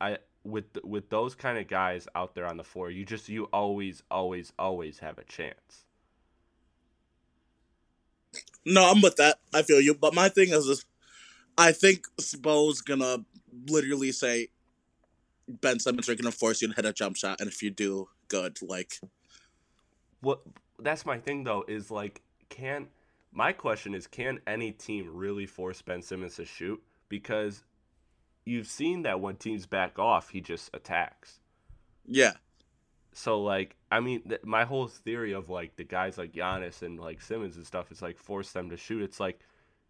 I 0.00 0.18
with 0.44 0.66
with 0.84 1.08
those 1.08 1.34
kind 1.34 1.58
of 1.58 1.68
guys 1.68 2.06
out 2.14 2.34
there 2.34 2.46
on 2.46 2.56
the 2.56 2.64
floor, 2.64 2.90
you 2.90 3.04
just 3.04 3.28
you 3.28 3.44
always 3.52 4.02
always 4.10 4.52
always 4.58 4.98
have 4.98 5.18
a 5.18 5.24
chance. 5.24 5.86
No, 8.66 8.90
I'm 8.90 9.02
with 9.02 9.16
that. 9.16 9.38
I 9.54 9.62
feel 9.62 9.80
you. 9.80 9.94
But 9.94 10.14
my 10.14 10.28
thing 10.28 10.50
is 10.50 10.66
this 10.66 10.84
I 11.56 11.72
think 11.72 12.06
Spo's 12.18 12.80
gonna 12.80 13.24
literally 13.68 14.12
say 14.12 14.48
Ben 15.48 15.78
Simmons 15.80 16.08
are 16.08 16.14
gonna 16.14 16.32
force 16.32 16.62
you 16.62 16.68
to 16.68 16.74
hit 16.74 16.84
a 16.84 16.92
jump 16.92 17.16
shot, 17.16 17.40
and 17.40 17.48
if 17.48 17.62
you 17.62 17.70
do, 17.70 18.08
good. 18.28 18.58
Like 18.62 19.00
What 20.20 20.40
that's 20.78 21.06
my 21.06 21.18
thing 21.18 21.44
though 21.44 21.64
is 21.68 21.90
like 21.90 22.22
can 22.48 22.88
my 23.32 23.52
question 23.52 23.94
is 23.94 24.06
can 24.06 24.40
any 24.46 24.72
team 24.72 25.10
really 25.14 25.46
force 25.46 25.82
Ben 25.82 26.02
Simmons 26.02 26.36
to 26.36 26.44
shoot 26.44 26.82
because 27.08 27.62
you've 28.44 28.66
seen 28.66 29.02
that 29.02 29.20
when 29.20 29.36
teams 29.36 29.66
back 29.66 29.98
off, 29.98 30.30
he 30.30 30.40
just 30.40 30.70
attacks. 30.74 31.40
yeah. 32.06 32.34
So 33.12 33.40
like, 33.42 33.76
I 33.92 34.00
mean, 34.00 34.22
th- 34.28 34.42
my 34.44 34.64
whole 34.64 34.88
theory 34.88 35.32
of 35.32 35.48
like 35.48 35.76
the 35.76 35.84
guys 35.84 36.18
like 36.18 36.32
Giannis 36.32 36.82
and 36.82 36.98
like 36.98 37.22
Simmons 37.22 37.56
and 37.56 37.66
stuff 37.66 37.92
is 37.92 38.02
like 38.02 38.18
force 38.18 38.52
them 38.52 38.70
to 38.70 38.76
shoot. 38.76 39.02
It's 39.02 39.20
like 39.20 39.40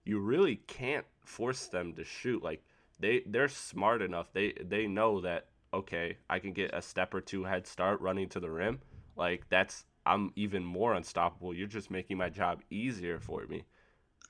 you 0.05 0.19
really 0.21 0.57
can't 0.67 1.07
force 1.25 1.67
them 1.69 1.95
to 1.95 2.05
shoot. 2.05 2.43
Like 2.43 2.63
they 2.99 3.23
they're 3.27 3.49
smart 3.49 4.03
enough. 4.03 4.33
They 4.33 4.55
they 4.63 4.87
know 4.87 5.21
that 5.21 5.47
okay, 5.73 6.19
I 6.31 6.39
can 6.39 6.53
get 6.53 6.73
a 6.73 6.81
step 6.81 7.15
or 7.15 7.21
two 7.21 7.45
head 7.45 7.67
start 7.67 8.01
running 8.01 8.29
to 8.31 8.41
the 8.41 8.51
rim. 8.51 8.81
Like 9.17 9.49
that's 9.49 9.85
I'm 10.07 10.33
even 10.37 10.65
more 10.65 10.95
unstoppable. 10.95 11.55
You're 11.55 11.67
just 11.67 11.91
making 11.91 12.19
my 12.19 12.29
job 12.29 12.63
easier 12.71 13.19
for 13.19 13.47
me. 13.47 13.65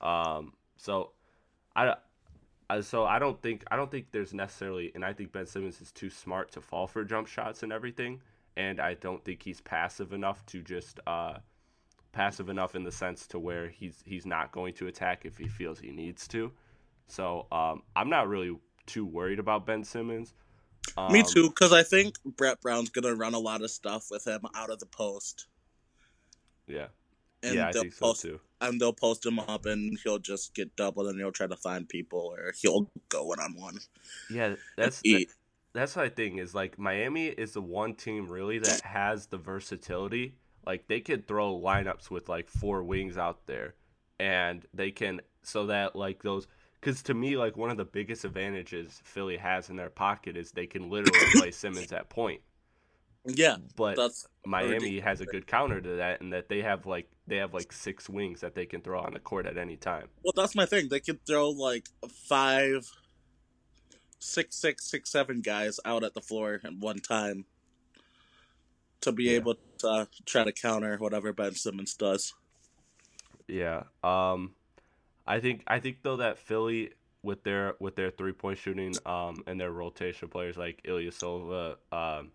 Um, 0.01 0.53
so 0.77 1.11
I. 1.75 1.95
So 2.81 3.05
I 3.05 3.19
don't 3.19 3.39
think 3.43 3.63
I 3.69 3.75
don't 3.75 3.91
think 3.91 4.07
there's 4.11 4.33
necessarily, 4.33 4.91
and 4.95 5.05
I 5.05 5.13
think 5.13 5.31
Ben 5.31 5.45
Simmons 5.45 5.81
is 5.81 5.91
too 5.91 6.09
smart 6.09 6.51
to 6.53 6.61
fall 6.61 6.87
for 6.87 7.03
jump 7.03 7.27
shots 7.27 7.61
and 7.61 7.71
everything 7.71 8.21
and 8.57 8.79
I 8.79 8.93
don't 8.95 9.23
think 9.23 9.43
he's 9.43 9.61
passive 9.61 10.13
enough 10.13 10.45
to 10.47 10.61
just 10.61 10.99
uh, 11.05 11.35
passive 12.11 12.49
enough 12.49 12.75
in 12.75 12.83
the 12.83 12.91
sense 12.91 13.27
to 13.27 13.39
where 13.39 13.69
he's 13.69 14.01
he's 14.05 14.25
not 14.25 14.51
going 14.51 14.73
to 14.75 14.87
attack 14.87 15.25
if 15.25 15.37
he 15.37 15.47
feels 15.47 15.79
he 15.79 15.91
needs 15.91 16.27
to. 16.29 16.51
So 17.07 17.47
um, 17.51 17.83
I'm 17.95 18.09
not 18.09 18.27
really 18.27 18.57
too 18.85 19.05
worried 19.05 19.39
about 19.39 19.65
Ben 19.65 19.83
Simmons. 19.83 20.33
Um, 20.97 21.11
Me 21.11 21.23
too, 21.23 21.49
because 21.49 21.73
I 21.73 21.83
think 21.83 22.15
Brett 22.23 22.61
Brown's 22.61 22.89
gonna 22.89 23.15
run 23.15 23.33
a 23.33 23.39
lot 23.39 23.61
of 23.61 23.71
stuff 23.71 24.07
with 24.11 24.25
him 24.27 24.41
out 24.55 24.69
of 24.69 24.79
the 24.79 24.85
post. 24.85 25.47
Yeah, 26.67 26.87
And 27.43 27.55
yeah, 27.55 27.67
I 27.67 27.71
think 27.71 27.93
so 27.93 28.07
post 28.07 28.21
too. 28.21 28.39
and 28.61 28.79
they'll 28.79 28.93
post 28.93 29.25
him 29.25 29.39
up 29.39 29.65
and 29.65 29.97
he'll 30.03 30.17
just 30.19 30.53
get 30.55 30.75
doubled 30.75 31.07
and 31.07 31.19
he'll 31.19 31.31
try 31.31 31.47
to 31.47 31.55
find 31.55 31.87
people 31.87 32.33
or 32.35 32.53
he'll 32.59 32.89
go 33.09 33.23
one 33.25 33.39
on 33.39 33.55
one. 33.55 33.77
Yeah, 34.29 34.55
that's 34.75 35.01
eat. 35.03 35.29
that's 35.73 35.95
my 35.95 36.09
thing 36.09 36.37
is 36.39 36.55
like 36.55 36.79
Miami 36.79 37.27
is 37.27 37.53
the 37.53 37.61
one 37.61 37.93
team 37.95 38.27
really 38.29 38.59
that 38.59 38.81
has 38.81 39.27
the 39.27 39.37
versatility. 39.37 40.35
Like 40.65 40.87
they 40.87 41.01
could 41.01 41.27
throw 41.27 41.55
lineups 41.59 42.09
with 42.09 42.29
like 42.29 42.49
four 42.49 42.83
wings 42.83 43.17
out 43.17 43.45
there, 43.45 43.75
and 44.19 44.65
they 44.73 44.89
can 44.91 45.21
so 45.43 45.67
that 45.67 45.95
like 45.95 46.23
those 46.23 46.47
because 46.85 47.01
to 47.01 47.15
me 47.15 47.35
like 47.35 47.57
one 47.57 47.71
of 47.71 47.77
the 47.77 47.85
biggest 47.85 48.25
advantages 48.25 49.01
Philly 49.03 49.37
has 49.37 49.71
in 49.71 49.75
their 49.75 49.89
pocket 49.89 50.37
is 50.37 50.51
they 50.51 50.67
can 50.67 50.87
literally 50.89 51.19
play 51.33 51.49
Simmons 51.49 51.91
at 51.91 52.09
point. 52.09 52.41
Yeah, 53.25 53.55
But 53.75 53.95
that's 53.95 54.27
Miami 54.45 54.73
ridiculous. 54.73 55.03
has 55.03 55.21
a 55.21 55.25
good 55.25 55.47
counter 55.47 55.81
to 55.81 55.95
that, 55.95 56.21
and 56.21 56.31
that 56.31 56.47
they 56.47 56.61
have 56.61 56.85
like 56.85 57.09
they 57.25 57.37
have 57.37 57.55
like 57.55 57.73
six 57.73 58.07
wings 58.07 58.41
that 58.41 58.53
they 58.53 58.67
can 58.67 58.81
throw 58.81 58.99
on 58.99 59.13
the 59.13 59.19
court 59.19 59.47
at 59.47 59.57
any 59.57 59.77
time. 59.77 60.09
well, 60.23 60.33
that's 60.35 60.53
my 60.53 60.67
thing. 60.67 60.89
They 60.89 60.99
could 60.99 61.25
throw 61.25 61.49
like 61.49 61.87
five, 62.29 62.87
six, 64.19 64.55
six, 64.55 64.85
six, 64.85 65.09
seven 65.09 65.41
guys 65.41 65.79
out 65.85 66.03
at 66.03 66.13
the 66.13 66.21
floor 66.21 66.61
at 66.63 66.75
one 66.77 66.99
time 66.99 67.45
to 69.01 69.11
be 69.11 69.23
Yeah. 69.23 69.37
able 69.37 69.55
to 69.79 70.07
try 70.27 70.43
to 70.43 70.51
counter 70.51 70.97
whatever 70.97 71.33
Ben 71.33 71.55
Simmons 71.55 71.95
does. 71.95 72.35
Yeah. 73.47 73.83
Um 74.03 74.53
I 75.27 75.39
think 75.39 75.63
I 75.67 75.79
think 75.79 75.97
though 76.03 76.17
that 76.17 76.37
Philly 76.37 76.91
with 77.23 77.43
their 77.43 77.75
with 77.79 77.95
their 77.95 78.11
three 78.11 78.31
point 78.33 78.57
shooting 78.59 78.93
um 79.05 79.43
and 79.47 79.59
their 79.59 79.71
rotation 79.71 80.27
players 80.27 80.57
like 80.57 80.81
Ilyasova, 80.83 81.77
um 81.91 82.31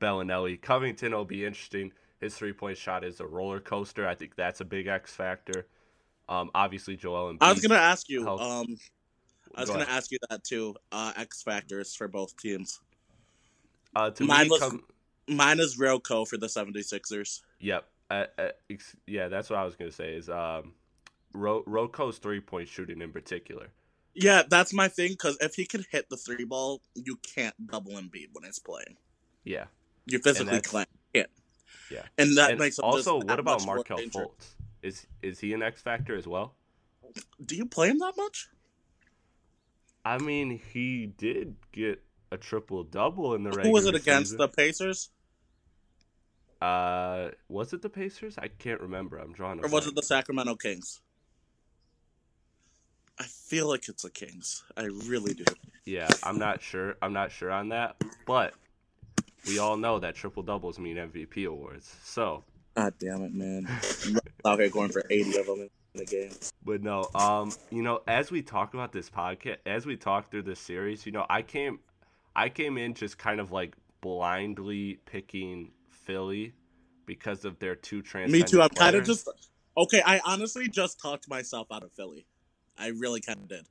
Bellinelli, 0.00 0.60
Covington 0.60 1.12
will 1.12 1.24
be 1.24 1.44
interesting. 1.44 1.92
His 2.20 2.34
three 2.36 2.52
point 2.52 2.78
shot 2.78 3.04
is 3.04 3.20
a 3.20 3.26
roller 3.26 3.60
coaster. 3.60 4.06
I 4.08 4.14
think 4.14 4.34
that's 4.36 4.60
a 4.60 4.64
big 4.64 4.86
X 4.86 5.12
factor. 5.14 5.66
Um 6.28 6.50
obviously 6.54 6.96
Joel 6.96 7.32
Embiid. 7.34 7.38
I 7.42 7.52
was 7.52 7.60
gonna 7.60 7.80
ask 7.80 8.08
you. 8.08 8.26
Um, 8.28 8.76
I 9.54 9.60
was 9.60 9.68
Go 9.68 9.74
gonna 9.74 9.84
ahead. 9.84 9.96
ask 9.98 10.10
you 10.10 10.18
that 10.30 10.44
too. 10.44 10.74
Uh, 10.90 11.12
X 11.16 11.42
factors 11.42 11.94
for 11.94 12.08
both 12.08 12.34
teams. 12.38 12.80
uh 13.94 14.10
to 14.10 14.24
mine 14.24 14.44
me 14.44 14.50
was- 14.50 14.60
come 14.60 14.84
Mine 15.28 15.60
is 15.60 15.78
Roko 15.78 16.26
for 16.26 16.36
the 16.36 16.48
76ers. 16.48 17.42
Yep. 17.60 17.86
Uh, 18.10 18.24
uh, 18.36 18.48
ex- 18.68 18.96
yeah, 19.06 19.28
that's 19.28 19.48
what 19.48 19.58
I 19.60 19.64
was 19.64 19.76
gonna 19.76 19.92
say. 19.92 20.14
Is 20.14 20.28
um, 20.28 20.72
Ro- 21.32 21.64
Roko's 21.66 22.18
three 22.18 22.40
point 22.40 22.68
shooting 22.68 23.00
in 23.00 23.12
particular. 23.12 23.68
Yeah, 24.14 24.42
that's 24.48 24.72
my 24.74 24.88
thing. 24.88 25.12
Because 25.12 25.38
if 25.40 25.54
he 25.54 25.64
can 25.64 25.84
hit 25.90 26.08
the 26.10 26.16
three 26.16 26.44
ball, 26.44 26.82
you 26.94 27.16
can't 27.34 27.54
double 27.66 27.92
Embiid 27.92 28.28
when 28.32 28.44
he's 28.44 28.58
playing. 28.58 28.96
Yeah. 29.44 29.64
You 30.06 30.18
physically 30.18 30.60
can't. 30.60 30.88
Yeah. 31.90 32.02
and 32.16 32.36
that 32.38 32.50
and 32.52 32.58
makes 32.58 32.78
also, 32.78 33.16
what 33.20 33.38
about 33.38 33.66
Markelle. 33.66 33.98
Fultz? 33.98 34.54
Is 34.82 35.06
is 35.20 35.38
he 35.40 35.52
an 35.52 35.62
X 35.62 35.82
factor 35.82 36.16
as 36.16 36.26
well? 36.26 36.54
Do 37.44 37.54
you 37.54 37.66
play 37.66 37.88
him 37.90 37.98
that 37.98 38.14
much? 38.16 38.48
I 40.04 40.16
mean, 40.18 40.58
he 40.72 41.06
did 41.06 41.54
get 41.70 42.02
a 42.30 42.38
triple 42.38 42.82
double 42.82 43.34
in 43.34 43.42
the 43.44 43.50
regular 43.50 43.68
Who 43.68 43.72
was 43.74 43.84
it 43.86 43.94
against 43.94 44.30
season. 44.30 44.38
the 44.38 44.48
Pacers, 44.48 45.10
Uh, 46.60 47.30
was 47.48 47.72
it 47.72 47.82
the 47.82 47.90
Pacers? 47.90 48.38
I 48.38 48.48
can't 48.48 48.80
remember. 48.80 49.18
I'm 49.18 49.32
drawing. 49.32 49.58
A 49.58 49.62
or 49.62 49.64
was 49.64 49.70
blank. 49.70 49.86
it 49.88 49.94
the 49.96 50.02
Sacramento 50.02 50.54
Kings? 50.56 51.00
I 53.18 53.24
feel 53.24 53.68
like 53.68 53.88
it's 53.88 54.02
the 54.02 54.10
Kings. 54.10 54.64
I 54.76 54.84
really 55.06 55.34
do. 55.34 55.44
Yeah, 55.84 56.08
I'm 56.22 56.38
not 56.38 56.62
sure. 56.62 56.96
I'm 57.02 57.12
not 57.12 57.30
sure 57.30 57.50
on 57.50 57.68
that, 57.70 57.96
but 58.26 58.54
we 59.46 59.58
all 59.58 59.76
know 59.76 59.98
that 59.98 60.14
triple 60.14 60.42
doubles 60.42 60.78
mean 60.78 60.96
MVP 60.96 61.46
awards. 61.46 61.94
So, 62.04 62.44
God 62.76 62.94
damn 62.98 63.22
it, 63.22 63.34
man! 63.34 63.68
Here 64.44 64.68
going 64.70 64.90
for 64.90 65.04
80 65.10 65.38
of 65.38 65.46
them 65.46 65.60
in 65.60 65.70
the 65.94 66.04
game. 66.06 66.30
but 66.64 66.82
no, 66.82 67.08
um, 67.14 67.52
you 67.70 67.82
know, 67.82 68.00
as 68.06 68.30
we 68.30 68.42
talk 68.42 68.74
about 68.74 68.92
this 68.92 69.10
podcast, 69.10 69.58
as 69.66 69.86
we 69.86 69.96
talk 69.96 70.30
through 70.30 70.42
this 70.42 70.60
series, 70.60 71.04
you 71.04 71.12
know, 71.12 71.26
I 71.28 71.42
came, 71.42 71.80
I 72.34 72.48
came 72.48 72.78
in 72.78 72.94
just 72.94 73.18
kind 73.18 73.40
of 73.40 73.52
like 73.52 73.74
blindly 74.00 75.00
picking 75.04 75.72
Philly 75.90 76.54
because 77.06 77.44
of 77.44 77.58
their 77.58 77.74
two 77.74 78.02
Me 78.28 78.42
too. 78.42 78.62
I'm 78.62 78.70
kind 78.70 78.96
of 78.96 79.04
just 79.04 79.28
okay. 79.76 80.02
I 80.04 80.20
honestly 80.24 80.68
just 80.68 81.00
talked 81.00 81.28
myself 81.28 81.68
out 81.70 81.82
of 81.82 81.92
Philly. 81.92 82.26
I 82.78 82.88
really 82.88 83.20
kind 83.20 83.38
of 83.40 83.48
did. 83.48 83.66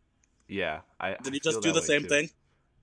yeah. 0.47 0.81
I 0.99 1.15
Did 1.15 1.27
I 1.27 1.33
you 1.35 1.39
just 1.39 1.61
do 1.61 1.71
the 1.71 1.81
same 1.81 2.03
too. 2.03 2.07
thing? 2.09 2.29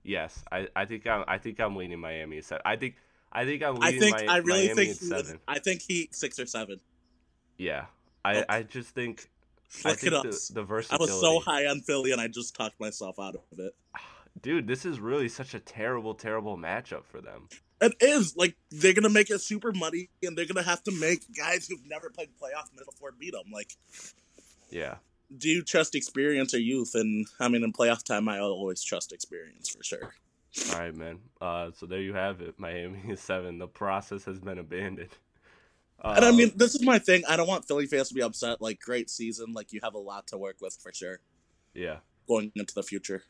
Yes, 0.03 0.43
I, 0.51 0.67
I 0.75 0.85
think 0.85 1.05
I'm 1.07 1.23
I 1.27 1.37
think 1.37 1.59
I'm 1.59 1.75
leaning 1.75 1.99
Miami 1.99 2.37
at 2.37 2.45
seven. 2.45 2.61
I 2.65 2.75
think 2.77 2.95
I 3.31 3.45
think 3.45 3.61
I'm 3.63 3.77
I 3.81 3.87
leaning 3.91 3.99
think 4.01 4.21
Mi- 4.21 4.27
I 4.27 4.37
really 4.37 4.67
Miami 4.67 4.85
think 4.85 4.99
he 4.99 5.09
would- 5.13 5.39
I 5.47 5.59
think 5.59 5.81
he 5.81 6.09
six 6.11 6.39
or 6.39 6.45
seven. 6.45 6.79
Yeah, 7.57 7.85
I 8.23 8.37
Oh. 8.41 8.43
I 8.49 8.63
just 8.63 8.89
think 8.89 9.29
I 9.85 9.89
Look 9.89 9.99
think 9.99 10.13
at 10.13 10.23
the, 10.23 10.29
us. 10.29 10.47
the 10.47 10.61
I 10.61 10.65
versatility. 10.65 11.11
was 11.11 11.21
so 11.21 11.39
high 11.41 11.65
on 11.67 11.81
Philly, 11.81 12.11
and 12.11 12.19
I 12.21 12.27
just 12.27 12.55
talked 12.55 12.79
myself 12.79 13.19
out 13.19 13.35
of 13.35 13.59
it. 13.59 13.75
Dude, 14.41 14.67
this 14.67 14.85
is 14.85 14.99
really 14.99 15.27
such 15.27 15.53
a 15.53 15.59
terrible 15.59 16.13
terrible 16.13 16.57
matchup 16.57 17.03
for 17.05 17.19
them. 17.21 17.49
It 17.81 17.93
is 18.01 18.35
like 18.37 18.55
they're 18.71 18.93
gonna 18.93 19.09
make 19.09 19.29
it 19.29 19.41
super 19.41 19.71
muddy, 19.73 20.09
and 20.23 20.37
they're 20.37 20.45
gonna 20.45 20.63
have 20.63 20.81
to 20.85 20.91
make 20.91 21.21
guys 21.37 21.67
who've 21.67 21.85
never 21.87 22.09
played 22.09 22.29
playoff 22.41 22.71
minutes 22.73 22.89
before 22.93 23.11
beat 23.11 23.33
them. 23.33 23.51
Like, 23.53 23.73
Yeah, 24.69 24.95
do 25.37 25.49
you 25.49 25.63
trust 25.63 25.95
experience 25.95 26.53
or 26.53 26.59
youth? 26.59 26.91
And 26.95 27.27
I 27.39 27.49
mean, 27.49 27.63
in 27.63 27.73
playoff 27.73 28.03
time, 28.03 28.29
I 28.29 28.39
always 28.39 28.83
trust 28.83 29.13
experience 29.13 29.69
for 29.69 29.83
sure. 29.83 30.13
all 30.73 30.79
right, 30.79 30.95
man. 30.95 31.19
Uh, 31.41 31.71
so 31.75 31.85
there 31.85 32.01
you 32.01 32.13
have 32.13 32.41
it. 32.41 32.55
Miami 32.59 33.01
is 33.09 33.21
seven. 33.21 33.59
The 33.59 33.67
process 33.67 34.25
has 34.25 34.39
been 34.39 34.59
abandoned. 34.59 35.11
Uh, 36.01 36.13
And 36.17 36.25
I 36.25 36.31
mean, 36.31 36.51
this 36.55 36.75
is 36.75 36.83
my 36.83 36.99
thing. 36.99 37.23
I 37.29 37.37
don't 37.37 37.47
want 37.47 37.67
Philly 37.67 37.87
fans 37.87 38.09
to 38.09 38.13
be 38.15 38.21
upset. 38.23 38.61
Like, 38.61 38.79
great 38.79 39.09
season. 39.09 39.53
Like, 39.53 39.73
you 39.73 39.81
have 39.83 39.95
a 39.95 39.99
lot 39.99 40.27
to 40.27 40.37
work 40.37 40.57
with 40.61 40.77
for 40.81 40.93
sure 40.93 41.19
yeah. 41.73 41.97
going 42.27 42.51
into 42.55 42.73
the 42.75 42.83
future. 42.83 43.23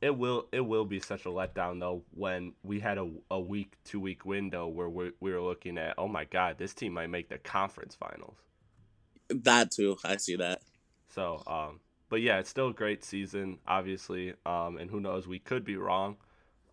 It 0.00 0.16
will 0.16 0.48
it 0.52 0.60
will 0.60 0.84
be 0.84 1.00
such 1.00 1.24
a 1.26 1.28
letdown 1.30 1.80
though 1.80 2.04
when 2.12 2.52
we 2.62 2.80
had 2.80 2.98
a, 2.98 3.10
a 3.30 3.40
week 3.40 3.74
two 3.84 4.00
week 4.00 4.24
window 4.26 4.68
where 4.68 4.88
we, 4.88 5.12
we 5.20 5.32
were 5.32 5.40
looking 5.40 5.78
at 5.78 5.94
oh 5.98 6.08
my 6.08 6.24
god 6.24 6.58
this 6.58 6.74
team 6.74 6.92
might 6.94 7.08
make 7.08 7.28
the 7.30 7.38
conference 7.38 7.94
finals 7.94 8.36
That 9.30 9.70
too, 9.70 9.96
I 10.04 10.16
see 10.18 10.36
that. 10.36 10.60
So 11.14 11.42
um 11.46 11.80
but 12.08 12.20
yeah 12.20 12.38
it's 12.38 12.50
still 12.50 12.68
a 12.68 12.72
great 12.72 13.04
season 13.04 13.58
obviously 13.66 14.34
um 14.46 14.76
and 14.78 14.90
who 14.90 15.00
knows 15.00 15.26
we 15.28 15.38
could 15.38 15.64
be 15.64 15.76
wrong 15.76 16.16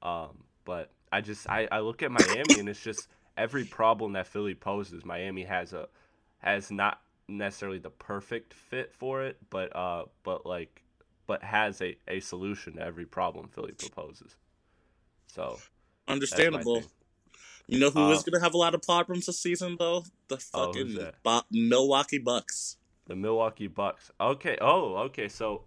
um 0.01 0.43
but 0.65 0.91
I 1.12 1.21
just 1.21 1.49
I, 1.49 1.67
I 1.71 1.80
look 1.80 2.01
at 2.04 2.12
Miami 2.12 2.60
and 2.60 2.69
it's 2.69 2.82
just 2.82 3.08
every 3.38 3.65
problem 3.65 4.13
that 4.13 4.27
Philly 4.27 4.56
poses 4.56 5.06
Miami 5.06 5.43
has 5.43 5.73
a 5.73 5.88
has 6.39 6.71
not 6.71 7.01
necessarily 7.27 7.80
the 7.80 7.89
perfect 7.89 8.54
fit 8.54 8.93
for 8.93 9.23
it 9.23 9.38
but 9.49 9.75
uh 9.75 10.06
but 10.23 10.45
like 10.45 10.82
but 11.27 11.43
has 11.43 11.82
a, 11.82 11.95
a 12.08 12.19
solution 12.19 12.73
to 12.73 12.82
every 12.82 13.06
problem 13.06 13.47
Philly 13.47 13.73
proposes 13.73 14.36
so 15.27 15.60
Understandable. 16.08 16.84
You 17.67 17.80
know 17.80 17.89
who 17.89 18.10
Uh, 18.10 18.12
is 18.12 18.23
gonna 18.23 18.43
have 18.43 18.54
a 18.54 18.58
lot 18.58 18.75
of 18.75 18.82
problems 18.82 19.27
this 19.27 19.39
season 19.39 19.77
though? 19.80 20.04
The 20.27 20.36
Oh, 20.54 20.65
fucking 20.65 20.95
that? 20.95 21.15
Bo- 21.23 21.43
Milwaukee 21.51 22.17
Bucks. 22.17 22.77
The 23.12 23.17
Milwaukee 23.17 23.67
Bucks. 23.67 24.10
Okay. 24.21 24.58
Oh, 24.62 24.95
okay. 25.08 25.28
So 25.28 25.65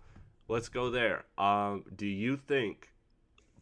let's 0.48 0.70
go 0.70 0.88
there. 0.90 1.24
Um, 1.36 1.84
do 1.94 2.06
you 2.06 2.38
think 2.38 2.88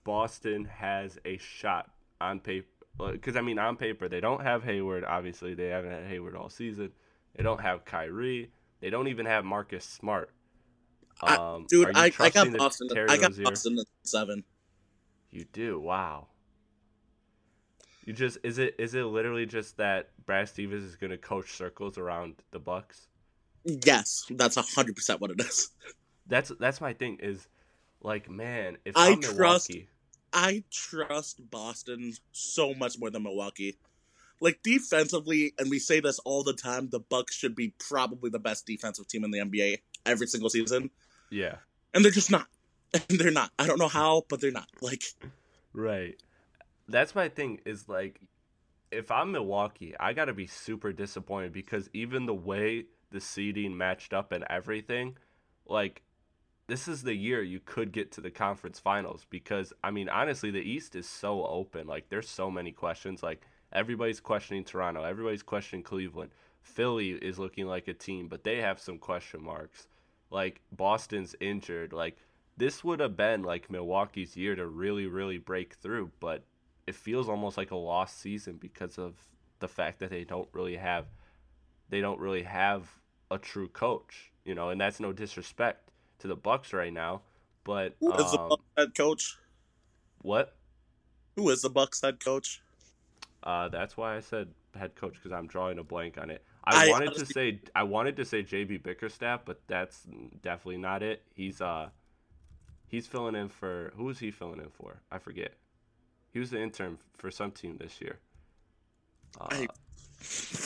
Boston 0.04 0.66
has 0.66 1.18
a 1.24 1.36
shot 1.38 1.90
on 2.20 2.38
paper? 2.38 2.68
Because 3.10 3.34
I 3.34 3.40
mean, 3.40 3.58
on 3.58 3.76
paper, 3.76 4.08
they 4.08 4.20
don't 4.20 4.40
have 4.40 4.62
Hayward. 4.62 5.02
Obviously, 5.02 5.54
they 5.54 5.66
haven't 5.70 5.90
had 5.90 6.04
Hayward 6.04 6.36
all 6.36 6.48
season. 6.48 6.92
They 7.34 7.42
don't 7.42 7.60
have 7.60 7.84
Kyrie. 7.84 8.52
They 8.80 8.88
don't 8.88 9.08
even 9.08 9.26
have 9.26 9.44
Marcus 9.44 9.84
Smart. 9.84 10.30
I- 11.20 11.34
Um, 11.34 11.66
Dude, 11.68 11.88
are 11.88 11.90
you 12.06 12.12
I, 12.20 12.24
I 12.26 12.30
got 12.30 12.52
Boston. 12.56 12.88
I 13.08 13.16
got? 13.16 13.34
Boston 13.42 13.78
at 13.80 13.86
seven. 14.04 14.44
You 15.32 15.44
do. 15.52 15.80
Wow. 15.80 16.28
You 18.04 18.12
just 18.12 18.38
is 18.44 18.58
it 18.58 18.76
is 18.78 18.94
it 18.94 19.02
literally 19.06 19.44
just 19.46 19.76
that 19.78 20.10
Brad 20.24 20.48
Stevens 20.48 20.84
is 20.84 20.94
going 20.94 21.10
to 21.10 21.18
coach 21.18 21.50
circles 21.50 21.98
around 21.98 22.36
the 22.52 22.60
Bucks? 22.60 23.08
Yes, 23.64 24.24
that's 24.30 24.56
hundred 24.74 24.96
percent 24.96 25.20
what 25.20 25.30
it 25.30 25.40
is. 25.40 25.70
That's 26.26 26.52
that's 26.58 26.80
my 26.80 26.92
thing 26.92 27.18
is 27.20 27.46
like 28.00 28.28
man, 28.30 28.78
if 28.84 28.96
I 28.96 29.10
I'm 29.10 29.20
trust- 29.20 29.70
Milwaukee, 29.70 29.88
I 30.32 30.64
trust 30.70 31.50
Boston 31.50 32.12
so 32.32 32.74
much 32.74 32.98
more 32.98 33.10
than 33.10 33.22
Milwaukee. 33.22 33.76
Like 34.40 34.60
defensively, 34.64 35.54
and 35.58 35.70
we 35.70 35.78
say 35.78 36.00
this 36.00 36.18
all 36.20 36.42
the 36.42 36.52
time, 36.52 36.88
the 36.88 36.98
Bucks 36.98 37.34
should 37.36 37.54
be 37.54 37.74
probably 37.78 38.28
the 38.28 38.40
best 38.40 38.66
defensive 38.66 39.06
team 39.06 39.22
in 39.22 39.30
the 39.30 39.38
NBA 39.38 39.78
every 40.04 40.26
single 40.26 40.50
season, 40.50 40.90
yeah, 41.30 41.56
and 41.94 42.04
they're 42.04 42.12
just 42.12 42.30
not. 42.30 42.46
And 43.08 43.18
they're 43.18 43.30
not. 43.30 43.50
I 43.58 43.66
don't 43.66 43.78
know 43.78 43.88
how, 43.88 44.24
but 44.28 44.42
they're 44.42 44.50
not. 44.50 44.68
Like 44.82 45.02
right. 45.72 46.14
That's 46.88 47.14
my 47.14 47.30
thing 47.30 47.60
is 47.64 47.88
like 47.88 48.20
if 48.90 49.10
I'm 49.10 49.32
Milwaukee, 49.32 49.94
I 49.98 50.12
got 50.12 50.26
to 50.26 50.34
be 50.34 50.46
super 50.46 50.92
disappointed 50.92 51.52
because 51.52 51.88
even 51.94 52.26
the 52.26 52.34
way 52.34 52.84
the 53.12 53.20
seeding 53.20 53.76
matched 53.76 54.12
up 54.12 54.32
and 54.32 54.44
everything, 54.50 55.16
like 55.66 56.02
this 56.68 56.88
is 56.88 57.02
the 57.02 57.14
year 57.14 57.42
you 57.42 57.60
could 57.64 57.92
get 57.92 58.12
to 58.12 58.20
the 58.20 58.30
conference 58.30 58.78
finals 58.78 59.26
because 59.28 59.72
I 59.82 59.90
mean 59.90 60.08
honestly 60.08 60.50
the 60.50 60.60
East 60.60 60.96
is 60.96 61.08
so 61.08 61.44
open. 61.46 61.86
Like 61.86 62.08
there's 62.08 62.28
so 62.28 62.50
many 62.50 62.72
questions. 62.72 63.22
Like 63.22 63.42
everybody's 63.72 64.20
questioning 64.20 64.64
Toronto, 64.64 65.02
everybody's 65.02 65.42
questioning 65.42 65.82
Cleveland. 65.82 66.30
Philly 66.62 67.10
is 67.10 67.38
looking 67.38 67.66
like 67.66 67.88
a 67.88 67.94
team, 67.94 68.28
but 68.28 68.44
they 68.44 68.60
have 68.60 68.78
some 68.80 68.98
question 68.98 69.42
marks. 69.42 69.86
Like 70.30 70.60
Boston's 70.70 71.34
injured. 71.40 71.92
Like 71.92 72.16
this 72.56 72.84
would 72.84 73.00
have 73.00 73.16
been 73.16 73.42
like 73.42 73.70
Milwaukee's 73.70 74.36
year 74.36 74.54
to 74.54 74.66
really 74.66 75.06
really 75.06 75.38
break 75.38 75.74
through, 75.74 76.10
but 76.20 76.44
it 76.86 76.94
feels 76.94 77.28
almost 77.28 77.56
like 77.56 77.70
a 77.70 77.76
lost 77.76 78.20
season 78.20 78.56
because 78.60 78.98
of 78.98 79.14
the 79.58 79.68
fact 79.68 80.00
that 80.00 80.10
they 80.10 80.24
don't 80.24 80.48
really 80.52 80.76
have 80.76 81.06
they 81.88 82.00
don't 82.00 82.18
really 82.18 82.42
have 82.42 82.88
a 83.32 83.38
true 83.38 83.68
coach, 83.68 84.30
you 84.44 84.54
know, 84.54 84.70
and 84.70 84.80
that's 84.80 85.00
no 85.00 85.12
disrespect 85.12 85.90
to 86.20 86.28
the 86.28 86.36
Bucks 86.36 86.72
right 86.72 86.92
now, 86.92 87.22
but 87.64 87.96
Who 88.00 88.12
is 88.12 88.30
the 88.30 88.38
um, 88.38 88.48
Bucks 88.50 88.64
head 88.76 88.94
coach? 88.94 89.36
what? 90.20 90.54
Who 91.36 91.48
is 91.50 91.62
the 91.62 91.70
Bucks 91.70 92.00
head 92.00 92.22
coach? 92.22 92.62
Uh, 93.42 93.68
that's 93.68 93.96
why 93.96 94.16
I 94.16 94.20
said 94.20 94.48
head 94.76 94.94
coach 94.94 95.14
because 95.14 95.32
I'm 95.32 95.46
drawing 95.46 95.78
a 95.78 95.84
blank 95.84 96.18
on 96.18 96.30
it. 96.30 96.44
I, 96.64 96.86
I 96.86 96.90
wanted 96.90 97.14
to 97.14 97.26
say 97.26 97.60
I 97.74 97.82
wanted 97.82 98.16
to 98.16 98.24
say 98.24 98.42
JB 98.42 98.82
Bickerstaff, 98.82 99.40
but 99.44 99.60
that's 99.66 100.06
definitely 100.42 100.76
not 100.76 101.02
it. 101.02 101.22
He's 101.34 101.60
uh 101.60 101.88
he's 102.86 103.06
filling 103.06 103.34
in 103.34 103.48
for 103.48 103.92
who 103.96 104.08
is 104.10 104.20
he 104.20 104.30
filling 104.30 104.60
in 104.60 104.68
for? 104.70 105.00
I 105.10 105.18
forget. 105.18 105.54
He 106.32 106.38
was 106.38 106.50
the 106.50 106.62
intern 106.62 106.98
for 107.16 107.30
some 107.30 107.50
team 107.50 107.78
this 107.78 108.00
year. 108.00 108.18
Uh, 109.40 109.48
I 109.50 109.68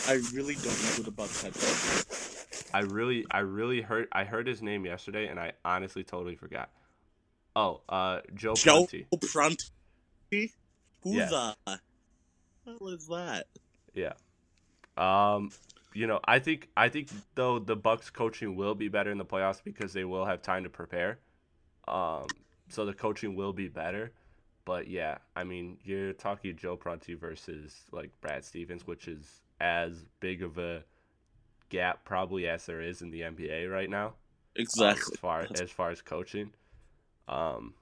I 0.09 0.12
really 0.35 0.55
don't 0.55 0.64
know 0.66 0.90
who 0.96 1.02
the 1.02 1.11
Bucks 1.11 1.42
head 1.42 1.55
coach 1.55 1.62
is. 1.62 2.25
I 2.72 2.81
really 2.81 3.24
I 3.31 3.40
really 3.40 3.81
heard 3.81 4.09
I 4.12 4.24
heard 4.24 4.46
his 4.46 4.62
name 4.62 4.85
yesterday 4.85 5.26
and 5.29 5.38
I 5.38 5.52
honestly 5.64 6.05
totally 6.05 6.37
forgot. 6.37 6.70
Oh, 7.55 7.81
uh 7.88 8.20
Joe, 8.35 8.55
Joe 8.55 8.87
Prunty. 8.87 9.07
Prunty? 9.33 10.52
Who 11.02 11.12
Yes. 11.14 11.31
the 11.31 11.55
hell 11.66 12.88
is 12.88 13.07
that? 13.09 13.46
Yeah. 13.94 14.12
Um, 14.96 15.50
you 15.94 16.07
know, 16.07 16.20
I 16.24 16.38
think 16.38 16.68
I 16.76 16.88
think 16.88 17.09
though 17.35 17.59
the 17.59 17.76
Bucks 17.76 18.11
coaching 18.11 18.57
will 18.57 18.74
be 18.74 18.88
better 18.88 19.11
in 19.11 19.18
the 19.18 19.24
playoffs 19.24 19.62
because 19.62 19.92
they 19.92 20.05
will 20.05 20.24
have 20.26 20.42
time 20.42 20.64
to 20.64 20.70
prepare. 20.70 21.18
Um, 21.88 22.26
so 22.68 22.85
the 22.85 22.92
coaching 22.94 23.37
will 23.37 23.52
be 23.52 23.68
better. 23.68 24.12
But 24.64 24.88
yeah, 24.88 25.18
I 25.37 25.44
mean, 25.44 25.79
you're 25.85 26.12
talking 26.12 26.57
Joe 26.57 26.76
Prunty 26.76 27.14
versus 27.14 27.85
like 27.92 28.11
Brad 28.20 28.44
Stevens, 28.44 28.87
which 28.87 29.07
is 29.07 29.42
as 29.61 30.05
big 30.20 30.42
of 30.42 30.59
a 30.59 30.83
gap 31.68 32.05
probably 32.05 32.46
as 32.48 32.66
there 32.66 32.81
is 32.81 33.02
in 33.02 33.11
the 33.11 33.22
NBA 33.22 33.70
right 33.70 33.90
now. 33.90 34.07
um, 34.07 34.12
Exactly. 34.57 35.12
as 35.14 35.18
far 35.20 35.46
as 35.62 35.70
far 35.70 35.90
as 35.90 36.00
coaching. 36.02 36.50
Um, 37.29 37.74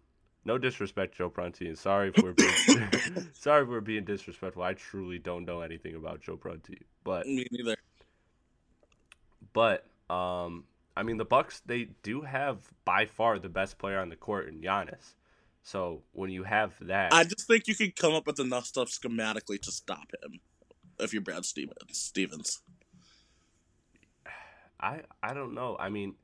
no 0.47 0.59
disrespect, 0.59 1.17
Joe 1.17 1.29
Prunty, 1.31 1.69
and 1.69 1.79
sorry 1.79 2.13
if 2.15 2.23
we're 2.23 2.33
being, 2.35 3.29
sorry 3.33 3.63
if 3.63 3.69
we're 3.69 3.81
being 3.81 4.05
disrespectful. 4.05 4.63
I 4.63 4.75
truly 4.75 5.19
don't 5.19 5.45
know 5.45 5.61
anything 5.61 5.95
about 5.95 6.21
Joe 6.21 6.37
Prunty, 6.37 6.79
but 7.05 7.27
Me 7.27 7.47
neither. 7.51 7.77
but 9.53 9.87
um, 10.11 10.65
I 10.97 11.03
mean 11.03 11.17
the 11.17 11.25
Bucks 11.25 11.63
they 11.67 11.89
do 12.03 12.23
have 12.23 12.59
by 12.85 13.07
far 13.07 13.39
the 13.39 13.49
best 13.49 13.79
player 13.79 13.99
on 13.99 14.09
the 14.09 14.17
court 14.17 14.49
in 14.49 14.61
Giannis. 14.61 15.15
So 15.63 16.03
when 16.13 16.31
you 16.31 16.43
have 16.45 16.75
that, 16.83 17.13
I 17.13 17.25
just 17.25 17.47
think 17.47 17.67
you 17.67 17.75
could 17.75 17.97
come 17.97 18.13
up 18.15 18.27
with 18.27 18.39
enough 18.39 18.67
stuff 18.67 18.89
schematically 18.91 19.61
to 19.63 19.73
stop 19.73 20.13
him. 20.23 20.41
If 20.99 21.13
you're 21.13 21.23
Brad 21.23 21.45
Stevens, 21.45 21.77
Stevens. 21.93 22.61
I 24.85 25.01
I 25.23 25.35
don't 25.35 25.55
know. 25.55 25.77
I 25.81 25.89
mean, 25.89 26.15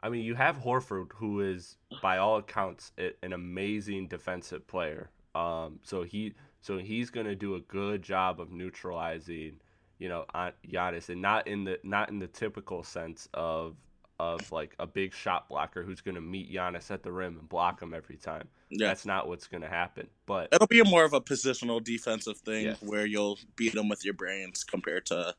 I 0.00 0.08
mean 0.08 0.24
you 0.24 0.34
have 0.34 0.56
Horford, 0.58 1.12
who 1.14 1.40
is 1.40 1.76
by 2.02 2.18
all 2.18 2.36
accounts 2.38 2.92
an 3.22 3.32
amazing 3.32 4.08
defensive 4.08 4.66
player. 4.66 5.10
Um, 5.34 5.78
so 5.84 6.02
he 6.02 6.34
so 6.60 6.78
he's 6.78 7.10
gonna 7.10 7.36
do 7.36 7.54
a 7.54 7.60
good 7.60 8.02
job 8.02 8.40
of 8.40 8.50
neutralizing, 8.50 9.60
you 9.98 10.08
know, 10.08 10.24
Giannis, 10.68 11.08
and 11.08 11.22
not 11.22 11.46
in 11.46 11.64
the 11.64 11.78
not 11.84 12.10
in 12.10 12.18
the 12.18 12.26
typical 12.26 12.82
sense 12.82 13.28
of 13.32 13.76
of 14.18 14.52
like 14.52 14.74
a 14.78 14.86
big 14.86 15.14
shot 15.14 15.48
blocker 15.48 15.82
who's 15.82 16.00
gonna 16.02 16.20
meet 16.20 16.52
Giannis 16.52 16.90
at 16.90 17.02
the 17.02 17.12
rim 17.12 17.38
and 17.38 17.48
block 17.48 17.80
him 17.80 17.94
every 17.94 18.16
time. 18.16 18.48
Yeah. 18.70 18.88
That's 18.88 19.06
not 19.06 19.28
what's 19.28 19.46
gonna 19.46 19.68
happen. 19.68 20.08
But 20.26 20.48
It'll 20.52 20.66
be 20.66 20.82
more 20.82 21.04
of 21.04 21.12
a 21.14 21.20
positional 21.22 21.82
defensive 21.82 22.36
thing 22.38 22.66
Yes. 22.66 22.82
where 22.82 23.06
you'll 23.06 23.38
beat 23.56 23.74
him 23.74 23.88
with 23.88 24.04
your 24.04 24.14
brains 24.14 24.62
compared 24.64 25.06
to, 25.06 25.34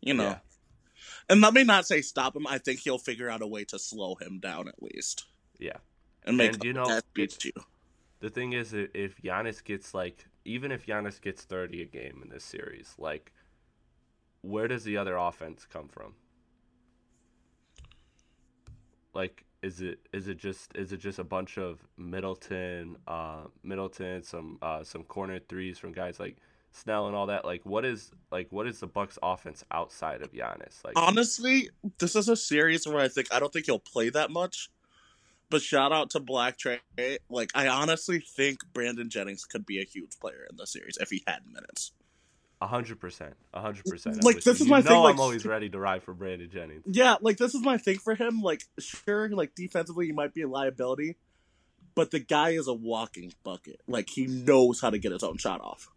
you 0.00 0.14
know. 0.14 0.24
Yeah. 0.30 0.38
And 1.28 1.40
let 1.40 1.54
me 1.54 1.64
not 1.64 1.86
say 1.86 2.02
stop 2.02 2.36
him. 2.36 2.46
I 2.46 2.58
think 2.58 2.80
he'll 2.80 2.98
figure 2.98 3.30
out 3.30 3.42
a 3.42 3.46
way 3.46 3.64
to 3.66 3.78
slow 3.78 4.16
him 4.16 4.38
down 4.40 4.68
at 4.68 4.82
least 4.82 5.26
yeah. 5.62 5.76
and 6.24 6.36
make 6.36 6.54
And, 6.54 6.64
you 6.64 6.72
know, 6.72 6.86
that 6.86 7.04
beat 7.14 7.44
you. 7.44 7.52
the 8.20 8.30
thing 8.30 8.52
is 8.52 8.74
if 8.74 9.20
Giannis 9.22 9.62
gets 9.62 9.94
like 9.94 10.26
even 10.44 10.72
if 10.72 10.86
Giannis 10.86 11.20
gets 11.20 11.42
30 11.42 11.82
a 11.82 11.84
game 11.86 12.20
in 12.22 12.30
this 12.30 12.44
series, 12.44 12.94
like 12.98 13.32
where 14.42 14.68
does 14.68 14.84
the 14.84 14.96
other 14.96 15.16
offense 15.16 15.66
come 15.70 15.88
from? 15.88 16.14
Like 19.14 19.44
is 19.62 19.80
it 19.80 20.00
is 20.12 20.26
it 20.26 20.38
just 20.38 20.76
is 20.76 20.92
it 20.92 20.98
just 20.98 21.18
a 21.20 21.24
bunch 21.24 21.58
of 21.58 21.78
Middleton, 21.96 22.96
uh 23.06 23.44
Middleton, 23.62 24.22
some 24.24 24.58
uh 24.60 24.82
some 24.82 25.04
corner 25.04 25.38
threes 25.38 25.78
from 25.78 25.92
guys 25.92 26.18
like 26.18 26.38
Snell 26.72 27.06
and 27.06 27.14
all 27.14 27.26
that? 27.26 27.44
Like 27.44 27.64
what 27.64 27.84
is 27.84 28.10
like 28.30 28.48
what 28.50 28.66
is 28.66 28.80
the 28.80 28.86
Bucks 28.86 29.18
offense 29.22 29.64
outside 29.70 30.22
of 30.22 30.32
Giannis? 30.32 30.84
Like 30.84 30.94
Honestly, 30.96 31.70
this 31.98 32.16
is 32.16 32.28
a 32.28 32.36
series 32.36 32.86
where 32.86 32.98
I 32.98 33.08
think 33.08 33.32
I 33.32 33.38
don't 33.40 33.52
think 33.52 33.66
he'll 33.66 33.78
play 33.78 34.10
that 34.10 34.30
much. 34.30 34.70
But 35.50 35.60
shout 35.60 35.92
out 35.92 36.08
to 36.10 36.20
Black 36.20 36.58
Trey. 36.58 36.80
Like 37.28 37.50
I 37.54 37.68
honestly 37.68 38.20
think 38.20 38.60
Brandon 38.72 39.10
Jennings 39.10 39.44
could 39.44 39.66
be 39.66 39.80
a 39.80 39.84
huge 39.84 40.18
player 40.18 40.46
in 40.50 40.56
the 40.56 40.66
series 40.66 40.96
if 40.98 41.10
he 41.10 41.22
had 41.26 41.40
minutes. 41.46 41.92
a 42.62 42.66
hundred 42.66 42.98
percent. 43.00 43.34
a 43.52 43.60
hundred 43.60 43.84
percent. 43.84 44.24
Like, 44.24 44.36
this 44.36 44.60
is 44.60 44.66
you 44.66 44.70
my 44.70 44.78
know 44.78 44.84
thing, 44.88 45.04
I'm 45.04 45.20
always 45.20 45.44
ready 45.44 45.68
to 45.68 45.78
ride 45.78 46.02
for 46.02 46.14
Brandon 46.14 46.48
Jennings. 46.48 46.84
Yeah, 46.86 47.16
like 47.20 47.36
this 47.36 47.54
is 47.54 47.60
my 47.62 47.76
thing 47.76 47.98
for 47.98 48.14
him. 48.14 48.40
Like, 48.40 48.64
sure, 48.78 49.28
like 49.28 49.54
defensively 49.54 50.06
he 50.06 50.12
might 50.12 50.32
be 50.32 50.40
a 50.40 50.48
liability, 50.48 51.16
but 51.94 52.12
the 52.12 52.20
guy 52.20 52.50
is 52.50 52.66
a 52.66 52.72
walking 52.72 53.34
bucket. 53.44 53.80
Like 53.86 54.08
he 54.08 54.26
knows 54.26 54.80
how 54.80 54.88
to 54.88 54.98
get 54.98 55.12
his 55.12 55.22
own 55.22 55.36
shot 55.36 55.60
off. 55.60 55.90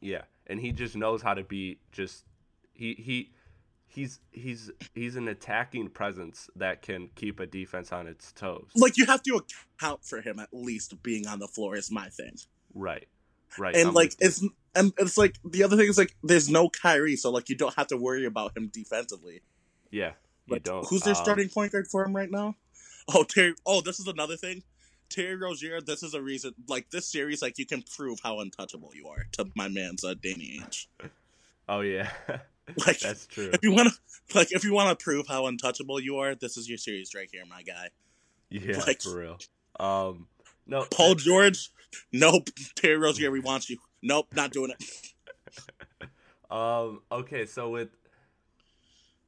Yeah, 0.00 0.22
and 0.46 0.60
he 0.60 0.72
just 0.72 0.96
knows 0.96 1.22
how 1.22 1.34
to 1.34 1.42
be 1.42 1.78
just 1.92 2.24
he 2.72 2.94
he 2.94 3.30
he's 3.86 4.20
he's 4.32 4.70
he's 4.94 5.16
an 5.16 5.28
attacking 5.28 5.88
presence 5.88 6.50
that 6.56 6.82
can 6.82 7.08
keep 7.14 7.40
a 7.40 7.46
defense 7.46 7.92
on 7.92 8.06
its 8.06 8.32
toes. 8.32 8.68
Like 8.74 8.96
you 8.96 9.06
have 9.06 9.22
to 9.22 9.40
account 9.78 10.04
for 10.04 10.20
him 10.20 10.38
at 10.38 10.48
least 10.52 11.02
being 11.02 11.26
on 11.26 11.38
the 11.38 11.48
floor 11.48 11.76
is 11.76 11.90
my 11.90 12.08
thing. 12.08 12.36
right, 12.74 13.06
right, 13.58 13.74
And 13.76 13.88
I'm 13.88 13.94
like 13.94 14.14
it's 14.20 14.44
and 14.74 14.92
it's 14.98 15.16
like 15.16 15.36
the 15.44 15.62
other 15.62 15.76
thing 15.76 15.88
is 15.88 15.98
like 15.98 16.14
there's 16.22 16.50
no 16.50 16.68
Kyrie, 16.68 17.16
so 17.16 17.30
like 17.30 17.48
you 17.48 17.56
don't 17.56 17.74
have 17.74 17.86
to 17.88 17.96
worry 17.96 18.26
about 18.26 18.56
him 18.56 18.68
defensively. 18.72 19.40
yeah, 19.90 20.12
you 20.46 20.54
Like, 20.54 20.62
don't. 20.62 20.86
Who's 20.88 21.02
their 21.02 21.14
um, 21.14 21.22
starting 21.22 21.48
point 21.48 21.72
guard 21.72 21.88
for 21.88 22.04
him 22.04 22.14
right 22.14 22.30
now? 22.30 22.54
Oh, 23.08 23.22
Terry. 23.22 23.54
Oh, 23.64 23.80
this 23.80 24.00
is 24.00 24.08
another 24.08 24.36
thing. 24.36 24.62
Terry 25.08 25.36
Rozier. 25.36 25.80
This 25.80 26.02
is 26.02 26.14
a 26.14 26.22
reason. 26.22 26.54
Like 26.68 26.90
this 26.90 27.06
series, 27.06 27.42
like 27.42 27.58
you 27.58 27.66
can 27.66 27.82
prove 27.82 28.18
how 28.22 28.40
untouchable 28.40 28.90
you 28.94 29.08
are 29.08 29.26
to 29.32 29.46
my 29.54 29.68
man's 29.68 30.04
uh, 30.04 30.14
Danny 30.20 30.60
Ainge. 30.60 30.86
Oh 31.68 31.80
yeah, 31.80 32.10
Like 32.86 33.00
that's 33.00 33.26
true. 33.26 33.50
if 33.52 33.60
you 33.64 33.72
want 33.72 33.88
to, 33.92 34.38
like 34.38 34.52
if 34.52 34.62
you 34.62 34.72
want 34.72 34.96
to 34.96 35.02
prove 35.02 35.26
how 35.26 35.46
untouchable 35.46 35.98
you 35.98 36.18
are, 36.18 36.36
this 36.36 36.56
is 36.56 36.68
your 36.68 36.78
series 36.78 37.12
right 37.12 37.28
here, 37.32 37.42
my 37.50 37.62
guy. 37.62 37.88
Yeah, 38.50 38.78
like- 38.86 39.02
for 39.02 39.16
real. 39.18 39.38
Um, 39.80 40.28
no, 40.64 40.86
Paul 40.92 41.16
George. 41.16 41.70
Nope. 42.12 42.50
Terry 42.76 42.96
Rozier, 42.96 43.32
we 43.32 43.40
want 43.40 43.68
you. 43.68 43.78
Nope, 44.00 44.28
not 44.34 44.52
doing 44.52 44.70
it. 44.78 46.08
Um. 46.50 47.00
Okay. 47.10 47.44
So 47.46 47.70
with 47.70 47.88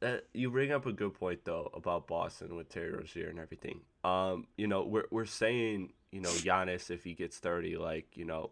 that, 0.00 0.24
you 0.32 0.50
bring 0.50 0.72
up 0.72 0.86
a 0.86 0.92
good 0.92 1.14
point 1.14 1.44
though 1.44 1.70
about 1.74 2.06
Boston 2.06 2.54
with 2.54 2.68
Terry 2.68 2.92
Rozier 2.92 3.28
and 3.28 3.38
everything. 3.38 3.80
Um. 4.04 4.46
You 4.56 4.66
know, 4.66 4.84
we're 4.84 5.06
we're 5.10 5.26
saying 5.26 5.92
you 6.12 6.20
know 6.20 6.30
Giannis 6.30 6.90
if 6.90 7.04
he 7.04 7.14
gets 7.14 7.38
thirty, 7.38 7.76
like 7.76 8.16
you 8.16 8.24
know, 8.24 8.50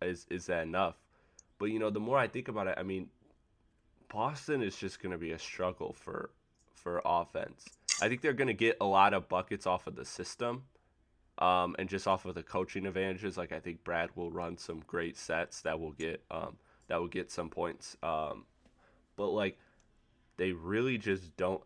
is 0.00 0.26
is 0.30 0.46
that 0.46 0.62
enough? 0.62 0.96
But 1.58 1.66
you 1.66 1.78
know, 1.78 1.90
the 1.90 2.00
more 2.00 2.18
I 2.18 2.28
think 2.28 2.48
about 2.48 2.66
it, 2.66 2.74
I 2.76 2.82
mean, 2.82 3.08
Boston 4.12 4.62
is 4.62 4.76
just 4.76 5.00
going 5.00 5.12
to 5.12 5.18
be 5.18 5.32
a 5.32 5.38
struggle 5.38 5.92
for 5.92 6.30
for 6.74 7.00
offense. 7.04 7.66
I 8.00 8.08
think 8.08 8.20
they're 8.20 8.32
going 8.32 8.48
to 8.48 8.54
get 8.54 8.76
a 8.80 8.84
lot 8.84 9.14
of 9.14 9.28
buckets 9.28 9.66
off 9.66 9.86
of 9.86 9.94
the 9.94 10.04
system. 10.04 10.64
Um, 11.38 11.74
and 11.78 11.88
just 11.88 12.06
off 12.06 12.26
of 12.26 12.34
the 12.34 12.42
coaching 12.42 12.84
advantages, 12.84 13.38
like 13.38 13.52
I 13.52 13.60
think 13.60 13.84
Brad 13.84 14.10
will 14.14 14.30
run 14.30 14.58
some 14.58 14.82
great 14.86 15.16
sets 15.16 15.62
that 15.62 15.80
will 15.80 15.92
get 15.92 16.22
um, 16.30 16.58
that 16.88 17.00
will 17.00 17.08
get 17.08 17.30
some 17.30 17.48
points. 17.48 17.96
Um, 18.02 18.44
but 19.16 19.28
like 19.28 19.58
they 20.36 20.52
really 20.52 20.98
just 20.98 21.36
don't 21.36 21.62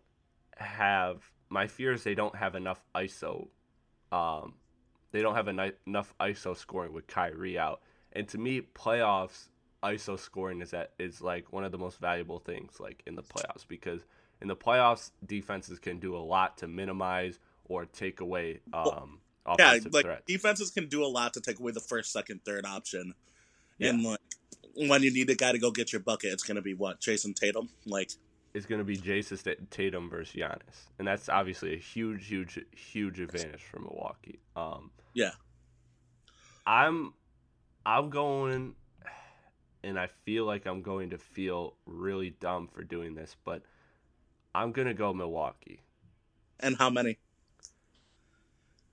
have. 0.57 1.23
My 1.49 1.67
fear 1.67 1.93
is 1.93 2.03
they 2.03 2.15
don't 2.15 2.35
have 2.35 2.55
enough 2.55 2.83
ISO. 2.95 3.49
Um, 4.13 4.55
they 5.13 5.23
don't 5.23 5.35
have 5.35 5.47
eni- 5.47 5.75
enough 5.87 6.15
ISO 6.21 6.57
scoring 6.57 6.93
with 6.93 7.07
Kyrie 7.07 7.59
out. 7.59 7.81
And 8.13 8.27
to 8.29 8.39
me, 8.39 8.63
playoffs 8.75 9.49
ISO 9.83 10.19
scoring 10.19 10.61
is 10.63 10.71
that 10.71 10.93
is 10.99 11.21
like 11.21 11.53
one 11.53 11.65
of 11.65 11.71
the 11.73 11.79
most 11.79 12.01
valuable 12.01 12.39
things 12.41 12.81
like 12.81 13.03
in 13.07 13.15
the 13.15 13.23
playoffs 13.23 13.67
because 13.69 14.01
in 14.41 14.49
the 14.49 14.57
playoffs 14.57 15.11
defenses 15.25 15.79
can 15.79 15.99
do 15.99 16.17
a 16.17 16.19
lot 16.19 16.59
to 16.59 16.67
minimize 16.67 17.39
or 17.67 17.85
take 17.85 18.21
away 18.21 18.61
um, 18.73 19.21
Yeah, 19.59 19.79
like 19.93 20.05
threats. 20.05 20.23
defenses 20.27 20.71
can 20.71 20.89
do 20.89 21.05
a 21.05 21.07
lot 21.07 21.35
to 21.35 21.41
take 21.41 21.61
away 21.61 21.73
the 21.73 21.81
first, 21.81 22.13
second, 22.13 22.45
third 22.45 22.67
option. 22.67 23.15
Yeah. 23.79 23.91
And 23.91 24.03
like 24.03 24.19
when 24.75 25.03
you 25.03 25.13
need 25.13 25.31
a 25.31 25.35
guy 25.35 25.53
to 25.53 25.59
go 25.59 25.71
get 25.71 25.93
your 25.93 26.01
bucket, 26.01 26.33
it's 26.33 26.43
gonna 26.43 26.63
be 26.63 26.75
what 26.75 27.01
Jayson 27.01 27.35
Tatum. 27.35 27.69
Like 27.85 28.11
is 28.57 28.67
going 28.67 28.79
to 28.79 28.85
be 28.85 28.97
Jayson 28.97 29.39
Tatum 29.71 30.09
versus 30.09 30.35
Giannis, 30.35 30.89
and 30.99 31.07
that's 31.07 31.29
obviously 31.29 31.75
a 31.75 31.79
huge, 31.79 32.27
huge, 32.27 32.59
huge 32.73 33.21
advantage 33.21 33.63
for 33.63 33.81
Milwaukee. 33.81 34.41
Um, 34.57 34.91
Yeah. 35.15 35.33
I'm, 36.67 37.13
I'm 37.85 38.11
going 38.11 38.75
and 39.87 39.99
I 40.01 40.09
feel 40.25 40.45
like 40.45 40.67
I'm 40.67 40.83
going 40.83 41.11
to 41.11 41.19
feel 41.19 41.75
really 41.87 42.31
dumb 42.31 42.67
for 42.67 42.83
doing 42.83 43.15
this, 43.15 43.37
but 43.45 43.63
I'm 44.55 44.73
gonna 44.73 44.95
go 44.95 45.13
Milwaukee. 45.13 45.81
And 46.59 46.77
how 46.77 46.91
many? 46.91 47.19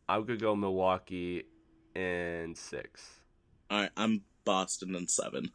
I'm 0.08 0.26
gonna 0.26 0.38
go 0.38 0.56
Milwaukee 0.56 1.46
and 1.96 2.56
six. 2.56 3.22
All 3.72 3.82
right, 3.82 3.92
I'm 3.98 4.22
Boston 4.46 4.96
and 4.96 5.10
seven. 5.10 5.50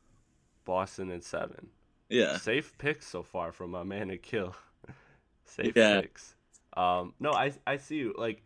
Boston 0.65 1.11
and 1.11 1.23
seven. 1.23 1.69
Yeah. 2.09 2.39
Safe 2.39 2.77
picks 2.79 3.07
so 3.07 3.23
far 3.23 3.53
from 3.53 3.71
my 3.71 3.83
man 3.83 4.09
Akhil. 4.11 4.55
Safe 5.45 5.75
Yeah. 5.75 6.01
picks. 6.01 6.35
Um, 6.77 7.15
no, 7.19 7.33
I 7.33 7.53
I 7.67 7.77
see 7.77 7.97
you. 7.97 8.15
Like, 8.17 8.43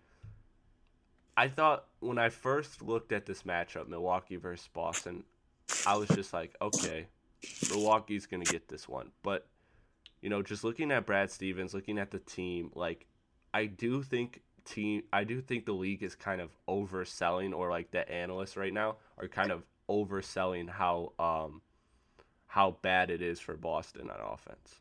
I 1.36 1.48
thought 1.48 1.86
when 2.00 2.18
I 2.18 2.28
first 2.28 2.82
looked 2.82 3.12
at 3.12 3.26
this 3.26 3.42
matchup, 3.42 3.88
Milwaukee 3.88 4.36
versus 4.36 4.68
Boston, 4.72 5.24
I 5.86 5.94
was 5.96 6.08
just 6.08 6.32
like, 6.32 6.54
okay, 6.60 7.08
Milwaukee's 7.70 8.26
gonna 8.26 8.44
get 8.46 8.68
this 8.68 8.88
one. 8.88 9.10
But 9.22 9.46
you 10.20 10.30
know, 10.30 10.42
just 10.42 10.62
looking 10.64 10.92
at 10.92 11.06
Brad 11.06 11.30
Stevens, 11.30 11.74
looking 11.74 11.98
at 11.98 12.10
the 12.12 12.20
team, 12.20 12.70
like, 12.74 13.06
I 13.52 13.66
do 13.66 14.02
think 14.02 14.42
team, 14.64 15.02
I 15.12 15.24
do 15.24 15.40
think 15.40 15.66
the 15.66 15.72
league 15.72 16.02
is 16.02 16.14
kind 16.14 16.40
of 16.40 16.50
overselling, 16.68 17.52
or 17.54 17.70
like 17.70 17.90
the 17.90 18.08
analysts 18.10 18.56
right 18.56 18.72
now 18.72 18.96
are 19.18 19.28
kind 19.28 19.50
of 19.50 19.64
overselling 19.90 20.68
how 20.70 21.12
um 21.18 21.60
how 22.52 22.76
bad 22.82 23.10
it 23.10 23.22
is 23.22 23.40
for 23.40 23.56
Boston 23.56 24.10
on 24.10 24.20
offense. 24.20 24.74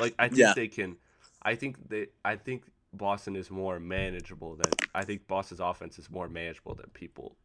Like 0.00 0.14
I 0.18 0.28
think 0.28 0.38
Yeah. 0.38 0.54
they 0.56 0.66
can 0.66 0.96
I 1.42 1.54
think 1.56 1.76
they 1.90 2.06
I 2.24 2.36
think 2.36 2.62
Boston 2.94 3.36
is 3.36 3.50
more 3.50 3.78
manageable 3.78 4.56
than 4.56 4.72
I 4.94 5.04
think 5.04 5.26
Boston's 5.26 5.60
offense 5.60 5.98
is 5.98 6.10
more 6.10 6.30
manageable 6.30 6.74
than 6.74 6.86
people 6.94 7.36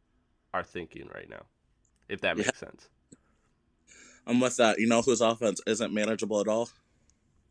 are 0.53 0.63
thinking 0.63 1.09
right 1.13 1.29
now. 1.29 1.43
If 2.07 2.21
that 2.21 2.37
Yeah. 2.37 2.45
makes 2.45 2.59
sense. 2.59 2.87
I'm 4.25 4.39
with 4.39 4.55
that. 4.55 4.79
You 4.79 4.87
know 4.87 5.01
whose 5.01 5.19
offense 5.19 5.59
isn't 5.67 5.93
manageable 5.93 6.39
at 6.39 6.47
all? 6.47 6.69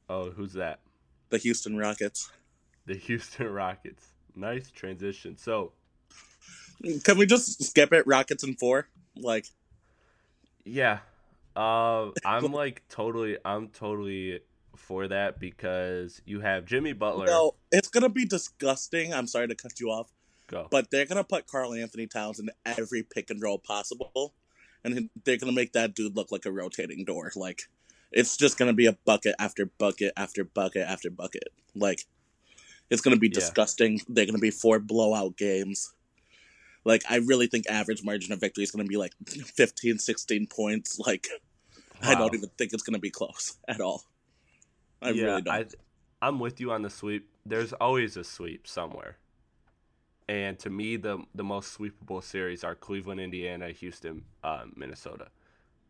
Oh, 0.09 0.31
who's 0.31 0.55
that? 0.55 0.81
The 1.29 1.37
Houston 1.37 1.77
Rockets. 1.77 2.31
The 2.87 2.95
Houston 2.97 3.49
Rockets. 3.49 4.07
Nice 4.35 4.71
transition. 4.71 5.37
So, 5.37 5.73
Can 7.05 7.19
we 7.19 7.27
just 7.27 7.63
skip 7.63 7.93
it? 7.93 8.07
Rockets 8.07 8.43
and 8.43 8.59
four? 8.59 8.89
Like, 9.17 9.47
yeah. 10.65 11.01
Uh, 11.57 12.11
I'm 12.25 12.45
like 12.53 12.83
totally 12.89 13.39
I'm 13.45 13.69
totally 13.69 14.41
for 14.77 15.09
that 15.09 15.41
because 15.41 16.21
you 16.27 16.41
have 16.41 16.67
Jimmy 16.67 16.93
Butler. 16.93 17.27
no, 17.27 17.55
it's 17.73 17.89
gonna 17.89 18.09
be 18.11 18.25
disgusting. 18.27 19.15
I'm 19.15 19.27
sorry 19.27 19.49
to 19.49 19.55
cut 19.55 19.81
you 19.81 19.89
off, 19.91 20.13
Go. 20.49 20.69
but 20.71 20.91
they're 20.91 21.07
gonna 21.07 21.25
put 21.25 21.47
Karl-Anthony 21.47 22.07
Towns 22.07 22.39
in 22.39 22.51
every 22.67 23.03
pick 23.03 23.31
and 23.31 23.41
roll 23.43 23.59
possible, 23.59 24.35
and 24.85 25.09
they're 25.25 25.39
gonna 25.39 25.53
make 25.53 25.73
that 25.73 25.95
dude 25.95 26.15
look 26.15 26.31
like 26.31 26.45
a 26.45 26.53
rotating 26.53 27.05
door. 27.07 27.33
Like, 27.35 27.63
it's 28.13 28.37
just 28.37 28.59
gonna 28.59 28.75
be 28.75 28.85
a 28.87 28.93
bucket 29.07 29.35
after 29.39 29.65
bucket 29.67 30.13
after 30.17 30.45
bucket 30.45 30.87
after 30.87 31.09
bucket. 31.11 31.49
Like, 31.75 32.03
it's 32.91 33.01
gonna 33.01 33.17
be 33.17 33.29
Yeah. 33.29 33.35
disgusting. 33.41 34.01
They're 34.09 34.27
gonna 34.27 34.39
be 34.39 34.51
four 34.51 34.79
blowout 34.79 35.39
games. 35.39 35.95
Like, 36.85 37.03
I 37.11 37.17
really 37.17 37.47
think 37.49 37.67
average 37.69 38.05
margin 38.05 38.33
of 38.33 38.41
victory 38.41 38.63
is 38.63 38.71
gonna 38.71 38.85
be 38.85 38.97
like 38.99 39.13
15, 39.27 39.99
16 39.99 40.47
points. 40.49 40.99
Like, 40.99 41.29
I 42.03 42.15
don't 42.15 42.35
even 42.35 42.51
think 42.59 42.73
it's 42.73 42.83
gonna 42.83 42.99
be 42.99 43.11
close 43.11 43.57
at 43.69 43.81
all. 43.81 44.03
I 45.03 45.11
really 45.11 45.43
don't. 45.43 45.49
I, 45.49 45.65
I'm 46.27 46.39
with 46.39 46.61
you 46.61 46.73
on 46.73 46.83
the 46.83 46.91
sweep. 46.91 47.29
There's 47.45 47.73
always 47.75 48.17
a 48.17 48.25
sweep 48.25 48.67
somewhere. 48.67 49.19
And 50.29 50.59
to 50.61 50.71
me, 50.71 50.97
the 50.97 51.19
the 51.35 51.45
most 51.45 51.77
sweepable 51.77 52.23
series 52.23 52.65
are 52.65 52.75
Cleveland, 52.75 53.21
Indiana, 53.21 53.71
Houston, 53.71 54.25
uh, 54.43 54.65
Minnesota. 54.75 55.29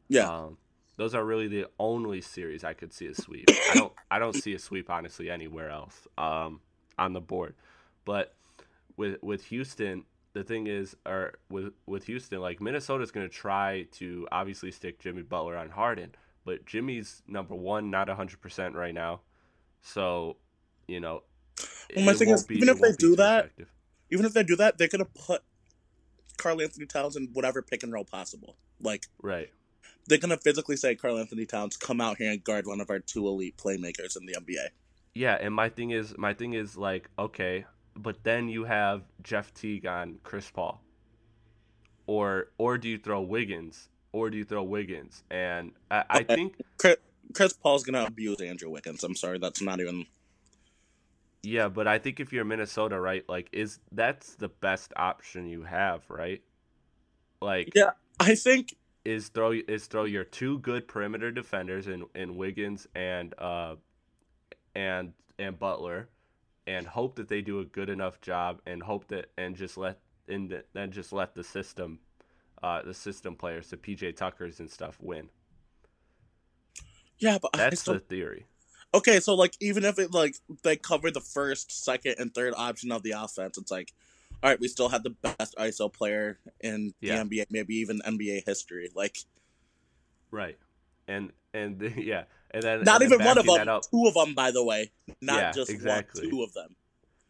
yeah. 0.08 0.28
Um, 0.28 0.58
those 0.98 1.14
are 1.14 1.24
really 1.24 1.46
the 1.46 1.68
only 1.78 2.22
series 2.22 2.64
I 2.64 2.72
could 2.72 2.92
see 2.92 3.06
a 3.06 3.14
sweep. 3.14 3.46
I 3.70 3.74
don't 3.74 3.92
I 4.10 4.18
don't 4.18 4.34
see 4.34 4.54
a 4.54 4.58
sweep 4.58 4.90
honestly 4.90 5.30
anywhere 5.30 5.70
else 5.70 6.06
um, 6.18 6.60
on 6.98 7.12
the 7.12 7.20
board. 7.20 7.54
But 8.04 8.34
with 8.96 9.22
with 9.22 9.44
Houston, 9.46 10.04
the 10.36 10.44
thing 10.44 10.66
is, 10.66 10.94
or 11.06 11.32
with 11.48 11.72
with 11.86 12.04
Houston, 12.04 12.40
like 12.40 12.60
Minnesota's 12.60 13.10
going 13.10 13.26
to 13.26 13.34
try 13.34 13.86
to 13.92 14.28
obviously 14.30 14.70
stick 14.70 14.98
Jimmy 14.98 15.22
Butler 15.22 15.56
on 15.56 15.70
Harden, 15.70 16.14
but 16.44 16.66
Jimmy's 16.66 17.22
number 17.26 17.54
one, 17.54 17.90
not 17.90 18.10
hundred 18.10 18.42
percent 18.42 18.74
right 18.74 18.92
now. 18.92 19.22
So, 19.80 20.36
you 20.88 21.00
know, 21.00 21.22
Well, 21.94 22.04
my 22.04 22.12
thing 22.12 22.28
is, 22.28 22.44
be- 22.44 22.56
even 22.56 22.68
if 22.68 22.80
they 22.80 22.92
do 22.92 23.16
that, 23.16 23.46
effective. 23.46 23.68
even 24.10 24.26
if 24.26 24.34
they 24.34 24.42
do 24.42 24.56
that, 24.56 24.76
they're 24.76 24.88
gonna 24.88 25.06
put 25.06 25.42
Karl-Anthony 26.36 26.84
Towns 26.84 27.16
in 27.16 27.30
whatever 27.32 27.62
pick 27.62 27.82
and 27.82 27.90
roll 27.90 28.04
possible. 28.04 28.56
Like 28.78 29.06
right? 29.22 29.50
they're 30.06 30.18
gonna 30.18 30.36
physically 30.36 30.76
say, 30.76 30.94
Karl-Anthony 30.96 31.46
Towns, 31.46 31.78
come 31.78 31.98
out 32.02 32.18
here 32.18 32.30
and 32.30 32.44
guard 32.44 32.66
one 32.66 32.82
of 32.82 32.90
our 32.90 32.98
two 32.98 33.26
elite 33.26 33.56
playmakers 33.56 34.18
in 34.20 34.26
the 34.26 34.34
NBA. 34.34 34.68
Yeah, 35.14 35.38
and 35.40 35.54
my 35.54 35.70
thing 35.70 35.92
is, 35.92 36.14
my 36.18 36.34
thing 36.34 36.52
is 36.52 36.76
like, 36.76 37.08
okay, 37.18 37.64
but 37.96 38.22
then 38.24 38.48
you 38.48 38.64
have 38.64 39.02
Jeff 39.22 39.52
Teague 39.54 39.86
on 39.86 40.18
Chris 40.22 40.50
Paul, 40.50 40.82
or 42.06 42.50
or 42.58 42.78
do 42.78 42.88
you 42.88 42.98
throw 42.98 43.20
Wiggins, 43.22 43.88
or 44.12 44.30
do 44.30 44.36
you 44.38 44.44
throw 44.44 44.62
Wiggins? 44.62 45.24
And 45.30 45.72
I, 45.90 46.04
I 46.10 46.22
think, 46.22 46.56
Chris, 46.78 46.96
Chris 47.34 47.52
Paul's 47.54 47.84
gonna 47.84 48.04
abuse 48.04 48.40
Andrew 48.40 48.70
Wiggins. 48.70 49.02
I'm 49.04 49.14
sorry, 49.16 49.38
that's 49.38 49.60
not 49.62 49.80
even. 49.80 50.06
yeah, 51.42 51.68
but 51.68 51.86
I 51.86 51.98
think 51.98 52.20
if 52.20 52.32
you're 52.32 52.44
Minnesota, 52.44 52.98
right, 53.00 53.24
like, 53.28 53.48
is 53.52 53.78
that's 53.92 54.34
the 54.36 54.48
best 54.48 54.92
option 54.96 55.46
you 55.46 55.62
have, 55.62 56.02
right? 56.08 56.42
Like, 57.40 57.70
Yeah. 57.74 57.90
I 58.18 58.34
think 58.34 58.74
is 59.04 59.28
throw 59.28 59.52
is 59.52 59.86
throw 59.86 60.04
your 60.04 60.24
two 60.24 60.58
good 60.60 60.88
perimeter 60.88 61.30
defenders 61.30 61.86
in 61.86 62.04
in 62.14 62.36
Wiggins 62.36 62.88
and 62.94 63.34
uh 63.38 63.76
and 64.74 65.12
and 65.38 65.58
Butler 65.58 66.08
and 66.66 66.86
hope 66.86 67.16
that 67.16 67.28
they 67.28 67.42
do 67.42 67.60
a 67.60 67.64
good 67.64 67.88
enough 67.88 68.20
job 68.20 68.60
and 68.66 68.82
hope 68.82 69.08
that 69.08 69.30
and 69.38 69.56
just 69.56 69.76
let 69.76 69.98
and 70.28 70.50
th- 70.50 70.66
then 70.74 70.90
just 70.90 71.12
let 71.12 71.34
the 71.34 71.44
system 71.44 72.00
uh 72.62 72.82
the 72.82 72.94
system 72.94 73.36
players 73.36 73.70
the 73.70 73.76
PJ 73.76 74.16
Tuckers 74.16 74.60
and 74.60 74.70
stuff 74.70 74.98
win. 75.00 75.30
yeah, 77.18 77.38
but 77.40 77.52
That's 77.56 77.80
still, 77.80 77.94
the 77.94 78.00
theory. 78.00 78.46
okay. 78.94 79.20
So 79.20 79.34
like, 79.34 79.56
even 79.60 79.84
if 79.84 79.98
it 79.98 80.12
like 80.12 80.36
they 80.62 80.76
cover 80.76 81.10
the 81.10 81.20
first, 81.20 81.84
second, 81.84 82.16
and 82.18 82.34
third 82.34 82.54
option 82.56 82.92
of 82.92 83.02
the 83.02 83.12
offense, 83.12 83.58
it's 83.58 83.70
like, 83.70 83.92
all 84.42 84.50
right, 84.50 84.60
we 84.60 84.68
still 84.68 84.88
have 84.90 85.02
the 85.02 85.10
best 85.10 85.54
ISO 85.58 85.92
player 85.92 86.38
in 86.60 86.94
Yeah. 87.00 87.24
the 87.24 87.28
NBA, 87.28 87.46
maybe 87.50 87.76
even 87.76 88.00
NBA 88.06 88.44
history. 88.46 88.90
Like, 88.94 89.18
Right. 90.30 90.58
And 91.08 91.32
and 91.54 91.80
yeah, 91.96 92.24
and 92.56 92.64
then 92.64 92.82
not 92.82 93.02
and 93.02 93.10
then 93.12 93.20
even 93.20 93.26
one 93.26 93.38
of 93.38 93.46
them. 93.46 93.80
Two 93.90 94.06
of 94.08 94.14
them, 94.14 94.34
by 94.34 94.50
the 94.50 94.64
way, 94.64 94.90
not 95.20 95.36
Yeah, 95.38 95.52
just 95.52 95.70
exactly. 95.70 96.22
one. 96.22 96.30
Two 96.30 96.42
of 96.42 96.52
them. 96.54 96.74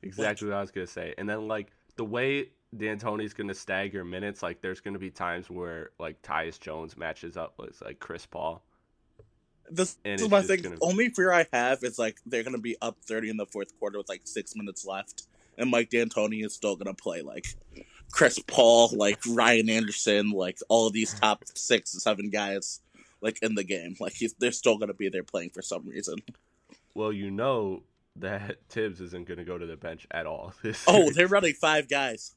Exactly 0.02 0.48
what 0.48 0.56
I 0.56 0.60
was 0.60 0.70
gonna 0.70 0.86
say. 0.86 1.14
And 1.18 1.28
then 1.28 1.48
like 1.48 1.68
the 1.96 2.04
way 2.04 2.50
D'Antoni's 2.76 3.32
gonna 3.34 3.54
stagger 3.54 4.04
minutes, 4.04 4.42
like 4.42 4.60
there's 4.60 4.80
gonna 4.80 4.98
be 4.98 5.10
times 5.10 5.50
where 5.50 5.90
like 5.98 6.20
Tyus 6.22 6.60
Jones 6.60 6.96
matches 6.96 7.36
up 7.36 7.54
with 7.58 7.80
like 7.82 7.98
Chris 7.98 8.24
Paul. 8.26 8.62
This, 9.68 9.96
is 10.04 10.28
my 10.28 10.42
thing. 10.42 10.62
gonna- 10.62 10.76
Only 10.80 11.08
fear 11.08 11.32
I 11.32 11.46
have 11.52 11.82
is 11.82 11.98
like 11.98 12.18
they're 12.24 12.44
gonna 12.44 12.58
be 12.58 12.76
up 12.80 12.98
thirty 13.04 13.28
in 13.30 13.36
the 13.36 13.46
fourth 13.46 13.76
quarter 13.78 13.98
with 13.98 14.08
like 14.08 14.22
six 14.24 14.54
minutes 14.54 14.86
left, 14.86 15.24
and 15.58 15.70
Mike 15.70 15.90
D'Antoni 15.90 16.44
is 16.44 16.54
still 16.54 16.76
gonna 16.76 16.94
play 16.94 17.22
like 17.22 17.46
Chris 18.12 18.38
Paul, 18.46 18.90
like 18.94 19.18
Ryan 19.28 19.68
Anderson, 19.68 20.30
like 20.30 20.58
all 20.68 20.86
of 20.86 20.92
these 20.92 21.14
top 21.18 21.42
six, 21.54 21.90
seven 22.00 22.30
guys, 22.30 22.80
like 23.20 23.38
in 23.42 23.54
the 23.54 23.64
game. 23.64 23.96
Like 24.00 24.12
he's, 24.14 24.34
they're 24.34 24.52
still 24.52 24.78
gonna 24.78 24.94
be 24.94 25.08
there 25.08 25.22
playing 25.24 25.50
for 25.50 25.62
some 25.62 25.86
reason. 25.88 26.16
Well, 26.94 27.12
you 27.12 27.30
know 27.30 27.82
that 28.16 28.58
Thibs 28.68 29.00
isn't 29.00 29.26
gonna 29.28 29.44
go 29.44 29.58
to 29.58 29.66
the 29.66 29.76
bench 29.76 30.06
at 30.10 30.26
all. 30.26 30.54
This 30.62 30.84
Oh, 30.86 31.10
they're 31.10 31.28
running 31.28 31.54
five 31.54 31.88
guys. 31.88 32.34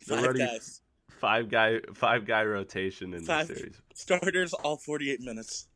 Five 0.00 0.36
guys. 0.36 0.80
five 1.20 1.50
guy 1.50 1.80
five 1.94 2.24
guy 2.24 2.44
rotation 2.44 3.12
in 3.14 3.24
the 3.24 3.44
series. 3.44 3.76
Starters 3.94 4.52
all 4.54 4.76
forty 4.76 5.10
eight 5.10 5.20
minutes. 5.20 5.66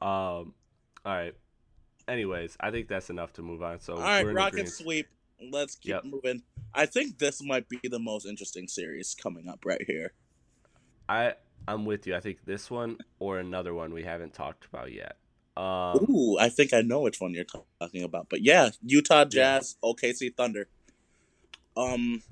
Um, 0.00 0.54
all 1.04 1.14
right. 1.16 1.34
Anyways, 2.08 2.56
I 2.58 2.70
think 2.70 2.88
that's 2.88 3.10
enough 3.10 3.34
to 3.34 3.42
move 3.42 3.62
on. 3.62 3.80
So 3.80 3.94
All 3.94 4.00
right, 4.00 4.24
Rocket 4.24 4.68
sweep. 4.68 5.06
Let's 5.52 5.76
keep 5.76 5.90
Yep. 5.90 6.04
moving. 6.04 6.42
I 6.74 6.86
think 6.86 7.18
this 7.18 7.42
might 7.42 7.68
be 7.68 7.78
the 7.84 7.98
most 7.98 8.26
interesting 8.26 8.66
series 8.66 9.14
coming 9.14 9.48
up 9.48 9.64
right 9.64 9.82
here. 9.86 10.12
I 11.08 11.34
I'm 11.66 11.84
with 11.84 12.06
you. 12.06 12.14
I 12.14 12.20
think 12.20 12.44
this 12.44 12.70
one 12.70 12.98
or 13.18 13.38
another 13.38 13.74
one 13.74 13.92
we 13.92 14.04
haven't 14.04 14.34
talked 14.34 14.64
about 14.66 14.92
yet. 14.92 15.16
Um, 15.56 16.06
Ooh, 16.08 16.38
I 16.38 16.50
think 16.50 16.72
I 16.72 16.82
know 16.82 17.00
which 17.00 17.20
one 17.20 17.34
you're 17.34 17.44
talking 17.80 18.04
about. 18.04 18.28
But 18.30 18.42
yeah, 18.42 18.70
Utah 18.82 19.24
Jazz, 19.24 19.76
OKC 19.82 20.36
Thunder. 20.36 20.68
Um, 21.76 22.22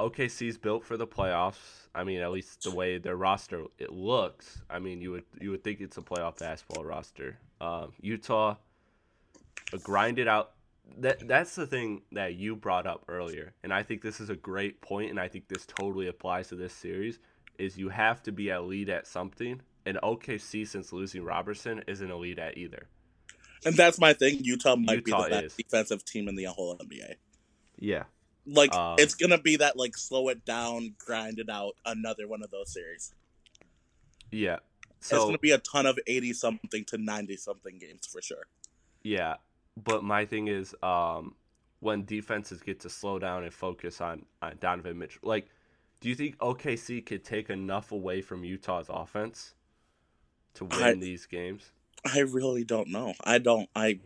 OKC's 0.00 0.58
built 0.58 0.84
for 0.84 0.96
the 0.96 1.06
playoffs. 1.06 1.86
I 1.94 2.02
mean, 2.02 2.20
at 2.20 2.32
least 2.32 2.64
the 2.64 2.74
way 2.74 2.98
their 2.98 3.16
roster 3.16 3.64
it 3.78 3.92
looks. 3.92 4.62
I 4.68 4.80
mean, 4.80 5.00
you 5.00 5.12
would 5.12 5.24
you 5.40 5.52
would 5.52 5.62
think 5.62 5.80
it's 5.80 5.96
a 5.96 6.02
playoff 6.02 6.40
basketball 6.40 6.84
roster. 6.84 7.38
Um, 7.60 7.92
Utah, 8.00 8.56
uh, 9.72 9.78
grinded 9.78 10.26
out. 10.26 10.50
That 10.98 11.26
that's 11.26 11.54
the 11.54 11.66
thing 11.66 12.02
that 12.12 12.34
you 12.34 12.56
brought 12.56 12.86
up 12.86 13.04
earlier, 13.08 13.54
and 13.62 13.72
I 13.72 13.82
think 13.84 14.02
this 14.02 14.20
is 14.20 14.30
a 14.30 14.36
great 14.36 14.80
point, 14.80 15.10
and 15.10 15.20
I 15.20 15.28
think 15.28 15.48
this 15.48 15.64
totally 15.64 16.08
applies 16.08 16.48
to 16.48 16.56
this 16.56 16.74
series. 16.74 17.20
Is 17.58 17.78
you 17.78 17.88
have 17.88 18.22
to 18.24 18.32
be 18.32 18.50
at 18.50 18.64
lead 18.64 18.88
at 18.88 19.06
something, 19.06 19.60
and 19.86 19.98
OKC 20.02 20.66
since 20.66 20.92
losing 20.92 21.24
Roberson 21.24 21.82
isn't 21.86 22.10
elite 22.10 22.38
at 22.38 22.56
either. 22.56 22.88
And 23.64 23.74
that's 23.76 23.98
my 23.98 24.12
thing. 24.12 24.40
Utah 24.42 24.76
might 24.76 25.06
Utah 25.06 25.24
be 25.24 25.24
the 25.24 25.30
best 25.30 25.44
is. 25.44 25.54
defensive 25.54 26.04
team 26.04 26.28
in 26.28 26.34
the 26.34 26.44
whole 26.44 26.76
NBA. 26.76 27.14
Yeah, 27.78 28.04
Like 28.46 28.74
Um, 28.74 28.96
it's 28.98 29.14
gonna 29.14 29.38
be 29.38 29.56
that 29.56 29.76
like 29.76 29.96
slow 29.96 30.28
it 30.28 30.44
down, 30.44 30.94
grind 30.98 31.38
it 31.38 31.48
out, 31.48 31.76
another 31.84 32.28
one 32.28 32.42
of 32.42 32.50
those 32.50 32.72
series. 32.72 33.14
yeah. 34.30 34.58
it's 35.00 35.10
gonna 35.10 35.38
be 35.38 35.50
a 35.52 35.58
ton 35.58 35.86
of 35.86 35.98
eighty 36.06 36.32
something 36.32 36.84
to 36.86 36.98
ninety 36.98 37.36
something 37.36 37.78
games 37.78 38.06
for 38.06 38.20
sure. 38.22 38.46
Yeah, 39.02 39.36
but 39.82 40.04
my 40.04 40.24
thing 40.24 40.48
is, 40.48 40.74
um, 40.82 41.34
when 41.80 42.04
defenses 42.04 42.62
get 42.62 42.80
to 42.80 42.88
slow 42.90 43.18
down 43.18 43.44
and 43.44 43.52
focus 43.52 44.00
on, 44.00 44.24
on 44.40 44.56
Donovan 44.60 44.98
Mitchell, 44.98 45.20
like, 45.22 45.48
do 46.04 46.10
you 46.10 46.14
think 46.16 46.36
OKC 46.36 47.00
could 47.06 47.24
take 47.24 47.48
enough 47.48 47.90
away 47.90 48.20
from 48.20 48.44
Utah's 48.44 48.90
offense 48.90 49.54
to 50.52 50.66
win 50.66 50.82
I- 50.82 50.92
these 50.92 51.24
games? 51.24 51.70
I 52.04 52.18
really 52.18 52.62
don't 52.62 52.88
know. 52.88 53.14
I 53.24 53.38
don't. 53.38 53.70
I 53.74 54.00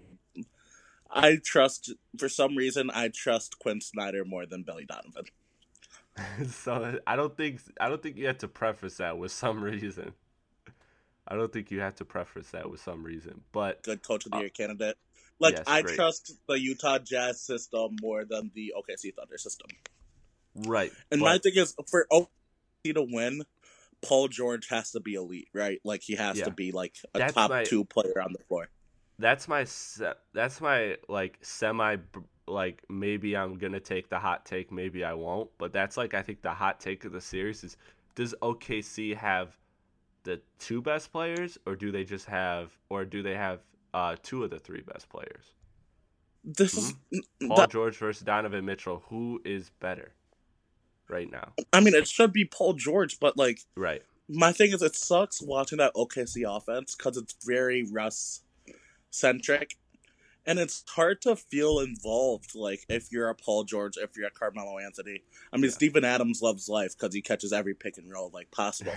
I 1.11 1.41
trust 1.45 1.93
for 2.17 2.29
some 2.29 2.55
reason 2.57 2.89
I 2.95 3.09
trust 3.09 3.59
Quinn 3.59 3.81
Snyder 3.81 4.25
more 4.25 4.47
than 4.47 4.63
Billy 4.63 4.85
Donovan. 4.87 5.25
so 6.49 7.01
I 7.05 7.17
don't 7.17 7.37
think 7.37 7.63
I 7.81 7.89
don't 7.89 8.01
think 8.01 8.17
you 8.17 8.29
have 8.29 8.39
to 8.39 8.49
preface 8.49 8.99
that 8.99 9.19
with 9.19 9.33
some 9.33 9.61
reason. 9.61 10.13
I 11.27 11.35
don't 11.35 11.53
think 11.53 11.73
you 11.73 11.81
have 11.81 11.97
to 11.97 12.05
preface 12.05 12.51
that 12.53 12.71
with 12.71 12.79
some 12.81 13.03
reason, 13.03 13.41
but 13.51 13.83
Good 13.83 14.05
coach 14.05 14.25
of 14.25 14.31
the 14.31 14.37
Uh, 14.37 14.41
year 14.43 14.51
candidate. 14.51 14.97
Like 15.41 15.57
yes, 15.57 15.65
I 15.67 15.83
great. 15.83 15.97
trust 15.97 16.33
the 16.47 16.61
Utah 16.61 17.01
Jazz 17.01 17.41
system 17.41 17.97
more 18.01 18.25
than 18.25 18.53
the 18.55 18.73
OKC 18.79 19.17
Thunder 19.17 19.37
system. 19.39 19.67
Right. 20.67 20.93
And 21.11 21.21
but- 21.21 21.27
my 21.27 21.39
thing 21.39 21.53
is 21.57 21.75
for 21.91 22.07
OKC 22.13 22.95
to 22.95 23.03
win, 23.03 23.43
Paul 24.03 24.29
George 24.29 24.69
has 24.69 24.93
to 24.93 25.01
be 25.01 25.15
elite, 25.15 25.49
right? 25.53 25.81
Like 25.85 26.03
he 26.03 26.15
has 26.17 26.39
Yeah. 26.39 26.45
to 26.47 26.51
be 26.51 26.73
like 26.73 26.95
a 27.15 27.19
That's 27.19 27.35
top 27.35 27.51
my- 27.51 27.65
two 27.65 27.85
player 27.85 28.21
on 28.23 28.33
the 28.33 28.39
floor. 28.45 28.69
that's 29.19 29.49
my 29.49 29.65
se- 29.65 30.15
that's 30.33 30.61
my 30.61 30.97
like 31.09 31.39
semi 31.43 31.97
like 32.47 32.83
maybe 32.89 33.37
I'm 33.37 33.59
gonna 33.59 33.81
take 33.81 34.09
the 34.09 34.19
hot 34.19 34.47
take, 34.47 34.71
maybe 34.73 35.05
I 35.05 35.13
won't. 35.15 35.51
But 35.59 35.73
that's 35.73 35.97
like 35.97 36.15
I 36.15 36.23
think 36.23 36.41
the 36.43 36.53
hot 36.55 36.79
take 36.81 37.05
of 37.05 37.13
the 37.13 37.21
series 37.21 37.63
is: 37.65 37.77
Does 38.15 38.35
OKC 38.41 39.15
have 39.17 39.57
the 40.23 40.41
two 40.59 40.81
best 40.81 41.11
players, 41.13 41.59
or 41.67 41.75
do 41.77 41.91
they 41.91 42.05
just 42.05 42.27
have, 42.27 42.73
or 42.89 43.05
do 43.05 43.23
they 43.23 43.35
have 43.35 43.61
uh, 43.95 44.15
two 44.23 44.45
of 44.45 44.51
the 44.51 44.59
three 44.59 44.81
best 44.83 45.09
players? 45.09 45.53
This 46.45 46.75
is 46.79 46.95
Paul 47.47 47.57
that- 47.57 47.71
George 47.71 47.97
versus 47.97 48.23
Donovan 48.23 48.65
Mitchell. 48.65 49.03
Who 49.09 49.43
is 49.45 49.71
better 49.81 50.13
right 51.09 51.31
now? 51.31 51.53
I 51.73 51.81
mean, 51.81 51.95
it 51.95 52.07
should 52.09 52.33
be 52.33 52.45
Paul 52.45 52.75
George, 52.75 53.19
but 53.21 53.37
like 53.37 53.61
Right. 53.77 54.03
my 54.29 54.53
thing 54.53 54.73
is, 54.73 54.83
it 54.83 54.95
sucks 54.97 55.41
watching 55.43 55.79
that 55.79 55.95
OKC 55.95 56.45
offense 56.45 56.95
because 56.95 57.17
it's 57.17 57.35
very 57.45 57.85
Russ 57.91 58.43
centric, 59.11 59.77
and 60.47 60.59
it's 60.59 60.85
hard 60.89 61.21
to 61.23 61.37
feel 61.37 61.81
involved. 61.81 62.55
Like 62.55 62.85
if 62.89 63.11
you're 63.13 63.29
a 63.29 63.35
Paul 63.35 63.65
George, 63.65 63.97
if 63.97 64.17
you're 64.17 64.27
a 64.29 64.31
Carmelo 64.31 64.79
Anthony. 64.79 65.23
I 65.53 65.57
mean, 65.57 65.65
Yeah. 65.65 65.71
Steven 65.71 66.05
Adams 66.05 66.43
loves 66.43 66.69
life 66.69 66.97
because 66.99 67.15
he 67.15 67.23
catches 67.23 67.53
every 67.53 67.75
pick 67.75 67.99
and 67.99 68.11
roll 68.11 68.31
like 68.33 68.51
possible. 68.51 68.93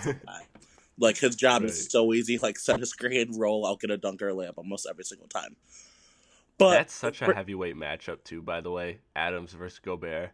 like 0.98 1.16
his 1.18 1.34
job 1.36 1.62
Right. 1.62 1.70
is 1.70 1.90
so 1.90 2.12
easy. 2.12 2.38
Like 2.38 2.58
set 2.58 2.80
a 2.82 2.86
screen, 2.86 3.38
roll, 3.38 3.64
I'll 3.66 3.76
get 3.76 3.90
a 3.90 3.96
dunk 3.96 4.22
or 4.22 4.28
a 4.28 4.34
layup 4.34 4.54
almost 4.58 4.86
every 4.88 5.04
single 5.04 5.28
time. 5.28 5.56
But 6.58 6.72
That's 6.72 6.92
such 6.94 7.22
a 7.22 7.34
heavyweight 7.34 7.74
matchup 7.76 8.22
too. 8.24 8.42
By 8.42 8.60
the 8.60 8.70
way, 8.70 8.98
Adams 9.16 9.52
versus 9.52 9.78
Gobert. 9.80 10.30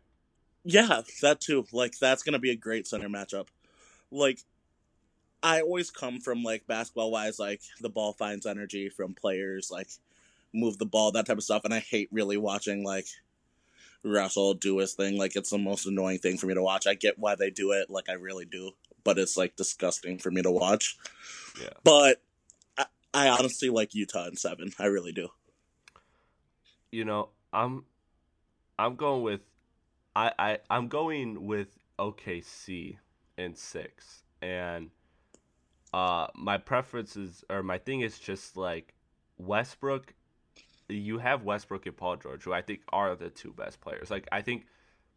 Yeah, 0.71 1.03
that 1.23 1.41
too. 1.41 1.66
Like 1.73 1.99
that's 1.99 2.23
gonna 2.23 2.39
be 2.39 2.51
a 2.51 2.57
great 2.57 2.87
center 2.87 3.09
matchup. 3.09 3.49
Like 4.11 4.41
I 5.43 5.62
always 5.62 5.91
come 5.91 6.21
from 6.21 6.43
like 6.43 6.66
basketball 6.66 7.11
wise, 7.11 7.39
like 7.39 7.62
the 7.81 7.89
ball 7.89 8.12
finds 8.12 8.47
energy 8.47 8.91
from 8.91 9.14
players, 9.14 9.71
like 9.71 9.89
move 10.53 10.79
the 10.79 10.87
ball, 10.87 11.12
that 11.12 11.27
type 11.27 11.39
of 11.39 11.45
stuff. 11.45 11.64
And 11.64 11.73
I 11.75 11.81
hate 11.81 12.11
really 12.12 12.37
watching 12.37 12.85
like 12.85 13.07
Russell 14.05 14.55
do 14.55 14.79
his 14.79 14.95
thing. 14.95 15.16
Like 15.19 15.37
it's 15.37 15.51
the 15.51 15.59
most 15.59 15.87
annoying 15.87 16.19
thing 16.19 16.37
for 16.39 16.47
me 16.47 16.55
to 16.55 16.62
watch. 16.62 16.87
I 16.87 16.95
get 16.95 17.19
why 17.19 17.35
they 17.37 17.51
do 17.51 17.73
it, 17.73 17.91
like 17.91 18.11
I 18.11 18.14
really 18.14 18.45
do, 18.45 18.73
but 19.05 19.19
it's 19.19 19.37
like 19.39 19.57
disgusting 19.57 20.19
for 20.19 20.31
me 20.31 20.43
to 20.43 20.51
watch. 20.51 20.99
Yeah. 21.61 21.71
But 21.85 22.23
I, 22.77 22.87
I 23.14 23.29
honestly 23.31 23.71
like 23.71 23.95
Utah 23.95 24.27
in 24.27 24.37
seven. 24.37 24.73
I 24.79 24.87
really 24.87 25.12
do. 25.12 25.29
you 26.91 27.05
know, 27.05 27.31
I'm 27.53 27.85
I'm 28.79 28.97
going 28.97 29.23
with 29.23 29.41
I, 30.19 30.33
I 30.39 30.59
I'm 30.69 30.89
going 30.89 31.47
with 31.47 31.79
OKC 31.99 32.99
in 33.37 33.55
six. 33.55 34.25
And 34.43 34.91
uh 35.95 36.27
my 36.35 36.59
preference 36.59 37.16
is 37.16 37.45
or 37.49 37.62
my 37.62 37.79
thing 37.79 38.01
is 38.01 38.19
just 38.19 38.57
like 38.57 38.95
Westbrook 39.39 40.14
you 40.89 41.19
have 41.19 41.45
Westbrook 41.45 41.87
and 41.87 41.97
Paul 41.97 42.16
George, 42.16 42.43
who 42.45 42.53
I 42.53 42.62
think 42.62 42.81
are 42.89 43.14
the 43.14 43.31
two 43.31 43.53
best 43.53 43.81
players. 43.81 44.11
Like 44.11 44.27
I 44.33 44.43
think 44.43 44.66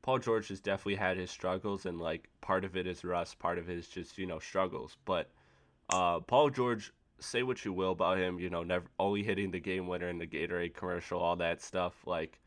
Paul 0.03 0.19
George 0.19 0.49
has 0.49 0.59
definitely 0.59 0.95
had 0.95 1.17
his 1.17 1.31
struggles 1.31 1.85
and 1.85 1.99
like 1.99 2.29
part 2.41 2.63
of 2.63 2.77
it 2.77 2.85
is 2.85 3.03
rust, 3.03 3.39
part 3.39 3.57
of 3.57 3.69
it 3.69 3.77
is 3.77 3.87
just, 3.87 4.19
you 4.19 4.27
know, 4.27 4.39
struggles. 4.39 4.97
But 5.05 5.31
uh 5.89 6.19
Paul 6.19 6.51
George 6.51 6.93
say 7.19 7.41
what 7.41 7.65
you 7.65 7.73
will 7.73 7.91
about 7.91 8.19
him, 8.19 8.39
you 8.39 8.51
know, 8.51 8.63
never 8.63 8.85
only 8.99 9.23
hitting 9.23 9.49
the 9.49 9.59
game 9.59 9.87
winner 9.87 10.09
in 10.09 10.19
the 10.19 10.27
Gatorade 10.27 10.75
commercial, 10.75 11.19
all 11.19 11.35
that 11.37 11.61
stuff. 11.61 11.95
Like, 12.05 12.40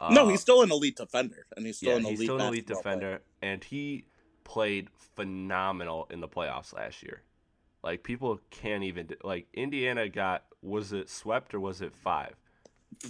uh, 0.00 0.10
no, 0.12 0.28
he's 0.28 0.40
still 0.40 0.62
an 0.62 0.70
elite 0.70 0.96
defender, 0.96 1.46
and 1.56 1.66
he's 1.66 1.78
still 1.78 1.90
yeah, 1.90 1.96
an 1.96 2.04
elite. 2.04 2.18
he's 2.18 2.26
still 2.26 2.36
an 2.40 2.46
elite 2.48 2.66
basketball 2.66 2.82
player. 2.82 2.94
defender, 3.00 3.22
and 3.42 3.64
he 3.64 4.04
played 4.44 4.88
phenomenal 5.14 6.06
in 6.10 6.20
the 6.20 6.28
playoffs 6.28 6.74
last 6.74 7.02
year. 7.02 7.22
Like 7.82 8.02
people 8.02 8.40
can't 8.50 8.84
even 8.84 9.08
like 9.22 9.46
Indiana 9.54 10.08
got 10.08 10.44
was 10.62 10.92
it 10.92 11.08
swept 11.08 11.54
or 11.54 11.60
was 11.60 11.80
it 11.80 11.94
five? 11.94 12.34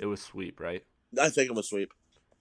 It 0.01 0.07
was 0.07 0.21
sweep, 0.21 0.61
right? 0.61 0.85
I 1.21 1.31
think 1.31 1.51
it 1.51 1.55
was 1.55 1.69
sweep. 1.69 1.93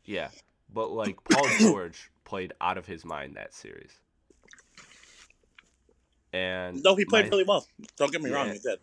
Yeah, 0.04 0.30
but 0.74 0.92
like 0.92 1.18
Paul 1.30 1.48
George 1.60 2.12
played 2.26 2.54
out 2.60 2.78
of 2.78 2.86
his 2.86 3.06
mind 3.06 3.36
that 3.36 3.54
series. 3.54 3.92
And 6.34 6.84
No, 6.84 6.96
he 6.96 7.06
played 7.06 7.26
my- 7.26 7.30
really 7.30 7.44
well. 7.46 7.66
Don't 7.96 8.12
get 8.12 8.22
me 8.22 8.30
wrong, 8.30 8.52
he 8.52 8.60
did. 8.60 8.80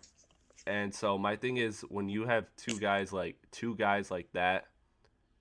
And 0.67 0.95
so 0.95 1.19
my 1.19 1.37
thing 1.37 1.59
is 1.59 1.83
when 1.83 2.09
you 2.09 2.25
have 2.25 2.47
two 2.57 2.79
guys 2.79 3.13
like 3.13 3.37
two 3.51 3.75
guys 3.77 4.11
like 4.11 4.29
that 4.33 4.67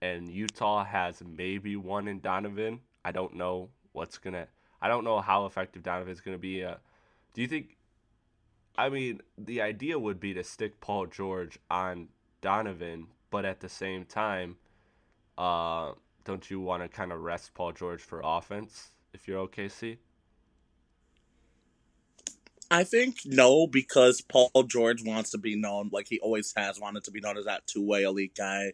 and 0.03 0.29
Utah 0.29 0.83
has 0.83 1.23
maybe 1.25 1.77
one 1.77 2.09
in 2.09 2.19
Donovan, 2.19 2.81
I 3.05 3.13
don't 3.13 3.35
know 3.35 3.69
what's 3.93 4.17
to 4.33 4.47
I 4.81 4.89
don't 4.89 5.05
know 5.05 5.21
how 5.21 5.45
effective 5.45 5.81
Donovan's 5.81 6.19
to 6.35 6.41
be. 6.41 6.61
Uh, 6.61 6.75
do 7.33 7.41
you 7.41 7.47
think 7.47 7.77
I 8.77 8.89
mean, 8.89 9.21
the 9.37 9.61
idea 9.61 9.97
would 9.97 10.19
be 10.19 10.33
to 10.33 10.43
stick 10.43 10.81
Paul 10.81 11.05
George 11.05 11.57
on 11.71 12.09
Donovan, 12.41 13.07
but 13.29 13.45
at 13.45 13.61
the 13.61 13.69
same 13.69 14.03
time 14.03 14.57
uh 15.37 15.93
don't 16.25 16.51
you 16.51 16.59
want 16.59 16.83
to 16.83 16.89
kind 16.89 17.13
of 17.13 17.21
rest 17.21 17.53
Paul 17.53 17.71
George 17.71 18.01
for 18.01 18.21
offense 18.23 18.91
if 19.13 19.25
you're 19.25 19.47
OKC? 19.47 19.97
I 22.69 22.83
think 22.83 23.19
no, 23.25 23.67
because 23.67 24.19
Paul 24.19 24.51
George 24.67 25.01
wants 25.05 25.29
to 25.31 25.37
be 25.37 25.55
known 25.55 25.91
like 25.93 26.07
he 26.09 26.19
always 26.19 26.53
has 26.57 26.77
wanted 26.77 27.05
to 27.05 27.11
be 27.11 27.21
known 27.21 27.37
as 27.37 27.45
that 27.45 27.65
two 27.67 27.85
way 27.85 28.03
elite 28.03 28.35
guy. 28.35 28.73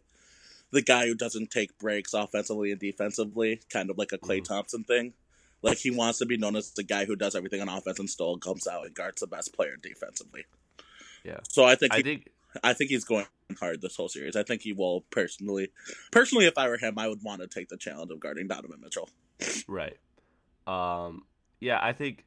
The 0.72 0.82
guy 0.82 1.08
who 1.08 1.16
doesn't 1.16 1.50
take 1.52 1.78
breaks 1.80 2.14
offensively 2.14 2.72
and 2.72 2.80
defensively, 2.80 3.62
kind 3.70 3.90
of 3.90 3.98
like 3.98 4.12
a 4.12 4.18
Clay 4.18 4.42
Mhm. 4.42 4.46
Thompson 4.46 4.84
thing. 4.84 5.14
Like 5.62 5.80
he 5.80 5.92
wants 5.92 6.20
to 6.20 6.26
be 6.26 6.38
known 6.38 6.56
as 6.56 6.72
the 6.72 6.84
guy 6.84 7.06
who 7.06 7.16
does 7.16 7.36
everything 7.36 7.62
on 7.62 7.70
offense 7.70 8.00
and 8.00 8.10
still 8.10 8.38
comes 8.38 8.68
out 8.68 8.86
and 8.86 8.96
guards 8.96 9.20
the 9.22 9.28
best 9.28 9.54
player 9.54 9.76
defensively. 9.76 10.46
Yeah. 11.26 11.40
So 11.50 11.66
I 11.66 11.76
think 11.76 11.94
I 11.94 11.98
he, 11.98 12.04
think 12.04 12.30
I 12.64 12.74
think 12.74 12.92
he's 12.92 13.04
going 13.04 13.26
hard 13.60 13.82
this 13.82 13.96
whole 13.96 14.08
series. 14.10 14.36
I 14.36 14.44
think 14.44 14.62
he 14.62 14.72
will 14.74 15.02
personally 15.10 15.72
personally 16.12 16.46
if 16.46 16.58
I 16.58 16.68
were 16.70 16.78
him, 16.78 16.98
I 16.98 17.08
would 17.08 17.24
want 17.24 17.42
to 17.42 17.48
take 17.48 17.68
the 17.70 17.78
challenge 17.78 18.12
of 18.12 18.20
guarding 18.20 18.48
Donovan 18.48 18.80
Mitchell. 18.82 19.10
Right. 19.68 19.98
Um. 20.66 21.26
Yeah, 21.60 21.80
I 21.82 21.92
think, 21.92 22.24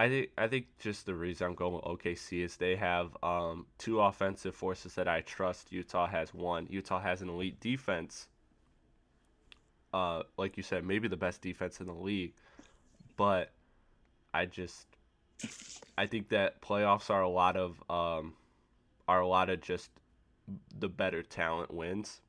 I 0.00 0.08
think, 0.08 0.30
I 0.38 0.46
think 0.46 0.66
just 0.78 1.04
the 1.04 1.14
reason 1.14 1.46
I'm 1.46 1.54
going 1.54 1.74
with 1.74 1.84
OKC 1.84 2.42
is 2.42 2.56
they 2.56 2.74
have 2.76 3.14
um 3.22 3.66
two 3.76 4.00
offensive 4.00 4.54
forces 4.54 4.94
that 4.94 5.06
I 5.06 5.20
trust. 5.20 5.70
Utah 5.72 6.06
has 6.06 6.32
one. 6.32 6.66
Utah 6.70 7.00
has 7.00 7.20
an 7.20 7.28
elite 7.28 7.60
defense. 7.60 8.26
Uh, 9.92 10.22
like 10.38 10.56
you 10.56 10.62
said, 10.62 10.84
maybe 10.86 11.06
the 11.06 11.18
best 11.18 11.42
defense 11.42 11.80
in 11.80 11.86
the 11.86 11.92
league, 11.92 12.32
but 13.18 13.50
I 14.32 14.46
just, 14.46 14.86
I 15.98 16.06
think 16.06 16.30
that 16.30 16.62
playoffs 16.62 17.10
are 17.10 17.20
a 17.20 17.28
lot 17.28 17.58
of 17.58 17.82
um, 17.90 18.32
are 19.06 19.20
a 19.20 19.28
lot 19.28 19.50
of 19.50 19.60
just 19.60 19.90
the 20.78 20.88
better 20.88 21.22
talent 21.22 21.74
wins. 21.74 22.22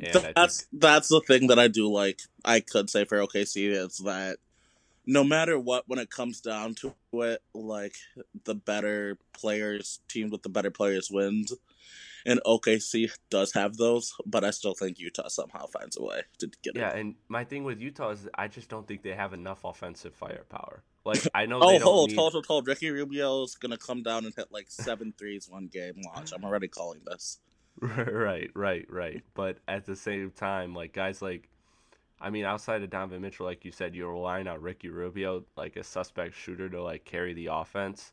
And 0.00 0.08
I 0.08 0.20
think- 0.20 0.34
that's 0.34 0.66
that's 0.72 1.08
the 1.08 1.20
thing 1.20 1.46
that 1.46 1.60
I 1.60 1.68
do 1.68 1.88
like. 1.88 2.18
I 2.44 2.58
could 2.58 2.90
say 2.90 3.04
for 3.04 3.18
OKC 3.18 3.68
is 3.70 3.98
that 3.98 4.38
no 5.06 5.24
matter 5.24 5.58
what, 5.58 5.84
when 5.88 5.98
it 5.98 6.10
comes 6.10 6.40
down 6.40 6.74
to 6.76 6.94
it, 7.12 7.42
like 7.54 7.96
the 8.44 8.54
better 8.54 9.18
players, 9.32 10.00
teams 10.08 10.32
with 10.32 10.42
the 10.42 10.48
better 10.48 10.70
players 10.70 11.10
wins. 11.10 11.52
And 12.26 12.40
OKC 12.46 13.10
does 13.28 13.52
have 13.52 13.76
those, 13.76 14.14
but 14.24 14.44
I 14.44 14.50
still 14.50 14.72
think 14.72 14.98
Utah 14.98 15.28
somehow 15.28 15.66
finds 15.66 15.98
a 15.98 16.02
way 16.02 16.22
to 16.38 16.46
get 16.62 16.74
Yeah, 16.74 16.88
it. 16.88 16.94
Yeah, 16.94 17.00
and 17.00 17.14
my 17.28 17.44
thing 17.44 17.64
with 17.64 17.80
Utah 17.80 18.10
is 18.10 18.26
I 18.34 18.48
just 18.48 18.70
don't 18.70 18.88
think 18.88 19.02
they 19.02 19.12
have 19.12 19.34
enough 19.34 19.62
offensive 19.64 20.14
firepower. 20.14 20.82
Like 21.04 21.20
I 21.34 21.44
know 21.44 21.58
Oh, 21.62 21.78
hold, 21.78 22.08
need. 22.08 22.16
hold, 22.16 22.32
hold, 22.32 22.46
hold. 22.46 22.66
Ricky 22.66 22.90
Rubio's 22.90 23.56
gonna 23.56 23.76
come 23.76 24.02
down 24.02 24.24
and 24.24 24.34
hit 24.34 24.50
like 24.50 24.70
seven 24.70 25.12
threes 25.18 25.50
one 25.50 25.66
game. 25.66 26.00
Watch, 26.02 26.32
I'm 26.32 26.44
already 26.44 26.68
calling 26.68 27.02
this. 27.04 27.40
right, 27.80 28.50
right, 28.54 28.86
right. 28.88 29.22
But 29.34 29.58
at 29.68 29.84
the 29.84 29.96
same 29.96 30.30
time, 30.30 30.74
like 30.74 30.94
guys 30.94 31.20
like, 31.20 31.50
I 32.24 32.30
mean, 32.30 32.46
outside 32.46 32.82
of 32.82 32.88
Donovan 32.88 33.20
Mitchell, 33.20 33.44
like 33.44 33.66
you 33.66 33.70
said, 33.70 33.94
you're 33.94 34.10
relying 34.10 34.48
on 34.48 34.58
Ricky 34.62 34.88
Rubio, 34.88 35.44
like 35.58 35.76
a 35.76 35.84
suspect 35.84 36.34
shooter, 36.34 36.70
to 36.70 36.82
like 36.82 37.04
carry 37.04 37.34
the 37.34 37.48
offense. 37.52 38.12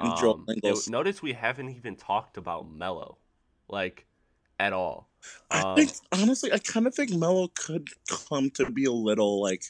Um, 0.00 0.44
it- 0.48 0.88
notice 0.90 1.22
we 1.22 1.32
haven't 1.32 1.68
even 1.68 1.94
talked 1.94 2.36
about 2.36 2.68
Melo, 2.68 3.18
like, 3.68 4.04
at 4.58 4.72
all. 4.72 5.08
I 5.48 5.60
Um, 5.60 5.76
think 5.76 5.92
honestly, 6.10 6.52
I 6.52 6.58
kind 6.58 6.88
of 6.88 6.94
think 6.94 7.12
Melo 7.12 7.46
could 7.54 7.86
come 8.08 8.50
to 8.56 8.68
be 8.68 8.84
a 8.84 8.90
little 8.92 9.40
like 9.40 9.62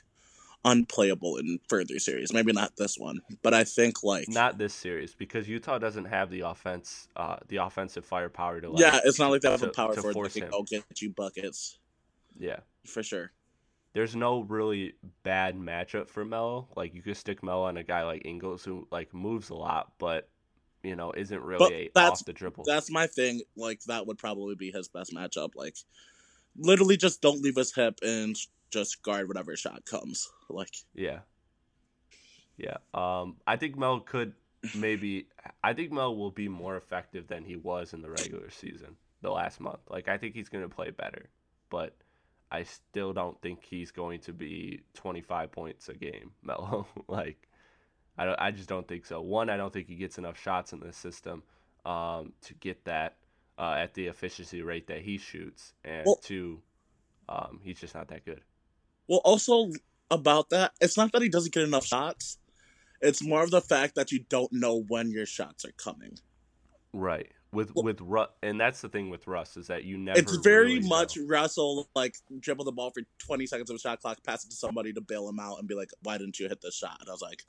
unplayable 0.65 1.37
in 1.37 1.59
further 1.69 1.99
series. 1.99 2.33
Maybe 2.33 2.53
not 2.53 2.77
this 2.77 2.97
one, 2.97 3.21
but 3.43 3.53
I 3.53 3.65
think 3.65 4.03
like 4.03 4.27
Not 4.29 4.57
this 4.57 4.73
series 4.73 5.15
because 5.15 5.49
Utah 5.49 5.77
doesn't 5.79 6.07
have 6.07 6.31
the 6.31 6.41
offense, 6.41 7.09
uh, 7.17 7.37
the 7.49 7.57
offensive 7.59 8.07
firepower 8.07 8.63
to 8.63 8.71
like. 8.71 8.81
yeah, 8.81 9.01
it's 9.05 9.19
not 9.19 9.31
like 9.31 9.43
they 9.43 9.51
have 9.51 9.63
a 9.63 9.69
power 9.69 9.95
to 9.95 10.01
forward 10.01 10.15
force 10.15 10.35
that 10.35 10.41
can 10.41 10.51
go 10.51 10.63
get 10.63 11.03
you 11.03 11.11
buckets 11.11 11.79
Yeah. 12.39 12.61
for 12.87 13.03
sure. 13.03 13.33
There's 13.95 14.17
no 14.17 14.41
really 14.41 14.95
bad 15.23 15.57
matchup 15.57 16.09
for 16.09 16.25
Melo. 16.25 16.69
Like 16.77 16.95
you 16.95 17.03
could 17.03 17.17
stick 17.17 17.43
Melo 17.43 17.65
on 17.65 17.77
a 17.77 17.83
guy 17.83 18.05
like 18.05 18.23
Ingles 18.25 18.65
who 18.65 18.87
like 18.91 19.13
moves 19.13 19.51
a 19.51 19.55
lot, 19.55 19.93
but 19.99 20.29
you 20.83 20.97
know 20.97 21.13
isn't 21.13 21.43
really 21.43 21.75
a 21.75 21.91
that's- 21.95 22.21
off 22.21 22.25
the 22.25 22.33
dribble. 22.33 22.65
That's 22.67 22.91
my 22.91 23.07
thing. 23.07 23.43
Like 23.57 23.81
that 23.85 24.07
would 24.07 24.19
probably 24.19 24.55
be 24.55 24.71
his 24.71 24.89
best 24.89 25.15
matchup. 25.15 25.51
Like 25.55 25.77
literally, 26.57 26.97
just 26.97 27.21
don't 27.21 27.43
leave 27.43 27.57
his 27.57 27.75
hip 27.75 27.99
and 28.03 28.37
just 28.71 29.03
guard 29.03 29.29
whatever 29.29 29.57
shot 29.57 29.85
comes. 29.85 30.31
Like 30.49 30.75
Yeah. 30.95 31.21
Yeah. 32.57 32.77
Um 32.95 33.37
I 33.47 33.57
think 33.57 33.77
Mel 33.77 34.01
could 34.01 34.33
maybe 34.75 35.27
I 35.63 35.73
think 35.75 35.93
Mel 35.93 36.17
will 36.17 36.31
be 36.31 36.49
more 36.49 36.77
effective 36.77 37.27
than 37.27 37.45
he 37.45 37.57
was 37.57 37.93
in 37.93 38.03
the 38.03 38.11
regular 38.11 38.51
season 38.51 38.97
the 39.21 39.31
last 39.31 39.61
month. 39.61 39.81
Like 39.89 40.09
I 40.09 40.19
think 40.19 40.35
he's 40.35 40.49
going 40.49 40.69
to 40.69 40.75
play 40.75 40.91
better, 40.91 41.29
but 41.71 41.97
I 42.53 42.65
still 42.65 43.15
don't 43.15 43.41
think 43.41 43.65
he's 43.65 43.91
going 43.91 44.21
to 44.21 44.33
be 44.35 44.83
25 44.95 45.51
points 45.51 45.89
a 45.89 45.95
game, 45.95 46.33
Melo. 46.43 46.87
like 47.09 47.49
I 48.19 48.27
don't 48.27 48.39
I 48.39 48.51
just 48.51 48.69
don't 48.69 48.87
think 48.87 49.07
so. 49.07 49.21
One, 49.23 49.49
I 49.49 49.57
don't 49.57 49.73
think 49.73 49.89
he 49.89 49.97
gets 49.97 50.19
enough 50.19 50.39
shots 50.39 50.73
in 50.73 50.81
the 50.81 50.93
system 50.93 51.43
um 51.87 52.33
to 52.43 52.55
get 52.55 52.85
that 52.85 53.17
uh, 53.59 53.75
at 53.77 53.95
the 53.95 54.07
efficiency 54.07 54.63
rate 54.63 54.87
that 54.87 55.01
he 55.01 55.19
shoots 55.19 55.73
and 55.85 56.05
Well- 56.07 56.21
two 56.23 56.63
um 57.29 57.59
he's 57.65 57.81
just 57.81 57.95
not 57.95 58.09
that 58.09 58.25
good. 58.25 58.43
Well, 59.09 59.21
also 59.25 59.71
about 60.11 60.51
that, 60.51 60.73
it's 60.81 60.97
not 60.97 61.11
that 61.13 61.23
he 61.23 61.29
doesn't 61.29 61.53
get 61.55 61.65
enough 61.65 61.87
shots. 61.87 62.39
It's 63.01 63.23
more 63.23 63.43
of 63.43 63.51
the 63.51 63.61
fact 63.61 63.95
that 63.97 64.13
you 64.13 64.21
don't 64.29 64.53
know 64.53 64.83
when 64.89 65.11
your 65.11 65.27
shots 65.27 65.65
are 65.65 65.73
coming. 65.73 66.19
Right. 66.93 67.33
With 67.53 67.75
with 67.75 68.01
Russ, 68.01 68.31
and 68.43 68.59
that's 68.59 68.81
the 68.81 68.89
thing 68.89 69.11
with 69.11 69.27
Russ 69.27 69.59
is 69.59 69.67
that 69.67 69.85
you 69.85 69.99
never. 69.99 70.19
it's 70.19 70.37
very 70.37 70.77
really 70.77 70.89
much 70.89 71.19
know. 71.19 71.27
Russell 71.27 71.89
like 71.95 72.17
dribble 72.41 72.65
the 72.65 72.73
ball 72.73 72.91
for 72.91 73.03
20 73.19 73.47
seconds 73.47 73.69
of 73.69 73.77
a 73.77 73.79
shot 73.79 74.01
clock, 74.01 74.19
pass 74.25 74.45
it 74.45 74.49
to 74.51 74.57
somebody 74.57 74.93
to 74.95 75.03
bail 75.03 75.29
him 75.29 75.39
out, 75.39 75.59
and 75.59 75.69
be 75.69 75.75
like, 75.75 75.91
"Why 76.03 76.17
didn't 76.17 76.39
you 76.39 76.49
hit 76.49 76.63
this 76.63 76.77
shot?" 76.77 76.97
And 77.01 77.11
I 77.11 77.13
was 77.13 77.21
like, 77.21 77.45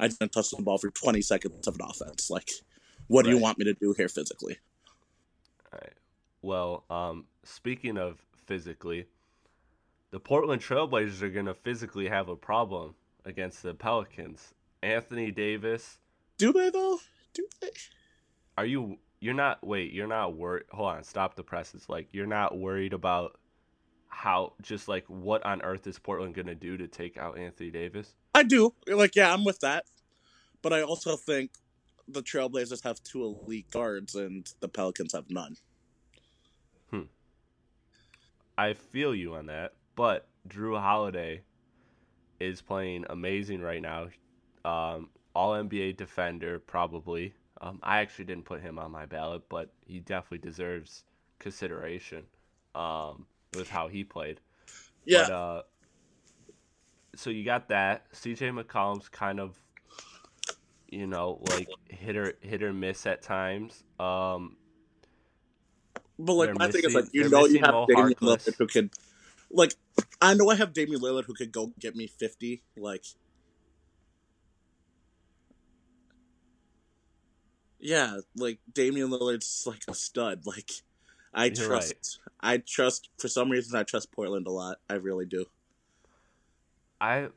"I 0.00 0.08
didn't 0.08 0.32
touch 0.32 0.50
the 0.50 0.60
ball 0.62 0.78
for 0.78 0.90
20 0.90 1.22
seconds 1.22 1.68
of 1.68 1.76
an 1.76 1.82
offense. 1.88 2.28
Like, 2.28 2.50
what 3.06 3.24
do 3.24 3.30
you 3.30 3.38
want 3.38 3.58
me 3.58 3.64
to 3.66 3.74
do 3.74 3.94
here 3.96 4.08
physically?" 4.08 4.58
Right. 5.72 5.94
Well, 6.42 6.84
um, 6.90 7.26
speaking 7.44 7.98
of 7.98 8.26
physically, 8.46 9.06
the 10.10 10.18
Portland 10.18 10.62
Trailblazers 10.62 11.22
are 11.22 11.30
gonna 11.30 11.54
physically 11.54 12.08
have 12.08 12.28
a 12.28 12.36
problem 12.36 12.96
against 13.24 13.62
the 13.62 13.74
Pelicans. 13.74 14.54
Anthony 14.82 15.30
Davis, 15.30 15.98
Do 16.36 16.52
they 16.52 16.70
though? 16.70 17.00
Do 17.32 17.46
they? 17.60 17.70
are 18.56 18.66
you? 18.66 18.98
You're 19.20 19.34
not. 19.34 19.66
Wait, 19.66 19.92
you're 19.92 20.06
not 20.06 20.36
worried. 20.36 20.64
Hold 20.70 20.90
on. 20.90 21.04
Stop 21.04 21.34
the 21.34 21.42
presses. 21.42 21.88
Like 21.88 22.08
you're 22.12 22.26
not 22.26 22.58
worried 22.58 22.92
about 22.92 23.38
how 24.08 24.52
just 24.62 24.88
like 24.88 25.04
what 25.08 25.44
on 25.44 25.62
earth 25.62 25.86
is 25.86 25.98
Portland 25.98 26.34
gonna 26.34 26.54
do 26.54 26.76
to 26.76 26.86
take 26.86 27.16
out 27.18 27.38
Anthony 27.38 27.70
Davis? 27.70 28.14
I 28.34 28.42
do. 28.42 28.74
Like, 28.86 29.16
yeah, 29.16 29.32
I'm 29.32 29.44
with 29.44 29.60
that. 29.60 29.84
But 30.62 30.72
I 30.72 30.82
also 30.82 31.16
think 31.16 31.52
the 32.08 32.22
Trailblazers 32.22 32.82
have 32.84 33.02
two 33.02 33.24
elite 33.24 33.70
guards, 33.70 34.14
and 34.14 34.50
the 34.60 34.68
Pelicans 34.68 35.12
have 35.12 35.30
none. 35.30 35.56
Hmm. 36.90 37.02
I 38.56 38.72
feel 38.74 39.14
you 39.14 39.34
on 39.34 39.46
that, 39.46 39.74
but 39.94 40.28
Jrue 40.48 40.80
Holiday 40.80 41.42
is 42.40 42.60
playing 42.62 43.04
amazing 43.10 43.60
right 43.60 43.82
now. 43.82 44.08
Um, 44.64 45.10
All 45.34 45.52
NBA 45.52 45.96
defender, 45.96 46.58
probably. 46.58 47.34
Um, 47.60 47.80
I 47.82 47.98
actually 47.98 48.26
didn't 48.26 48.44
put 48.44 48.60
him 48.60 48.78
on 48.78 48.90
my 48.90 49.06
ballot, 49.06 49.42
but 49.48 49.70
he 49.86 50.00
definitely 50.00 50.46
deserves 50.46 51.04
consideration 51.38 52.24
um, 52.74 53.26
with 53.56 53.68
how 53.68 53.88
he 53.88 54.04
played. 54.04 54.40
Yeah, 55.04 55.24
But, 55.28 55.32
uh, 55.32 55.62
so 57.14 57.30
you 57.30 57.44
got 57.44 57.68
that. 57.68 58.12
CJ 58.12 58.62
McCollum's 58.62 59.08
kind 59.08 59.40
of, 59.40 59.56
you 60.88 61.06
know, 61.06 61.40
like 61.48 61.68
hit 61.88 62.16
or 62.16 62.34
hit 62.40 62.62
or 62.62 62.72
miss 62.72 63.06
at 63.06 63.22
times. 63.22 63.82
Um, 63.98 64.56
but 66.18 66.34
like 66.34 66.58
my 66.58 66.70
thing 66.70 66.82
is 66.84 66.94
like 66.94 67.06
you 67.12 67.28
know 67.28 67.46
you 67.46 67.60
have 67.60 67.72
Mo 67.72 67.86
Damian 67.88 68.14
Harkless. 68.14 68.46
Lillard 68.46 68.56
who 68.56 68.66
could, 68.66 68.90
like, 69.50 69.74
I 70.20 70.34
know 70.34 70.50
I 70.50 70.54
have 70.56 70.72
Damian 70.72 71.00
Lillard 71.00 71.24
who 71.24 71.34
could 71.34 71.52
go 71.52 71.72
get 71.78 71.96
me 71.96 72.06
50. 72.06 72.62
Like, 72.76 73.04
yeah, 77.86 78.18
like 78.34 78.58
Damian 78.74 79.10
Lillard's 79.10 79.62
like 79.64 79.84
a 79.86 79.94
stud. 79.94 80.44
Like, 80.44 80.72
I 81.32 81.46
You're 81.46 81.68
trust. 81.68 82.18
I 82.40 82.58
trust 82.58 83.10
for 83.16 83.28
some 83.28 83.48
reason 83.48 83.78
I 83.78 83.84
trust 83.84 84.10
Portland 84.10 84.48
a 84.48 84.50
lot. 84.50 84.78
I 84.90 84.94
really 84.94 85.24
do. 85.24 85.44
I 87.00 87.28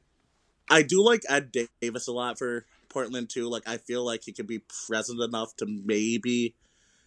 I 0.68 0.82
do 0.82 1.04
like 1.04 1.22
Ed 1.30 1.52
Davis 1.80 2.08
a 2.08 2.12
lot 2.12 2.40
for 2.40 2.66
Portland 2.90 3.30
too. 3.30 3.48
Like 3.48 3.68
I 3.68 3.78
feel 3.78 4.04
like 4.04 4.24
he 4.24 4.32
could 4.32 4.48
be 4.48 4.64
present 4.88 5.22
enough 5.22 5.56
to 5.58 5.68
maybe, 5.68 6.56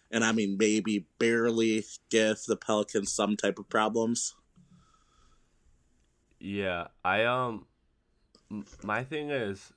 and 0.09 0.23
I 0.23 0.31
mean 0.31 0.55
maybe 0.57 1.05
barely 1.19 1.83
give 2.09 2.43
the 2.47 2.55
Pelicans 2.55 3.11
some 3.11 3.35
type 3.35 3.59
of 3.59 3.67
problems. 3.67 4.35
Yeah, 6.39 6.87
I 7.03 7.25
um 7.25 7.65
my 8.83 9.03
thing 9.03 9.31
is 9.31 9.73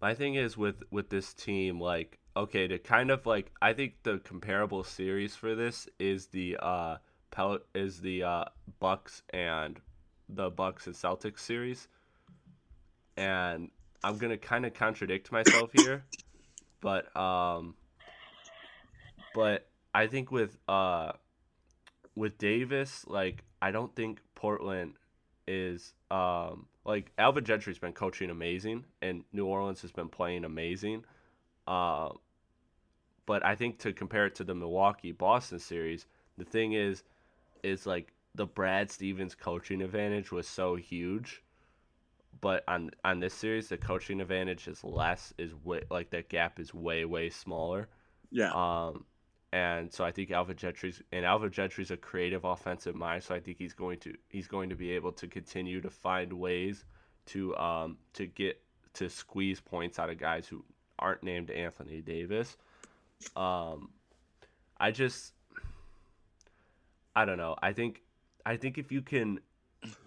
my 0.00 0.14
thing 0.14 0.36
is 0.36 0.56
with 0.56 0.84
with 0.92 1.08
this 1.08 1.34
team 1.34 1.80
like 1.80 2.19
okay, 2.36 2.68
to 2.68 2.78
kind 2.78 3.10
of 3.10 3.26
like 3.26 3.52
I 3.60 3.72
think 3.72 3.94
the 4.02 4.18
comparable 4.18 4.84
series 4.84 5.36
for 5.36 5.54
this 5.54 5.88
is 5.98 6.26
the 6.26 6.56
uh 6.60 6.96
Pel- 7.30 7.60
is 7.74 8.00
the 8.00 8.24
uh 8.24 8.44
Bucks 8.78 9.22
and 9.30 9.80
the 10.28 10.50
Bucks 10.50 10.86
and 10.86 10.94
Celtics 10.94 11.40
series. 11.40 11.88
And 13.16 13.70
I'm 14.02 14.18
going 14.18 14.30
to 14.30 14.38
kind 14.38 14.64
of 14.64 14.72
contradict 14.72 15.30
myself 15.30 15.72
here, 15.72 16.04
but 16.80 17.14
um 17.16 17.74
but 19.34 19.68
I 19.94 20.06
think 20.06 20.30
with 20.30 20.56
uh 20.68 21.12
with 22.14 22.38
Davis 22.38 23.04
like 23.06 23.44
I 23.62 23.70
don't 23.70 23.94
think 23.94 24.20
Portland 24.34 24.94
is 25.46 25.94
um 26.10 26.66
like 26.84 27.12
Alvin 27.18 27.44
Gentry's 27.44 27.78
been 27.78 27.92
coaching 27.92 28.30
amazing 28.30 28.84
and 29.02 29.24
New 29.32 29.46
Orleans 29.46 29.82
has 29.82 29.92
been 29.92 30.08
playing 30.08 30.44
amazing. 30.44 31.04
Uh, 31.70 32.10
but 33.26 33.44
I 33.46 33.54
think 33.54 33.78
to 33.80 33.92
compare 33.92 34.26
it 34.26 34.34
to 34.36 34.44
the 34.44 34.56
Milwaukee 34.56 35.12
Boston 35.12 35.60
series, 35.60 36.06
the 36.36 36.44
thing 36.44 36.72
is 36.72 37.04
is 37.62 37.86
like 37.86 38.12
the 38.34 38.46
Brad 38.46 38.90
Stevens 38.90 39.36
coaching 39.36 39.82
advantage 39.82 40.32
was 40.32 40.48
so 40.48 40.74
huge. 40.74 41.44
But 42.40 42.64
on 42.66 42.90
on 43.04 43.20
this 43.20 43.34
series 43.34 43.68
the 43.68 43.78
coaching 43.78 44.20
advantage 44.20 44.66
is 44.66 44.82
less 44.82 45.32
is 45.38 45.54
way 45.64 45.82
like 45.90 46.10
that 46.10 46.28
gap 46.28 46.58
is 46.58 46.74
way 46.74 47.04
way 47.04 47.30
smaller. 47.30 47.88
Yeah, 48.32 48.52
Um, 48.52 49.06
and 49.52 49.92
so 49.92 50.04
I 50.04 50.10
think 50.12 50.30
Alvin 50.32 50.56
Gentry's 50.56 51.02
and 51.12 51.24
Alvin 51.24 51.52
Gentry's 51.52 51.90
a 51.92 51.96
creative 51.96 52.44
offensive 52.44 52.96
mind, 52.96 53.22
so 53.22 53.34
I 53.34 53.40
think 53.40 53.58
he's 53.58 53.74
going 53.74 53.98
to 54.00 54.14
he's 54.28 54.48
going 54.48 54.70
to 54.70 54.76
be 54.76 54.92
able 54.92 55.12
to 55.12 55.28
continue 55.28 55.80
to 55.82 55.90
find 55.90 56.32
ways 56.32 56.84
to 57.26 57.56
um 57.56 57.98
to 58.14 58.26
get 58.26 58.60
to 58.94 59.08
squeeze 59.08 59.60
points 59.60 59.98
out 60.00 60.10
of 60.10 60.18
guys 60.18 60.48
who 60.48 60.64
aren't 61.00 61.22
named 61.22 61.50
Anthony 61.50 62.00
Davis. 62.00 62.56
Um, 63.36 63.90
I 64.78 64.90
just 64.92 65.32
I 67.16 67.24
don't 67.24 67.38
know. 67.38 67.56
I 67.62 67.72
think 67.72 68.02
I 68.46 68.56
think 68.56 68.78
if 68.78 68.92
you 68.92 69.02
can 69.02 69.40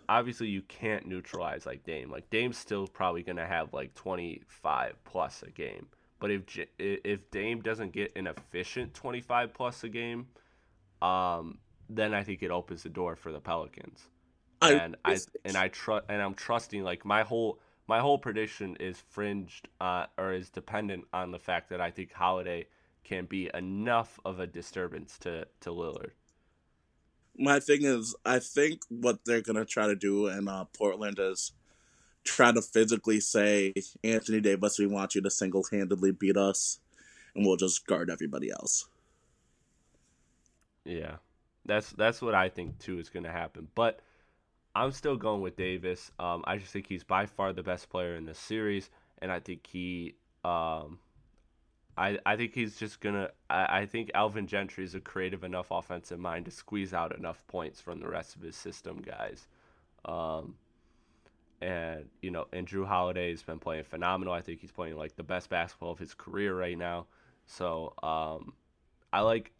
obviously 0.07 0.47
you 0.47 0.61
can't 0.63 1.07
neutralize 1.07 1.65
like 1.65 1.83
Dame. 1.83 2.09
Like 2.11 2.29
Dame's 2.29 2.57
still 2.57 2.87
probably 2.87 3.23
going 3.23 3.37
to 3.37 3.45
have 3.45 3.73
like 3.73 3.93
25 3.95 4.95
plus 5.03 5.43
a 5.43 5.51
game. 5.51 5.87
But 6.19 6.31
if 6.31 6.43
if 6.79 7.29
Dame 7.31 7.61
doesn't 7.61 7.91
get 7.91 8.15
an 8.15 8.27
efficient 8.27 8.93
25 8.93 9.53
plus 9.53 9.83
a 9.83 9.89
game, 9.89 10.27
um, 11.01 11.57
then 11.89 12.13
I 12.13 12.23
think 12.23 12.41
it 12.43 12.51
opens 12.51 12.83
the 12.83 12.89
door 12.89 13.15
for 13.15 13.31
the 13.31 13.39
Pelicans. 13.41 14.07
I- 14.61 14.71
And 14.73 14.95
I, 15.03 15.11
and 15.43 15.57
I 15.57 15.67
trust 15.67 16.05
and 16.07 16.21
I'm 16.21 16.33
trusting 16.33 16.83
like 16.83 17.03
my 17.03 17.23
whole 17.23 17.59
my 17.93 17.99
whole 17.99 18.17
prediction 18.17 18.75
is 18.79 19.03
fringed 19.11 19.67
uh, 19.79 20.07
or 20.17 20.33
is 20.33 20.49
dependent 20.49 21.05
on 21.13 21.29
the 21.29 21.37
fact 21.37 21.69
that 21.69 21.79
I 21.79 21.91
think 21.91 22.11
Holiday 22.11 22.65
can 23.03 23.25
be 23.25 23.51
enough 23.53 24.19
of 24.25 24.39
a 24.39 24.47
disturbance 24.47 25.19
to 25.19 25.45
to 25.61 25.69
Lillard. 25.69 26.13
my 27.37 27.59
thing 27.59 27.83
is, 27.83 28.15
I 28.25 28.39
think 28.39 28.81
what 28.89 29.19
they're 29.25 29.43
gonna 29.43 29.63
try 29.63 29.85
to 29.85 29.95
do 29.95 30.25
in 30.25 30.47
uh, 30.47 30.65
Portland 30.75 31.19
is 31.19 31.51
try 32.23 32.51
to 32.51 32.63
physically 32.63 33.19
say, 33.19 33.75
Anthony 34.03 34.41
Davis, 34.41 34.79
we 34.79 34.87
want 34.87 35.13
you 35.13 35.21
to 35.21 35.29
single 35.29 35.63
handedly 35.71 36.11
beat 36.11 36.35
us, 36.35 36.79
and 37.35 37.45
we'll 37.45 37.57
just 37.57 37.85
guard 37.85 38.09
everybody 38.09 38.49
else. 38.49 38.87
Yeah, 40.83 41.17
that's 41.63 41.91
that's 41.91 42.23
what 42.23 42.33
I 42.33 42.49
think 42.49 42.79
too 42.79 42.97
is 42.97 43.11
going 43.11 43.25
to 43.25 43.31
happen. 43.31 43.67
But 43.75 43.99
I'm 44.75 44.91
still 44.91 45.17
going 45.17 45.41
with 45.41 45.55
Davis. 45.55 46.11
Um, 46.19 46.43
I 46.45 46.57
just 46.57 46.71
think 46.71 46.87
he's 46.87 47.03
by 47.03 47.25
far 47.25 47.53
the 47.53 47.63
best 47.63 47.89
player 47.89 48.15
in 48.15 48.25
this 48.25 48.39
series, 48.39 48.89
and 49.19 49.31
I 49.31 49.39
think 49.39 49.67
he, 49.67 50.15
um, 50.43 50.99
I 51.95 52.17
I 52.25 52.35
think 52.35 52.55
he's 52.55 52.77
just 52.77 52.99
gonna. 52.99 53.29
I, 53.49 53.81
I 53.81 53.85
think 53.85 54.09
Alvin 54.15 54.47
Gentry 54.47 54.83
is 54.83 54.95
a 54.95 54.99
creative 54.99 55.43
enough 55.43 55.67
offensive 55.69 56.19
mind 56.19 56.45
to 56.45 56.51
squeeze 56.51 56.93
out 56.93 57.15
enough 57.15 57.45
points 57.47 57.81
from 57.81 57.99
the 57.99 58.07
rest 58.07 58.35
of 58.35 58.41
his 58.41 58.55
system 58.55 59.01
guys. 59.01 59.47
Um, 60.05 60.55
and 61.61 62.09
you 62.21 62.31
know, 62.31 62.47
and 62.51 62.67
Jrue 62.67 62.87
Holiday 62.87 63.29
has 63.29 63.43
been 63.43 63.59
playing 63.59 63.83
phenomenal. 63.83 64.33
I 64.33 64.41
think 64.41 64.59
he's 64.59 64.71
playing 64.71 64.97
like 64.97 65.15
the 65.15 65.23
best 65.23 65.49
basketball 65.49 65.91
of 65.91 65.99
his 65.99 66.15
career 66.15 66.57
right 66.57 66.77
now. 66.77 67.05
So 67.45 67.93
um, 68.01 68.53
I 69.11 69.21
like 69.21 69.51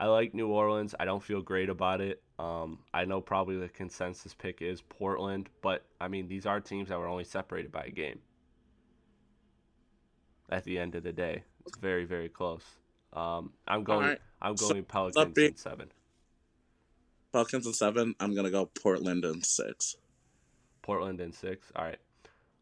I 0.00 0.06
like 0.06 0.32
New 0.34 0.48
Orleans. 0.48 0.94
I 0.98 1.04
don't 1.04 1.22
feel 1.22 1.42
great 1.42 1.68
about 1.68 2.00
it. 2.00 2.22
Um, 2.38 2.78
I 2.94 3.04
know 3.04 3.20
probably 3.20 3.58
the 3.58 3.68
consensus 3.68 4.32
pick 4.32 4.62
is 4.62 4.80
Portland, 4.80 5.48
but 5.60 5.84
I 6.00 6.06
mean 6.08 6.28
these 6.28 6.46
are 6.46 6.60
teams 6.60 6.88
that 6.88 6.98
were 6.98 7.08
only 7.08 7.24
separated 7.24 7.72
by 7.72 7.82
a 7.84 7.90
game. 7.90 8.20
At 10.50 10.64
the 10.64 10.78
end 10.78 10.94
of 10.94 11.02
the 11.02 11.12
day, 11.12 11.42
it's 11.66 11.76
very 11.78 12.04
very 12.04 12.28
close. 12.28 12.62
Um, 13.12 13.52
I'm 13.66 13.84
going. 13.84 14.02
Alright. 14.02 14.20
I'm 14.40 14.56
So, 14.56 14.68
going 14.70 14.84
Pelicans 14.84 15.34
be- 15.34 15.46
in 15.46 15.56
seven. 15.56 15.90
Pelicans 17.32 17.66
in 17.66 17.72
seven. 17.74 18.14
I'm 18.20 18.34
gonna 18.34 18.50
go 18.50 18.66
Portland 18.66 19.24
in 19.24 19.42
six. 19.42 19.96
Portland 20.82 21.20
in 21.20 21.32
six. 21.32 21.70
All 21.74 21.84
right. 21.84 21.98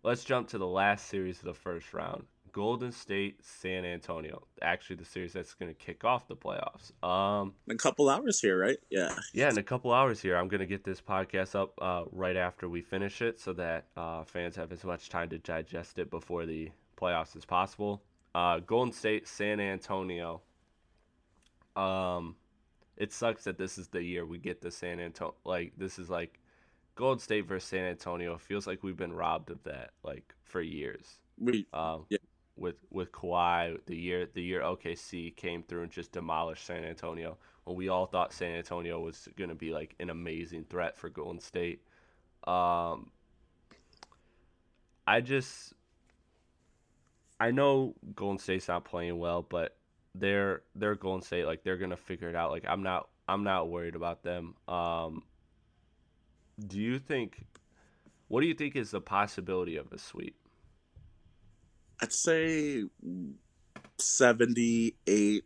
Let's 0.02 0.24
jump 0.24 0.48
to 0.48 0.58
the 0.58 0.66
last 0.66 1.06
series 1.08 1.38
of 1.40 1.44
the 1.44 1.54
first 1.54 1.92
round. 1.92 2.24
Golden 2.56 2.90
State, 2.90 3.44
San 3.44 3.84
Antonio. 3.84 4.46
Actually, 4.62 4.96
the 4.96 5.04
series 5.04 5.34
that's 5.34 5.52
going 5.52 5.70
to 5.70 5.74
kick 5.74 6.04
off 6.04 6.26
the 6.26 6.34
playoffs. 6.34 6.90
Um, 7.06 7.52
In 7.68 7.74
a 7.74 7.78
couple 7.78 8.08
hours 8.08 8.40
here, 8.40 8.58
right? 8.58 8.78
Yeah. 8.88 9.14
yeah, 9.34 9.50
in 9.50 9.58
a 9.58 9.62
couple 9.62 9.92
hours 9.92 10.22
here, 10.22 10.38
I'm 10.38 10.48
going 10.48 10.60
to 10.60 10.66
get 10.66 10.82
this 10.82 10.98
podcast 10.98 11.54
up 11.54 11.74
uh, 11.82 12.04
right 12.12 12.34
after 12.34 12.66
we 12.66 12.80
finish 12.80 13.20
it, 13.20 13.38
so 13.38 13.52
that 13.52 13.88
uh, 13.94 14.24
fans 14.24 14.56
have 14.56 14.72
as 14.72 14.84
much 14.84 15.10
time 15.10 15.28
to 15.28 15.38
digest 15.38 15.98
it 15.98 16.10
before 16.10 16.46
the 16.46 16.70
playoffs 16.98 17.36
as 17.36 17.44
possible. 17.44 18.02
Uh, 18.34 18.60
Golden 18.60 18.90
State, 18.90 19.28
San 19.28 19.60
Antonio. 19.60 20.40
Um, 21.76 22.36
it 22.96 23.12
sucks 23.12 23.44
that 23.44 23.58
this 23.58 23.76
is 23.76 23.88
the 23.88 24.02
year 24.02 24.24
we 24.24 24.38
get 24.38 24.62
the 24.62 24.70
San 24.70 24.98
Antonio. 24.98 25.34
Like 25.44 25.74
this 25.76 25.98
is 25.98 26.08
like 26.08 26.40
Golden 26.94 27.18
State 27.20 27.46
versus 27.46 27.68
San 27.68 27.84
Antonio. 27.84 28.38
Feels 28.38 28.66
like 28.66 28.82
we've 28.82 28.96
been 28.96 29.12
robbed 29.12 29.50
of 29.50 29.62
that 29.64 29.90
like 30.02 30.34
for 30.44 30.62
years. 30.62 31.18
We 31.38 31.66
Um, 31.74 32.06
Yeah. 32.08 32.16
With 32.56 32.76
with 32.90 33.12
Kawhi, 33.12 33.78
the 33.86 33.96
year 33.96 34.28
the 34.32 34.42
year 34.42 34.62
OKC 34.62 35.34
came 35.36 35.62
through 35.62 35.82
and 35.82 35.90
just 35.90 36.12
demolished 36.12 36.64
San 36.64 36.84
Antonio. 36.84 37.36
When 37.64 37.76
we 37.76 37.88
all 37.88 38.06
thought 38.06 38.32
San 38.32 38.54
Antonio 38.54 39.00
was 39.00 39.28
going 39.36 39.50
to 39.50 39.56
be 39.56 39.72
like 39.72 39.94
an 39.98 40.08
amazing 40.08 40.64
threat 40.70 40.96
for 40.96 41.08
Golden 41.08 41.40
State. 41.40 41.82
Um, 42.46 43.10
I 45.06 45.20
just 45.20 45.74
I 47.38 47.50
know 47.50 47.94
Golden 48.14 48.38
State's 48.38 48.68
not 48.68 48.84
playing 48.84 49.18
well, 49.18 49.42
but 49.42 49.76
they're 50.14 50.62
they're 50.74 50.94
Golden 50.94 51.22
State. 51.22 51.44
Like 51.46 51.62
they're 51.62 51.76
gonna 51.76 51.96
figure 51.96 52.28
it 52.28 52.34
out. 52.34 52.50
Like 52.50 52.64
I'm 52.66 52.82
not 52.82 53.08
I'm 53.28 53.44
not 53.44 53.68
worried 53.68 53.94
about 53.94 54.22
them. 54.22 54.54
Um, 54.68 55.22
do 56.66 56.80
you 56.80 56.98
think? 56.98 57.44
What 58.28 58.40
do 58.40 58.46
you 58.46 58.54
think 58.54 58.74
is 58.74 58.90
the 58.90 59.00
possibility 59.00 59.76
of 59.76 59.92
a 59.92 59.98
sweep? 59.98 60.36
I'd 62.00 62.12
say 62.12 62.84
seventy-eight. 63.98 65.44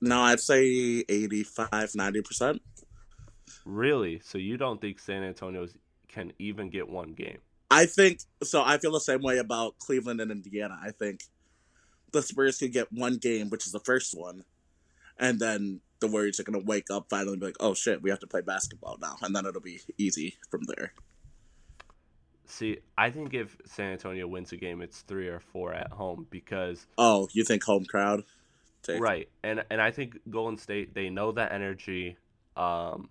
No, 0.00 0.20
I'd 0.20 0.40
say 0.40 1.04
85, 1.08 1.94
90 1.94 2.22
percent. 2.22 2.62
Really? 3.64 4.20
So 4.24 4.38
you 4.38 4.56
don't 4.56 4.80
think 4.80 4.98
San 4.98 5.22
Antonio 5.22 5.66
can 6.08 6.32
even 6.38 6.70
get 6.70 6.88
one 6.88 7.12
game? 7.12 7.38
I 7.70 7.86
think 7.86 8.20
so. 8.42 8.62
I 8.62 8.78
feel 8.78 8.92
the 8.92 9.00
same 9.00 9.22
way 9.22 9.38
about 9.38 9.78
Cleveland 9.78 10.20
and 10.20 10.30
Indiana. 10.30 10.78
I 10.82 10.92
think 10.92 11.24
the 12.12 12.22
Spurs 12.22 12.58
could 12.58 12.72
get 12.72 12.92
one 12.92 13.16
game, 13.16 13.50
which 13.50 13.66
is 13.66 13.72
the 13.72 13.80
first 13.80 14.14
one, 14.16 14.44
and 15.18 15.40
then 15.40 15.80
the 15.98 16.06
Warriors 16.06 16.38
are 16.38 16.44
gonna 16.44 16.64
wake 16.64 16.90
up 16.90 17.06
finally 17.10 17.32
and 17.32 17.40
be 17.40 17.46
like, 17.46 17.56
"Oh 17.58 17.74
shit, 17.74 18.02
we 18.02 18.10
have 18.10 18.20
to 18.20 18.26
play 18.26 18.40
basketball 18.40 18.98
now," 19.00 19.16
and 19.22 19.34
then 19.34 19.46
it'll 19.46 19.60
be 19.60 19.80
easy 19.98 20.36
from 20.50 20.62
there. 20.64 20.94
See, 22.48 22.78
I 22.96 23.10
think 23.10 23.34
if 23.34 23.56
San 23.66 23.92
Antonio 23.92 24.26
wins 24.26 24.52
a 24.52 24.56
game, 24.56 24.80
it's 24.82 25.00
three 25.02 25.28
or 25.28 25.40
four 25.40 25.74
at 25.74 25.90
home 25.90 26.26
because 26.30 26.86
Oh, 26.96 27.28
you 27.32 27.44
think 27.44 27.64
home 27.64 27.84
crowd? 27.84 28.22
Take- 28.82 29.00
Right, 29.00 29.28
and 29.42 29.64
and 29.70 29.80
I 29.80 29.90
think 29.90 30.18
Golden 30.30 30.56
State 30.56 30.94
they 30.94 31.10
know 31.10 31.32
that 31.32 31.50
energy. 31.52 32.16
Um, 32.56 33.10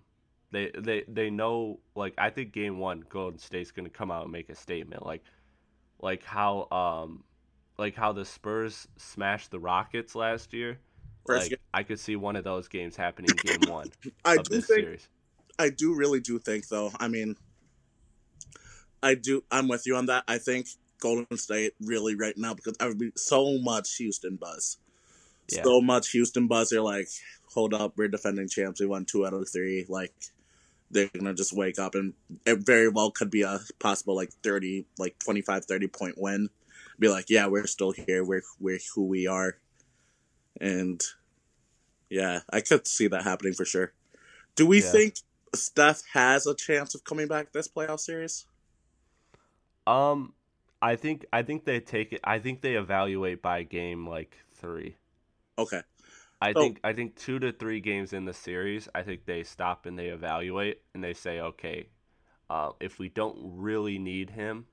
they 0.52 0.70
they 0.78 1.04
they 1.06 1.28
know 1.30 1.80
like 1.94 2.14
I 2.18 2.30
think 2.30 2.52
game 2.52 2.78
one 2.78 3.04
Golden 3.08 3.38
State's 3.38 3.70
gonna 3.72 3.90
come 3.90 4.10
out 4.10 4.22
and 4.22 4.32
make 4.32 4.48
a 4.48 4.54
statement 4.54 5.04
like 5.04 5.22
like 6.00 6.24
how 6.24 6.68
um 6.70 7.24
like 7.78 7.94
how 7.94 8.12
the 8.12 8.24
Spurs 8.24 8.88
smashed 8.96 9.50
the 9.50 9.58
Rockets 9.60 10.14
last 10.14 10.54
year. 10.54 10.78
First 11.26 11.42
Like 11.44 11.50
game- 11.50 11.58
I 11.74 11.82
could 11.82 12.00
see 12.00 12.16
one 12.16 12.36
of 12.36 12.44
those 12.44 12.68
games 12.68 12.96
happening 12.96 13.36
game 13.36 13.68
one 13.70 13.90
I 14.24 14.36
of 14.36 14.44
do 14.44 14.56
this 14.56 14.66
think 14.66 14.80
series. 14.80 15.08
I 15.58 15.68
do 15.70 15.94
really 15.94 16.20
do 16.20 16.38
think 16.38 16.68
though. 16.68 16.90
I 16.98 17.08
mean, 17.08 17.36
I 19.02 19.14
do. 19.14 19.44
I'm 19.50 19.68
with 19.68 19.86
you 19.86 19.96
on 19.96 20.06
that. 20.06 20.24
I 20.26 20.38
think 20.38 20.68
Golden 21.00 21.36
State 21.36 21.74
really 21.80 22.14
right 22.14 22.36
now 22.36 22.54
because 22.54 22.76
everybody 22.80 23.12
so 23.16 23.58
much 23.58 23.96
Houston 23.96 24.36
buzz, 24.36 24.78
Yeah. 25.48 25.62
so 25.62 25.80
much 25.80 26.10
Houston 26.10 26.46
buzz. 26.48 26.70
They're 26.70 26.80
like, 26.80 27.08
hold 27.54 27.74
up, 27.74 27.94
we're 27.96 28.08
defending 28.08 28.48
champs. 28.48 28.80
We 28.80 28.86
won 28.86 29.04
two 29.04 29.26
out 29.26 29.34
of 29.34 29.48
three. 29.48 29.84
Like 29.88 30.14
they're 30.90 31.08
gonna 31.08 31.34
just 31.34 31.52
wake 31.52 31.78
up 31.78 31.94
and 31.94 32.14
it 32.44 32.60
very 32.64 32.88
well 32.88 33.10
could 33.10 33.30
be 33.30 33.42
a 33.42 33.58
possible 33.80 34.14
like 34.14 34.30
30 34.44 34.86
like 34.98 35.18
25 35.18 35.64
30 35.64 35.88
point 35.88 36.14
win 36.16 36.48
be 36.98 37.08
like 37.08 37.28
yeah 37.28 37.48
we're 37.48 37.66
still 37.66 37.90
here 37.90 38.22
we're 38.24 38.42
we're 38.60 38.78
who 38.94 39.04
we 39.04 39.26
are 39.26 39.58
and 40.60 41.02
yeah 42.08 42.38
i 42.52 42.60
could 42.60 42.86
see 42.86 43.08
that 43.08 43.24
happening 43.24 43.52
for 43.52 43.64
sure 43.64 43.92
do 44.54 44.64
we 44.64 44.80
Yeah. 44.80 44.92
think 44.92 45.16
steph 45.56 46.02
has 46.12 46.46
a 46.46 46.54
chance 46.54 46.94
of 46.94 47.02
coming 47.02 47.26
back 47.26 47.52
this 47.52 47.66
playoff 47.66 47.98
series 47.98 48.46
Um, 49.86 50.32
I 50.82 50.96
think 50.96 51.26
I 51.32 51.42
think 51.42 51.64
they 51.64 51.80
take 51.80 52.12
it. 52.12 52.20
I 52.24 52.38
think 52.38 52.60
they 52.60 52.74
evaluate 52.74 53.42
by 53.42 53.62
game 53.62 54.06
like 54.08 54.36
three. 54.54 54.96
okay 55.58 55.82
I 56.40 56.52
So- 56.52 56.60
think 56.60 56.80
I 56.84 56.92
think 56.92 57.16
two 57.16 57.38
to 57.38 57.52
three 57.52 57.80
games 57.80 58.12
in 58.12 58.24
the 58.26 58.32
series, 58.34 58.88
I 58.94 59.02
think 59.02 59.24
they 59.24 59.42
stop 59.42 59.86
and 59.86 59.98
they 59.98 60.08
evaluate 60.08 60.82
and 60.94 61.02
they 61.02 61.14
say, 61.14 61.40
okay, 61.40 61.88
uh, 62.50 62.72
if 62.80 62.98
we 62.98 63.08
don't 63.08 63.38
really 63.58 63.98
need 63.98 64.30
him, 64.30 64.66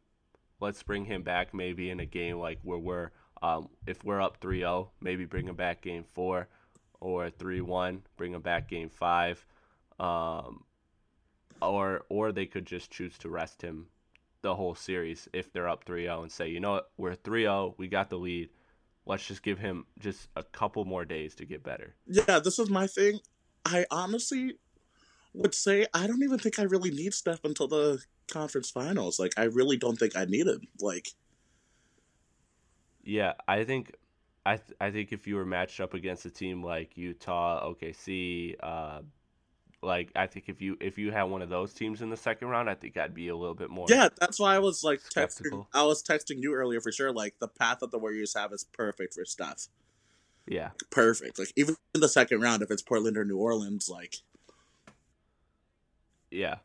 let's 0.60 0.84
bring 0.84 1.06
him 1.06 1.24
back 1.24 1.54
maybe 1.54 1.90
in 1.90 2.00
a 2.00 2.06
game 2.06 2.38
like 2.38 2.60
where 2.64 2.78
we're 2.80 3.12
um, 3.42 3.70
if 3.88 4.04
we're 4.06 4.22
up 4.22 4.40
3-0, 4.40 4.90
maybe 5.02 5.26
bring 5.26 5.48
him 5.48 5.56
back 5.56 5.82
game 5.82 6.04
four, 6.06 6.48
or 7.02 7.30
3-1, 7.30 8.02
bring 8.16 8.34
him 8.34 8.42
back 8.42 8.70
game 8.70 8.90
five, 8.90 9.46
um, 10.00 10.64
or 11.62 12.06
or 12.10 12.32
they 12.32 12.46
could 12.46 12.66
just 12.66 12.90
choose 12.92 13.18
to 13.20 13.30
rest 13.30 13.62
him 13.62 13.88
the 14.44 14.54
whole 14.54 14.76
series 14.76 15.28
if 15.34 15.52
they're 15.52 15.68
up 15.68 15.86
3-0 15.86 16.22
and 16.22 16.32
say, 16.32 16.48
you 16.50 16.60
know 16.60 16.74
what, 16.74 16.92
we're 16.98 17.16
3-0, 17.16 17.74
we 17.78 17.88
got 17.88 18.10
the 18.12 18.18
lead. 18.18 18.50
Let's 19.06 19.26
just 19.26 19.42
give 19.42 19.58
him 19.58 19.86
just 20.00 20.30
a 20.36 20.44
couple 20.44 20.86
more 20.86 21.04
days 21.04 21.34
to 21.36 21.46
get 21.46 21.64
better. 21.64 21.96
yeah 22.06 22.40
this 22.40 22.60
is 22.60 22.70
my 22.70 22.86
thing. 22.86 23.20
I 23.66 23.86
honestly 23.90 24.60
would 25.36 25.56
say 25.56 25.88
i 25.96 26.06
don't 26.06 26.22
even 26.22 26.38
think 26.38 26.60
i 26.60 26.62
really 26.62 26.92
need 26.92 27.12
steph 27.12 27.44
until 27.44 27.68
the 27.68 28.00
conference 28.32 28.70
finals. 28.70 29.20
Like 29.20 29.34
i 29.36 29.46
really 29.46 29.78
don't 29.78 29.98
think 29.98 30.16
i 30.16 30.26
need 30.26 30.46
him. 30.48 30.62
Like 30.80 31.08
Yeah, 33.04 33.34
I 33.48 33.64
think 33.64 33.96
I 34.46 34.58
th- 34.58 34.78
I 34.80 34.92
think 34.92 35.12
if 35.12 35.28
you 35.28 35.36
were 35.36 35.46
matched 35.46 35.80
up 35.80 35.94
against 35.94 36.26
a 36.26 36.30
team 36.30 36.64
like 36.64 36.98
Utah, 36.98 37.66
OKC, 37.70 38.56
uh, 38.62 39.02
like 39.84 40.12
I 40.16 40.28
think 40.28 40.46
if 40.48 40.62
you 40.62 40.78
if 40.80 40.98
you 40.98 41.12
had 41.12 41.24
one 41.24 41.42
of 41.42 41.50
those 41.50 41.74
teams 41.74 42.02
in 42.02 42.10
the 42.10 42.18
second 42.18 42.48
round, 42.48 42.70
I 42.70 42.76
think 42.76 42.98
I'd 42.98 43.14
be 43.14 43.28
a 43.28 43.36
little 43.36 43.56
bit 43.56 43.70
more. 43.70 43.86
Yeah, 43.90 44.10
that's 44.20 44.40
why 44.40 44.56
I 44.56 44.60
was 44.60 44.84
like 44.84 45.02
texting. 45.16 45.66
I 45.74 45.84
was 45.84 46.02
texting 46.04 46.42
you 46.42 46.54
earlier 46.54 46.82
for 46.82 46.92
sure. 46.92 47.12
Like 47.12 47.36
the 47.40 47.48
path 47.48 47.80
that 47.80 47.92
the 47.92 48.00
Warriors 48.00 48.34
have 48.36 48.54
is 48.54 48.64
perfect 48.64 49.14
for 49.14 49.26
Steph. 49.26 49.68
Yeah. 50.46 50.72
perfect. 50.90 51.40
Like 51.40 51.54
even 51.56 51.76
in 51.96 52.02
the 52.02 52.10
second 52.10 52.42
round, 52.42 52.62
if 52.62 52.72
it's 52.72 52.82
Portland 52.82 53.18
or 53.18 53.24
New 53.24 53.38
Orleans, 53.38 53.90
like 53.90 54.18
Yeah. 56.32 56.56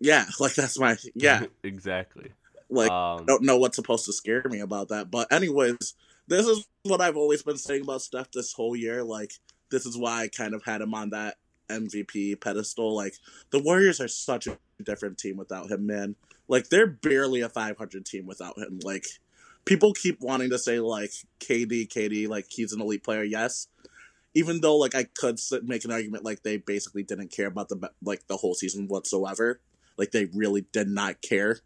yeah, 0.00 0.26
like 0.40 0.54
that's 0.54 0.78
my 0.78 0.96
yeah. 1.14 1.44
exactly. 1.62 2.32
Like 2.70 2.90
um, 2.90 3.22
I 3.22 3.24
don't 3.26 3.42
know 3.44 3.56
what's 3.56 3.76
supposed 3.76 4.06
to 4.06 4.12
scare 4.12 4.44
me 4.48 4.60
about 4.60 4.88
that. 4.88 5.10
But 5.10 5.32
anyways, 5.32 5.94
this 6.26 6.46
is 6.46 6.66
what 6.84 7.00
I've 7.00 7.16
always 7.16 7.42
been 7.42 7.56
saying 7.56 7.82
about 7.82 8.02
Steph 8.02 8.30
this 8.32 8.52
whole 8.52 8.76
year. 8.76 9.02
Like 9.02 9.32
this 9.70 9.86
is 9.86 9.96
why 9.96 10.22
I 10.22 10.28
kind 10.28 10.54
of 10.54 10.64
had 10.64 10.80
him 10.80 10.94
on 10.94 11.10
that 11.10 11.36
MVP 11.68 12.40
pedestal. 12.40 12.94
Like 12.94 13.14
the 13.50 13.62
Warriors 13.62 14.00
are 14.00 14.08
such 14.08 14.46
a 14.46 14.58
different 14.82 15.18
team 15.18 15.36
without 15.36 15.70
him, 15.70 15.86
man. 15.86 16.16
Like 16.48 16.68
they're 16.68 16.86
barely 16.86 17.40
a 17.40 17.48
500 17.48 18.04
team 18.06 18.26
without 18.26 18.58
him. 18.58 18.80
Like 18.82 19.06
people 19.64 19.92
keep 19.92 20.20
wanting 20.20 20.50
to 20.50 20.58
say 20.58 20.80
like 20.80 21.12
KD, 21.40 21.88
KD, 21.88 22.28
like 22.28 22.46
he's 22.48 22.72
an 22.72 22.80
elite 22.80 23.04
player. 23.04 23.22
Yes, 23.22 23.68
even 24.34 24.60
though 24.60 24.76
like 24.76 24.94
I 24.94 25.04
could 25.04 25.38
make 25.64 25.84
an 25.84 25.92
argument 25.92 26.24
like 26.24 26.42
they 26.42 26.56
basically 26.58 27.02
didn't 27.02 27.32
care 27.32 27.46
about 27.46 27.68
the 27.68 27.90
like 28.02 28.26
the 28.26 28.36
whole 28.36 28.54
season 28.54 28.88
whatsoever. 28.88 29.60
Like 29.96 30.12
they 30.12 30.26
really 30.26 30.62
did 30.72 30.88
not 30.88 31.20
care. 31.22 31.58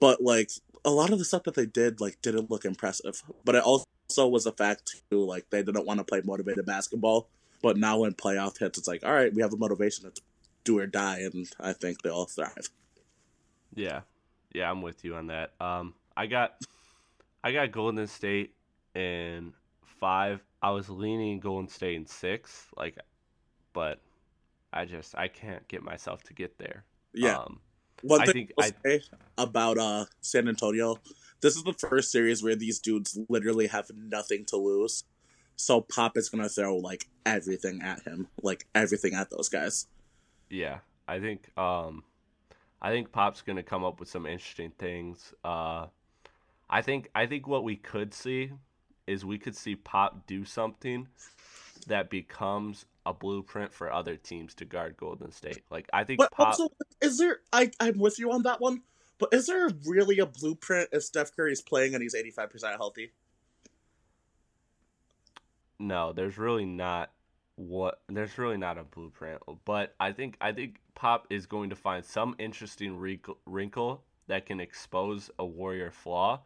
But 0.00 0.22
like 0.22 0.50
a 0.84 0.90
lot 0.90 1.12
of 1.12 1.18
the 1.18 1.24
stuff 1.24 1.44
that 1.44 1.54
they 1.54 1.66
did 1.66 2.00
like 2.00 2.20
didn't 2.22 2.50
look 2.50 2.64
impressive. 2.64 3.22
But 3.44 3.54
it 3.54 3.62
also 3.62 4.28
was 4.28 4.46
a 4.46 4.52
fact 4.52 5.02
too. 5.10 5.24
Like 5.24 5.48
they 5.50 5.62
didn't 5.62 5.86
want 5.86 5.98
to 5.98 6.04
play 6.04 6.22
motivated 6.24 6.66
basketball. 6.66 7.28
But 7.62 7.76
now 7.76 7.98
when 7.98 8.12
playoff 8.14 8.58
hits, 8.58 8.78
it's 8.78 8.88
like 8.88 9.04
all 9.04 9.12
right, 9.12 9.32
we 9.32 9.42
have 9.42 9.52
a 9.52 9.56
motivation 9.56 10.10
to 10.10 10.22
do 10.64 10.78
or 10.78 10.86
die, 10.86 11.20
and 11.20 11.46
I 11.60 11.72
think 11.72 12.02
they 12.02 12.10
all 12.10 12.26
thrive. 12.26 12.70
Yeah, 13.74 14.00
yeah, 14.52 14.70
I'm 14.70 14.82
with 14.82 15.04
you 15.04 15.14
on 15.14 15.28
that. 15.28 15.52
Um, 15.60 15.94
I 16.16 16.26
got, 16.26 16.54
I 17.44 17.52
got 17.52 17.72
Golden 17.72 18.06
State 18.06 18.54
in 18.94 19.52
five. 20.00 20.40
I 20.62 20.70
was 20.70 20.88
leaning 20.88 21.40
Golden 21.40 21.68
State 21.68 21.96
in 21.96 22.06
six, 22.06 22.66
like, 22.76 22.96
but 23.72 24.00
I 24.72 24.84
just 24.84 25.16
I 25.16 25.28
can't 25.28 25.66
get 25.68 25.82
myself 25.82 26.22
to 26.24 26.34
get 26.34 26.58
there. 26.58 26.84
Yeah. 27.14 27.38
Um, 27.38 27.60
One 28.02 28.20
I 28.22 28.26
thing 28.26 28.34
think 28.34 28.52
I'll 28.58 28.70
say 28.84 29.02
about 29.38 29.78
uh 29.78 30.04
San 30.20 30.48
Antonio, 30.48 30.98
this 31.40 31.56
is 31.56 31.62
the 31.62 31.72
first 31.72 32.10
series 32.10 32.42
where 32.42 32.56
these 32.56 32.78
dudes 32.78 33.18
literally 33.28 33.68
have 33.68 33.90
nothing 33.94 34.44
to 34.46 34.56
lose. 34.56 35.04
So 35.56 35.80
Pop 35.80 36.16
is 36.16 36.28
gonna 36.28 36.48
throw 36.48 36.76
like 36.76 37.06
everything 37.24 37.80
at 37.82 38.02
him, 38.02 38.28
like 38.42 38.66
everything 38.74 39.14
at 39.14 39.30
those 39.30 39.48
guys. 39.48 39.86
yeah, 40.50 40.78
I 41.08 41.18
think 41.18 41.50
um, 41.58 42.04
I 42.80 42.90
think 42.90 43.10
Pop's 43.12 43.42
gonna 43.42 43.62
come 43.62 43.84
up 43.84 43.98
with 44.00 44.08
some 44.08 44.26
interesting 44.26 44.72
things. 44.78 45.34
Uh, 45.44 45.86
I 46.68 46.82
think 46.82 47.10
I 47.14 47.26
think 47.26 47.46
what 47.46 47.64
we 47.64 47.76
could 47.76 48.12
see 48.12 48.52
is 49.06 49.24
we 49.24 49.38
could 49.38 49.56
see 49.56 49.76
Pop 49.76 50.26
do 50.26 50.44
something 50.44 51.08
that 51.86 52.10
becomes 52.10 52.84
a 53.06 53.14
blueprint 53.14 53.72
for 53.72 53.92
other 53.92 54.16
teams 54.16 54.52
to 54.54 54.64
guard 54.64 54.96
Golden 54.96 55.30
State. 55.30 55.62
Like 55.70 55.88
I 55.92 56.04
think 56.04 56.18
But 56.18 56.32
Pop. 56.32 56.48
also, 56.48 56.68
is 57.00 57.18
there? 57.18 57.38
I 57.52 57.70
I'm 57.80 57.98
with 57.98 58.18
you 58.18 58.32
on 58.32 58.42
that 58.42 58.60
one. 58.60 58.82
But 59.18 59.30
is 59.32 59.46
there 59.46 59.70
really 59.86 60.18
a 60.18 60.26
blueprint 60.26 60.90
if 60.92 61.02
Steph 61.02 61.34
Curry's 61.34 61.62
playing 61.62 61.94
and 61.94 62.02
he's 62.02 62.14
eighty 62.14 62.30
five 62.30 62.50
percent 62.50 62.76
healthy? 62.76 63.12
No, 65.78 66.12
there's 66.12 66.38
really 66.38 66.64
not 66.64 67.10
what 67.56 68.00
there's 68.08 68.36
really 68.38 68.56
not 68.58 68.78
a 68.78 68.84
blueprint, 68.84 69.40
but 69.64 69.94
I 69.98 70.12
think 70.12 70.36
I 70.40 70.52
think 70.52 70.80
Pop 70.94 71.26
is 71.30 71.46
going 71.46 71.70
to 71.70 71.76
find 71.76 72.04
some 72.04 72.34
interesting 72.38 72.96
wrinkle, 72.98 73.38
wrinkle 73.46 74.04
that 74.28 74.46
can 74.46 74.60
expose 74.60 75.30
a 75.38 75.46
Warrior 75.46 75.90
flaw, 75.90 76.40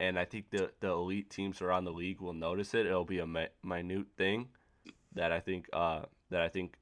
and 0.00 0.18
I 0.18 0.24
think 0.24 0.50
the 0.50 0.70
the 0.80 0.88
elite 0.90 1.30
teams 1.30 1.62
around 1.62 1.84
the 1.84 1.92
league 1.92 2.20
will 2.20 2.32
notice 2.32 2.74
it. 2.74 2.86
It'll 2.86 3.04
be 3.04 3.18
a 3.20 3.26
mi- 3.26 3.48
minute 3.62 4.06
thing 4.16 4.48
that 5.14 5.30
I 5.32 5.40
think 5.40 5.68
uh 5.72 6.02
that 6.30 6.40
I 6.42 6.48
think 6.48 6.76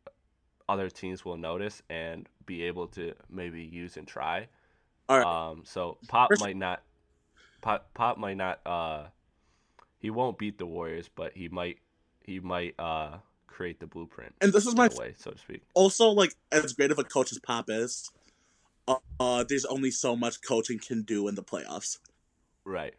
other 0.68 0.90
teams 0.90 1.24
will 1.24 1.38
notice 1.38 1.82
and 1.88 2.28
be 2.44 2.62
able 2.64 2.86
to 2.88 3.14
maybe 3.30 3.62
use 3.62 3.96
and 3.96 4.06
try. 4.06 4.46
All 5.08 5.18
right. 5.18 5.26
Um, 5.50 5.62
so 5.64 5.96
Pop 6.08 6.28
First- 6.30 6.42
might 6.42 6.56
not, 6.56 6.82
Pop, 7.62 7.88
Pop 7.94 8.18
might 8.18 8.36
not. 8.36 8.60
Uh, 8.66 9.04
he 9.98 10.10
won't 10.10 10.38
beat 10.38 10.58
the 10.58 10.66
Warriors, 10.66 11.08
but 11.14 11.32
he 11.34 11.48
might. 11.48 11.78
He 12.24 12.40
might 12.40 12.74
uh 12.78 13.18
create 13.46 13.80
the 13.80 13.86
blueprint. 13.86 14.34
And 14.40 14.52
this 14.52 14.66
is 14.66 14.74
my 14.76 14.88
way, 14.88 15.14
so 15.16 15.30
to 15.32 15.38
speak. 15.38 15.62
also 15.74 16.10
like 16.10 16.34
as 16.52 16.72
great 16.72 16.90
of 16.90 16.98
a 16.98 17.04
coach 17.04 17.32
as 17.32 17.38
Pop 17.38 17.66
is. 17.68 18.10
Uh, 18.86 18.96
uh, 19.20 19.44
there's 19.48 19.64
only 19.66 19.90
so 19.90 20.16
much 20.16 20.40
coaching 20.46 20.78
can 20.78 21.02
do 21.02 21.28
in 21.28 21.34
the 21.34 21.42
playoffs. 21.42 21.98
Right. 22.64 22.94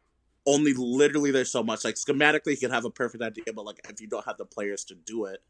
only 0.46 0.74
literally 0.74 1.32
there's 1.32 1.52
so 1.52 1.62
much 1.64 1.84
like 1.86 1.96
schematically 1.96 2.52
you 2.52 2.58
can 2.58 2.72
have 2.72 2.86
a 2.86 2.90
perfect 2.90 3.24
idea 3.24 3.44
but 3.54 3.66
like 3.66 3.80
if 3.88 4.02
you 4.02 4.08
don't 4.08 4.26
have 4.26 4.38
the 4.38 4.46
players 4.46 4.84
to 4.86 4.96
do 4.96 5.26
it 5.26 5.42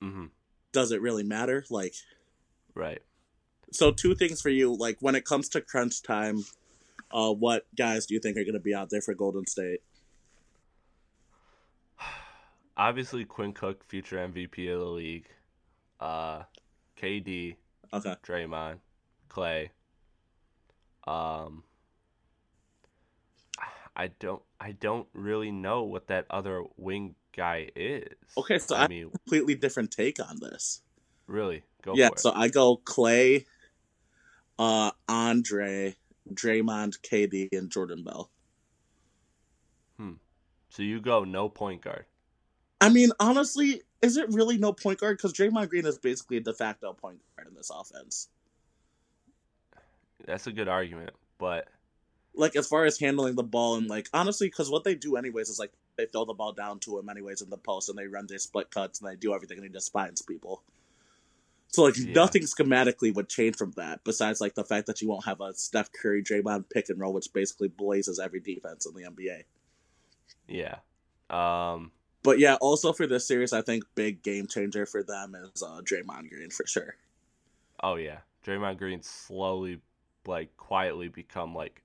hmm 0.00 0.26
does 0.72 0.92
it 0.92 1.00
really 1.00 1.22
matter 1.24 1.64
like 1.68 1.94
Right. 2.74 3.02
so 3.72 3.90
two 3.90 4.14
things 4.14 4.40
for 4.40 4.50
you 4.50 4.74
like 4.76 4.98
when 5.00 5.14
it 5.16 5.24
comes 5.24 5.48
to 5.50 5.60
crunch 5.60 6.02
time 6.02 6.44
uh 7.10 7.32
what 7.32 7.66
guys 7.76 8.06
do 8.06 8.14
you 8.14 8.20
think 8.20 8.36
are 8.36 8.44
going 8.44 8.54
to 8.54 8.60
be 8.60 8.74
out 8.74 8.90
there 8.90 9.02
for 9.02 9.14
golden 9.14 9.46
state 9.46 9.80
Obviously, 12.76 13.24
Quinn 13.24 13.52
Cook, 13.52 13.84
future 13.84 14.16
MVP 14.16 14.72
of 14.72 14.80
the 14.80 14.86
league. 14.86 15.26
Uh, 16.00 16.42
KD, 17.00 17.56
okay 17.92 18.16
Draymond, 18.26 18.78
Clay. 19.28 19.70
Um, 21.06 21.64
I 23.94 24.08
don't. 24.18 24.42
I 24.60 24.72
don't 24.72 25.06
really 25.12 25.50
know 25.50 25.82
what 25.82 26.06
that 26.08 26.26
other 26.30 26.64
wing 26.76 27.14
guy 27.36 27.68
is. 27.76 28.08
Okay, 28.36 28.58
so 28.58 28.74
I 28.74 28.84
I- 28.84 28.88
mean, 28.88 29.10
completely 29.10 29.54
different 29.54 29.90
take 29.90 30.18
on 30.20 30.38
this 30.40 30.80
really, 31.26 31.62
go 31.82 31.94
yeah 31.94 32.08
for 32.08 32.14
it. 32.14 32.20
so 32.20 32.32
i 32.34 32.48
go 32.48 32.76
clay 32.76 33.46
uh 34.58 34.90
andre 35.08 35.94
draymond 36.34 36.98
kd 37.00 37.48
and 37.52 37.70
jordan 37.70 38.02
bell 38.04 38.30
Hmm. 39.96 40.14
So 40.68 40.82
you 40.82 41.00
go 41.00 41.24
no 41.24 41.48
point 41.48 41.82
guard. 41.82 42.04
I 42.82 42.88
mean 42.88 43.10
honestly 43.20 43.82
is 44.02 44.16
it 44.16 44.28
really 44.30 44.58
no 44.58 44.72
point 44.72 44.98
guard 44.98 45.16
because 45.16 45.32
draymond 45.32 45.68
green 45.70 45.86
is 45.86 45.98
basically 45.98 46.36
a 46.36 46.40
de 46.40 46.52
facto 46.52 46.92
point 46.92 47.18
guard 47.36 47.48
in 47.48 47.54
this 47.54 47.70
offense 47.70 48.28
That's 50.26 50.46
a 50.46 50.52
good 50.52 50.68
argument, 50.68 51.10
but 51.38 51.68
like 52.34 52.56
as 52.56 52.66
far 52.66 52.84
as 52.84 52.98
handling 52.98 53.34
the 53.34 53.42
ball 53.42 53.76
and 53.76 53.88
like 53.88 54.08
honestly 54.14 54.46
because 54.48 54.70
what 54.70 54.84
they 54.84 54.94
do 54.94 55.16
anyways 55.16 55.48
is 55.48 55.58
like 55.58 55.72
they 55.96 56.06
throw 56.06 56.24
the 56.24 56.32
ball 56.32 56.52
down 56.52 56.78
to 56.80 56.98
him 56.98 57.08
anyways 57.08 57.42
in 57.42 57.50
the 57.50 57.58
post 57.58 57.88
and 57.88 57.98
they 57.98 58.06
run 58.06 58.26
their 58.26 58.38
split 58.38 58.70
cuts 58.70 59.00
and 59.00 59.10
they 59.10 59.16
do 59.16 59.34
everything 59.34 59.58
and 59.58 59.66
he 59.66 59.72
just 59.72 59.92
finds 59.92 60.22
people 60.22 60.62
so 61.68 61.82
like 61.82 61.96
Yeah. 61.98 62.12
nothing 62.14 62.42
schematically 62.42 63.12
would 63.14 63.28
change 63.28 63.56
from 63.56 63.72
that 63.72 64.02
besides 64.04 64.40
like 64.40 64.54
the 64.54 64.64
fact 64.64 64.86
that 64.86 65.02
you 65.02 65.08
won't 65.08 65.26
have 65.26 65.40
a 65.42 65.52
Steph 65.54 65.90
Curry 65.92 66.22
Draymond 66.22 66.70
pick 66.70 66.88
and 66.88 66.98
roll 66.98 67.12
which 67.12 67.32
basically 67.34 67.68
blazes 67.68 68.18
every 68.18 68.40
defense 68.40 68.86
in 68.86 68.94
the 68.94 69.02
NBA 69.10 69.42
yeah. 70.48 70.76
Um, 71.28 71.92
but 72.22 72.38
yeah 72.38 72.56
also 72.60 72.92
for 72.92 73.06
this 73.06 73.26
series 73.26 73.52
I 73.52 73.62
think 73.62 73.84
big 73.94 74.22
game 74.22 74.46
changer 74.46 74.86
for 74.86 75.02
them 75.02 75.34
is 75.34 75.62
uh 75.62 75.80
Draymond 75.82 76.28
Green 76.30 76.50
for 76.50 76.66
sure 76.66 76.96
oh 77.82 77.96
yeah, 77.96 78.18
Draymond 78.46 78.78
Green 78.78 79.02
slowly, 79.02 79.80
like 80.26 80.56
quietly 80.56 81.08
become 81.08 81.54
like 81.54 81.82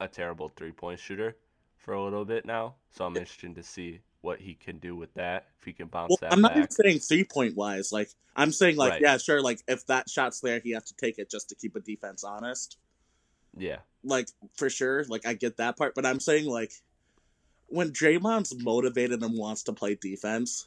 a 0.00 0.08
terrible 0.08 0.48
three 0.48 0.72
point 0.72 1.00
shooter 1.00 1.36
for 1.76 1.94
a 1.94 2.02
little 2.02 2.24
bit 2.24 2.44
now. 2.46 2.74
So 2.90 3.04
I'm 3.04 3.16
interested 3.16 3.54
to 3.56 3.62
see 3.62 4.00
what 4.20 4.40
he 4.40 4.54
can 4.54 4.78
do 4.78 4.94
with 4.94 5.12
that. 5.14 5.46
If 5.58 5.64
he 5.64 5.72
can 5.72 5.88
bounce 5.88 6.10
well 6.10 6.18
that 6.20 6.32
I'm 6.32 6.40
not 6.40 6.56
even 6.56 6.70
saying 6.70 7.00
three 7.00 7.24
point 7.24 7.56
wise 7.56 7.92
like 7.92 8.10
I'm 8.36 8.52
saying 8.52 8.76
like 8.76 8.92
Right. 8.92 9.02
yeah 9.02 9.18
sure 9.18 9.42
like 9.42 9.60
if 9.68 9.86
that 9.86 10.08
shot's 10.08 10.40
there 10.40 10.60
he 10.60 10.70
has 10.72 10.84
to 10.84 10.94
take 10.94 11.18
it 11.18 11.30
just 11.30 11.48
to 11.48 11.54
keep 11.54 11.76
a 11.76 11.80
defense 11.80 12.24
honest 12.24 12.78
Yeah, 13.56 13.78
like 14.04 14.28
for 14.54 14.70
sure, 14.70 15.04
like 15.08 15.26
I 15.26 15.34
get 15.34 15.56
that 15.58 15.76
part, 15.76 15.94
but 15.94 16.06
I'm 16.06 16.20
saying 16.20 16.46
like 16.46 16.72
when 17.72 17.90
Draymond's 17.90 18.54
motivated 18.62 19.22
and 19.22 19.36
wants 19.36 19.62
to 19.64 19.72
play 19.72 19.94
defense, 19.94 20.66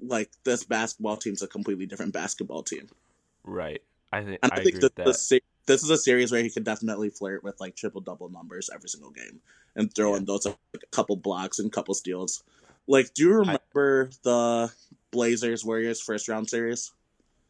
like 0.00 0.30
this 0.44 0.64
basketball 0.64 1.16
team's 1.16 1.42
a 1.42 1.48
completely 1.48 1.86
different 1.86 2.12
basketball 2.12 2.62
team. 2.62 2.88
right. 3.44 3.82
I 4.12 4.22
think 4.22 4.38
And 4.42 4.52
I, 4.52 4.56
I, 4.56 4.58
agree 4.60 4.72
think 4.72 4.82
that 4.82 5.04
this, 5.04 5.26
se- 5.26 5.40
this 5.66 5.82
is 5.82 5.90
a 5.90 5.96
series 5.96 6.30
where 6.30 6.42
he 6.42 6.50
could 6.50 6.64
definitely 6.64 7.08
flirt 7.08 7.42
with 7.42 7.58
like 7.60 7.74
triple 7.74 8.02
double 8.02 8.28
numbers 8.28 8.68
every 8.72 8.88
single 8.88 9.10
game 9.10 9.40
and 9.74 9.92
throw 9.92 10.14
in 10.16 10.26
those 10.26 10.44
like, 10.44 10.56
a 10.74 10.86
couple 10.90 11.16
blocks 11.16 11.58
and 11.58 11.72
couple 11.72 11.94
steals. 11.94 12.44
Like, 12.86 13.14
do 13.14 13.22
you 13.22 13.34
remember 13.34 14.10
the 14.22 14.70
Blazers 15.10 15.64
Warriors 15.64 16.00
first 16.00 16.28
round 16.28 16.48
series? 16.48 16.92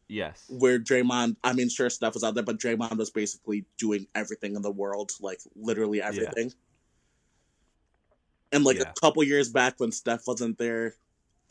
yes. 0.07 0.45
where 0.49 0.79
Draymond, 0.79 1.35
I 1.43 1.53
mean, 1.53 1.69
sure, 1.69 1.89
Steph 1.89 2.13
was 2.13 2.23
out 2.23 2.35
there, 2.35 2.43
but 2.43 2.59
Draymond 2.59 2.97
was 2.97 3.09
basically 3.09 3.65
doing 3.77 4.07
everything 4.15 4.55
in 4.55 4.61
the 4.61 4.71
world, 4.71 5.11
like 5.21 5.39
literally 5.55 6.01
everything. 6.01 6.53
And 8.53 8.63
like 8.63 8.77
Yeah. 8.77 8.89
a 8.89 8.93
couple 9.01 9.23
years 9.23 9.49
back 9.49 9.79
when 9.79 9.91
Steph 9.91 10.27
wasn't 10.27 10.57
there, 10.57 10.95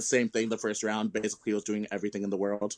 same 0.01 0.29
thing. 0.31 0.49
The 0.49 0.57
first 0.57 0.83
round, 0.83 1.13
basically, 1.13 1.51
he 1.51 1.55
was 1.55 1.65
doing 1.65 1.87
everything 1.91 2.23
in 2.23 2.31
the 2.31 2.37
world. 2.39 2.77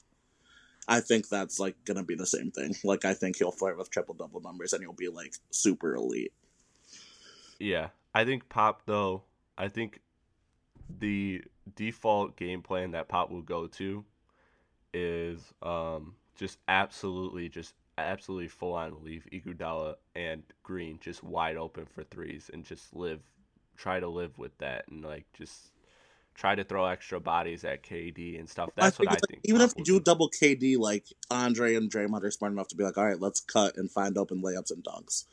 I 0.89 1.01
think 1.01 1.29
that's 1.29 1.61
like 1.61 1.77
gonna 1.85 2.03
be 2.03 2.14
the 2.16 2.27
same 2.27 2.51
thing. 2.51 2.75
Like, 2.83 3.05
I 3.05 3.14
think 3.14 3.37
he'll 3.37 3.53
flirt 3.53 3.79
with 3.79 3.91
triple 3.91 4.14
double 4.14 4.41
numbers, 4.41 4.72
and 4.72 4.83
he'll 4.83 4.93
be 4.93 5.09
like 5.09 5.35
super 5.51 5.95
elite. 5.95 6.33
Yeah, 7.59 7.91
I 8.14 8.25
think 8.25 8.49
Pop 8.49 8.83
though. 8.87 9.22
I 9.57 9.68
think 9.68 10.01
the 10.99 11.43
default 11.77 12.37
game 12.37 12.62
plan 12.62 12.91
that 12.93 13.09
Pop 13.09 13.31
will 13.31 13.43
go 13.43 13.66
to 13.68 14.05
is 14.93 15.41
um, 15.62 16.14
just 16.37 16.59
absolutely, 16.68 17.49
just 17.49 17.75
absolutely 17.97 18.49
full 18.49 18.75
on 18.75 19.03
leave 19.05 19.27
Iguodala 19.33 19.95
and 20.16 20.43
Green 20.62 20.99
just 21.01 21.22
wide 21.22 21.57
open 21.57 21.87
for 21.87 22.03
threes 22.05 22.51
and 22.53 22.64
just 22.64 22.95
live, 22.95 23.20
try 23.77 24.01
to 24.01 24.09
live 24.09 24.39
with 24.39 24.57
that 24.59 24.87
and 24.89 25.05
like 25.05 25.25
just 25.37 25.55
try 26.35 26.55
to 26.55 26.64
throw 26.64 26.85
extra 26.87 27.20
bodies 27.20 27.64
at 27.64 27.83
KD 27.83 28.39
and 28.39 28.49
stuff. 28.49 28.70
That's 28.75 28.99
what 28.99 29.09
I 29.09 29.12
like, 29.12 29.20
think. 29.31 29.41
even 29.45 29.61
if 29.61 29.72
you 29.77 29.85
do 29.85 30.01
double 30.01 30.29
KD, 30.31 30.79
like 30.79 31.07
Andre 31.31 31.77
and 31.77 31.91
Draymond 31.91 32.22
are 32.25 32.31
smart 32.31 32.53
enough 32.53 32.68
to 32.68 32.77
be 32.77 32.83
like, 32.85 32.99
all 32.99 33.05
right, 33.07 33.20
let's 33.20 33.41
cut 33.41 33.77
and 33.77 33.91
find 33.91 34.18
open 34.18 34.43
layups 34.43 34.70
and 34.72 34.83
dunks. 34.83 35.27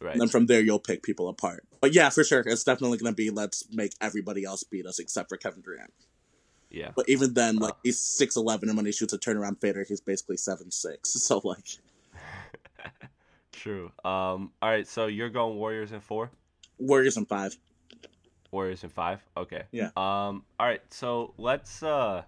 right. 0.00 0.12
And 0.12 0.20
then 0.20 0.28
from 0.28 0.46
there, 0.46 0.60
you'll 0.60 0.78
pick 0.78 1.02
people 1.02 1.28
apart. 1.28 1.64
But 1.80 1.92
yeah, 1.94 2.10
for 2.10 2.22
sure, 2.22 2.44
it's 2.46 2.62
definitely 2.64 2.98
going 2.98 3.12
to 3.12 3.16
be 3.16 3.30
let's 3.30 3.64
make 3.72 3.94
everybody 4.00 4.44
else 4.44 4.62
beat 4.62 4.86
us 4.86 4.98
except 5.00 5.28
for 5.28 5.36
Kevin 5.36 5.60
Durant. 5.62 5.92
yeah. 6.70 6.90
But 6.94 7.08
even 7.08 7.34
then, 7.34 7.56
like 7.56 7.72
Uh. 7.74 7.76
he's 7.82 7.98
six 7.98 8.36
eleven, 8.36 8.68
and 8.68 8.76
when 8.76 8.86
he 8.86 8.92
shoots 8.92 9.12
a 9.12 9.18
turnaround 9.18 9.60
fader, 9.60 9.84
he's 9.88 10.00
basically 10.00 10.36
seven 10.36 10.70
six. 10.70 11.12
So 11.20 11.40
like, 11.42 11.64
True. 13.52 13.86
Um. 14.04 14.52
All 14.62 14.70
right. 14.70 14.86
So 14.86 15.06
you're 15.06 15.30
going 15.30 15.56
Warriors 15.56 15.90
in 15.92 16.00
four. 16.00 16.30
Warriors 16.78 17.16
in 17.16 17.26
five. 17.26 17.56
Warriors 18.50 18.82
in 18.84 18.90
five. 18.90 19.20
Okay. 19.36 19.62
Yeah. 19.72 19.86
Um. 19.96 20.44
All 20.58 20.66
right. 20.66 20.82
So 20.90 21.34
let's 21.38 21.82
uh. 21.82 22.22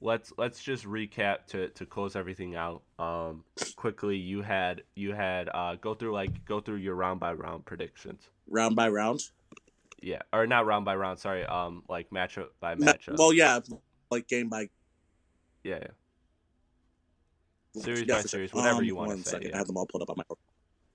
Let's 0.00 0.32
let's 0.38 0.62
just 0.62 0.84
recap 0.84 1.46
to 1.48 1.68
to 1.70 1.84
close 1.86 2.14
everything 2.14 2.54
out. 2.54 2.82
Um. 2.98 3.42
Quickly, 3.76 4.16
you 4.16 4.42
had 4.42 4.82
you 4.94 5.12
had 5.12 5.48
uh 5.52 5.74
go 5.80 5.94
through 5.94 6.12
like 6.12 6.44
go 6.44 6.60
through 6.60 6.76
your 6.76 6.94
round 6.94 7.18
by 7.18 7.32
round 7.32 7.64
predictions. 7.64 8.22
round 8.48 8.76
by 8.76 8.88
round. 8.88 9.20
Yeah. 10.00 10.22
Or 10.32 10.46
not 10.46 10.66
round 10.66 10.84
by 10.84 10.94
round. 10.94 11.18
Sorry. 11.18 11.44
Um. 11.44 11.82
Like 11.88 12.10
matchup 12.10 12.48
by 12.60 12.76
Ma- 12.76 12.92
matchup. 12.92 13.18
Well, 13.18 13.32
yeah, 13.32 13.58
like 14.10 14.28
game 14.28 14.48
by 14.48 14.68
yeah. 15.64 15.78
yeah. 17.74 17.82
Series 17.82 18.02
yeah, 18.02 18.14
by 18.14 18.22
for 18.22 18.28
sure. 18.28 18.28
series, 18.28 18.54
whatever 18.54 18.78
Um, 18.78 18.84
you 18.84 18.94
want 18.96 19.10
to 19.10 19.16
say. 19.24 19.30
second. 19.32 19.48
yeah. 19.50 19.54
I 19.56 19.58
have 19.58 19.66
them 19.66 19.76
all 19.76 19.86
pulled 19.86 20.02
up 20.02 20.10
on 20.10 20.16
my. 20.16 20.24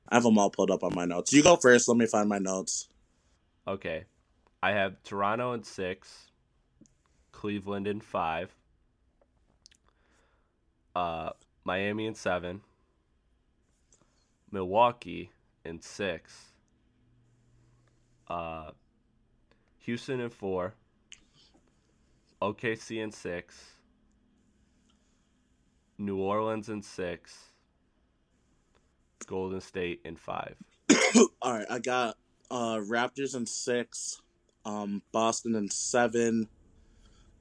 I 0.09 0.15
have 0.15 0.23
them 0.23 0.37
all 0.37 0.49
pulled 0.49 0.71
up 0.71 0.83
on 0.83 0.93
my 0.95 1.05
notes. 1.05 1.31
You 1.33 1.43
go 1.43 1.55
first. 1.57 1.87
Let 1.89 1.97
me 1.97 2.05
find 2.05 2.27
my 2.29 2.39
notes. 2.39 2.87
Okay. 3.67 4.05
I 4.61 4.71
have 4.71 5.01
Toronto 5.03 5.53
in 5.53 5.63
six, 5.63 6.31
Cleveland 7.31 7.87
in 7.87 7.99
five, 7.99 8.55
uh, 10.95 11.31
Miami 11.63 12.05
in 12.05 12.15
seven, 12.15 12.61
Milwaukee 14.51 15.31
in 15.65 15.81
six, 15.81 16.53
uh, 18.29 18.71
Houston 19.79 20.19
in 20.19 20.29
four, 20.29 20.75
OKC 22.41 23.03
in 23.03 23.11
six, 23.11 23.73
New 25.97 26.17
Orleans 26.17 26.69
in 26.69 26.81
six, 26.81 27.37
Golden 29.25 29.61
State 29.61 30.01
in 30.05 30.15
five. 30.15 30.55
all 31.41 31.53
right, 31.53 31.65
I 31.69 31.79
got 31.79 32.17
uh 32.53 32.77
Raptors 32.77 33.35
in 33.35 33.47
six, 33.47 34.21
um 34.63 35.01
Boston 35.11 35.55
in 35.55 35.71
seven, 35.71 36.47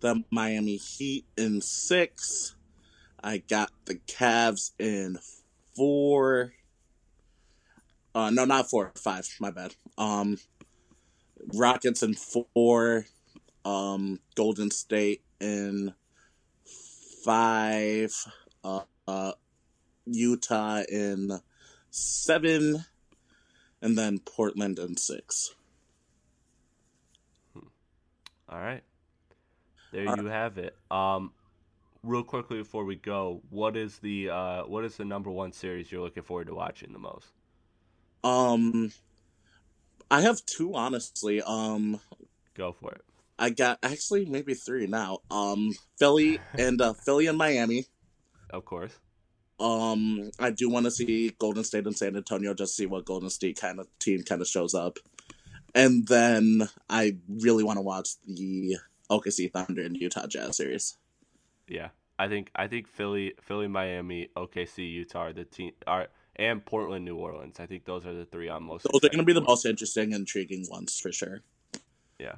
the 0.01 0.25
Miami 0.31 0.77
Heat 0.77 1.27
in 1.37 1.61
six. 1.61 2.57
I 3.23 3.39
got 3.39 3.71
the 3.85 3.97
Cavs 3.97 4.71
in 4.79 5.19
four. 5.77 6.55
Uh 8.15 8.31
no, 8.31 8.47
not 8.47 8.71
four, 8.71 8.91
five, 8.97 9.29
my 9.39 9.51
bad. 9.51 9.75
Um 9.99 10.39
Rockets 11.53 12.03
in 12.03 12.15
four, 12.15 13.05
um 13.67 14.19
Golden 14.35 14.71
State 14.71 15.23
in 15.41 15.93
five, 17.23 18.15
uh, 18.65 18.81
uh 19.07 19.33
Utah 20.07 20.83
in 20.89 21.39
seven, 21.91 22.87
and 23.83 23.99
then 23.99 24.21
Portland 24.21 24.79
in 24.79 24.97
six. 24.97 25.51
All 28.49 28.59
right. 28.59 28.83
There 29.93 30.09
All 30.09 30.17
you 30.17 30.27
have 30.27 30.57
it. 30.59 30.77
Um, 30.91 31.33
real 32.03 32.23
quickly 32.23 32.59
before 32.59 32.85
we 32.85 32.97
go, 32.97 33.43
what 33.51 33.77
is 33.77 33.99
the 33.99 34.31
uh, 34.31 34.63
what 34.63 34.85
is 34.85 34.97
the 34.97 35.05
number 35.05 35.31
one 35.31 35.53
series 35.53 35.91
you're 35.91 36.01
looking 36.01 36.23
forward 36.23 36.47
to 36.47 36.55
watching 36.55 36.93
the 36.93 36.99
most? 36.99 37.27
Um, 38.25 38.93
I 40.11 40.21
have 40.21 40.41
two 40.47 40.75
honestly. 40.75 41.43
Um, 41.43 42.01
Go 42.55 42.73
for 42.73 42.93
it. 42.93 43.03
I 43.39 43.51
got 43.51 43.79
actually 43.83 44.27
maybe 44.27 44.55
three 44.55 44.87
now. 44.87 45.19
Um, 45.31 45.73
Philly 45.99 46.39
and 46.59 46.81
uh, 46.81 46.95
Philly 47.05 47.27
and 47.27 47.37
Miami. 47.37 47.87
Of 48.51 48.65
course. 48.65 48.93
Um, 49.63 50.33
I 50.41 50.51
do 50.51 50.69
want 50.69 50.87
to 50.87 50.91
see 50.91 51.31
Golden 51.39 51.63
State 51.63 51.87
and 51.87 51.97
San 51.97 52.17
Antonio 52.17 52.53
just 52.53 52.77
see 52.77 52.87
what 52.87 53.05
Golden 53.05 53.31
State 53.31 53.61
kind 53.61 53.79
of 53.79 53.87
team 54.01 54.25
kind 54.25 54.41
of 54.41 54.49
shows 54.49 54.75
up, 54.75 54.99
and 55.73 56.07
then 56.09 56.69
I 56.91 57.17
really 57.29 57.63
want 57.63 57.77
to 57.77 57.83
watch 57.83 58.11
the 58.27 58.79
OKC 59.09 59.53
Thunder 59.53 59.83
and 59.83 59.97
Utah 59.97 60.27
Jazz 60.27 60.57
series. 60.57 60.97
Yeah, 61.69 61.91
I 62.19 62.27
think 62.27 62.51
I 62.57 62.67
think 62.67 62.89
Philly, 62.89 63.35
Philly, 63.41 63.69
Miami, 63.69 64.31
OKC, 64.37 64.91
Utah 64.91 65.27
are 65.27 65.33
the 65.33 65.45
team 65.45 65.73
are 65.87 66.09
and 66.35 66.65
Portland, 66.65 67.05
New 67.05 67.17
Orleans. 67.17 67.61
I 67.61 67.67
think 67.67 67.85
those 67.85 68.05
are 68.05 68.15
the 68.15 68.25
three 68.25 68.49
I'm 68.49 68.65
most. 68.65 68.87
Those 68.91 69.05
are 69.05 69.11
going 69.11 69.19
to 69.19 69.25
be 69.25 69.33
the 69.33 69.43
most 69.43 69.65
interesting, 69.65 70.13
intriguing 70.13 70.67
ones 70.71 70.99
for 70.99 71.13
sure. 71.13 71.43
Yeah. 72.19 72.37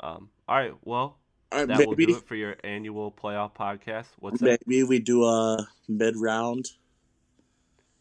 Um. 0.00 0.30
All 0.48 0.56
right. 0.56 0.74
Well, 0.84 1.18
Right, 1.52 1.68
that 1.68 1.78
will 1.78 1.88
maybe 1.92 2.06
do 2.06 2.16
it 2.16 2.26
for 2.26 2.34
your 2.34 2.56
annual 2.64 3.12
playoff 3.12 3.54
podcast. 3.54 4.06
What's 4.18 4.40
that? 4.40 4.60
maybe 4.66 4.82
we 4.84 4.98
do 4.98 5.24
a 5.24 5.66
mid 5.88 6.16
round. 6.16 6.66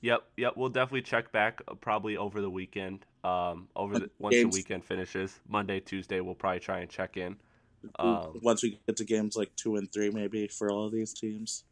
Yep, 0.01 0.23
yep. 0.37 0.53
We'll 0.57 0.69
definitely 0.69 1.03
check 1.03 1.31
back 1.31 1.61
uh, 1.67 1.75
probably 1.75 2.17
over 2.17 2.41
the 2.41 2.49
weekend. 2.49 3.05
Um, 3.23 3.67
over 3.75 3.99
the, 3.99 4.09
once 4.17 4.33
Games. 4.35 4.53
the 4.55 4.59
weekend 4.59 4.83
finishes, 4.83 5.39
Monday, 5.47 5.79
Tuesday, 5.79 6.21
we'll 6.21 6.33
probably 6.33 6.59
try 6.59 6.79
and 6.79 6.89
check 6.89 7.17
in. 7.17 7.35
Um, 7.99 8.39
once 8.41 8.63
we 8.63 8.79
get 8.87 8.95
to 8.97 9.03
games 9.05 9.35
like 9.35 9.55
two 9.55 9.75
and 9.75 9.91
three, 9.91 10.09
maybe 10.09 10.47
for 10.47 10.71
all 10.71 10.85
of 10.87 10.91
these 10.91 11.13
teams, 11.13 11.63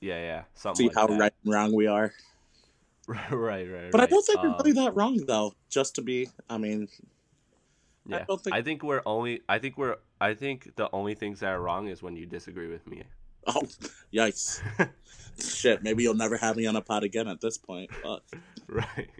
yeah, 0.00 0.18
yeah, 0.20 0.42
something 0.54 0.84
see 0.84 0.88
like 0.88 0.94
how 0.96 1.06
that. 1.08 1.18
right 1.18 1.32
and 1.44 1.52
wrong 1.54 1.74
we 1.74 1.86
are. 1.86 2.12
right, 3.06 3.30
right, 3.32 3.70
right. 3.70 3.90
But 3.92 4.00
I 4.00 4.06
don't 4.06 4.24
think 4.24 4.38
Um, 4.38 4.52
we're 4.52 4.56
really 4.58 4.72
that 4.72 4.94
wrong 4.96 5.22
though. 5.26 5.52
Just 5.68 5.94
to 5.96 6.02
be, 6.02 6.28
I 6.48 6.56
mean, 6.58 6.88
I 8.10 8.16
Yeah, 8.18 8.24
don't 8.26 8.40
think- 8.40 8.56
I 8.56 8.62
think 8.62 8.82
we're 8.82 9.02
only. 9.04 9.40
I 9.48 9.58
think 9.58 9.76
we're. 9.76 9.96
I 10.24 10.32
think 10.32 10.74
the 10.76 10.88
only 10.90 11.14
things 11.14 11.40
that 11.40 11.50
are 11.50 11.60
wrong 11.60 11.88
is 11.88 12.02
when 12.02 12.16
you 12.16 12.24
disagree 12.24 12.68
with 12.68 12.86
me. 12.86 13.02
oh, 13.46 13.60
yikes, 14.12 14.62
shit. 15.38 15.82
Maybe 15.82 16.02
you'll 16.02 16.14
never 16.14 16.38
have 16.38 16.56
me 16.56 16.64
on 16.64 16.76
a 16.76 16.80
pod 16.80 17.04
again 17.04 17.28
at 17.28 17.42
this 17.42 17.58
point. 17.58 17.90
But 18.02 18.22
right, 18.66 19.10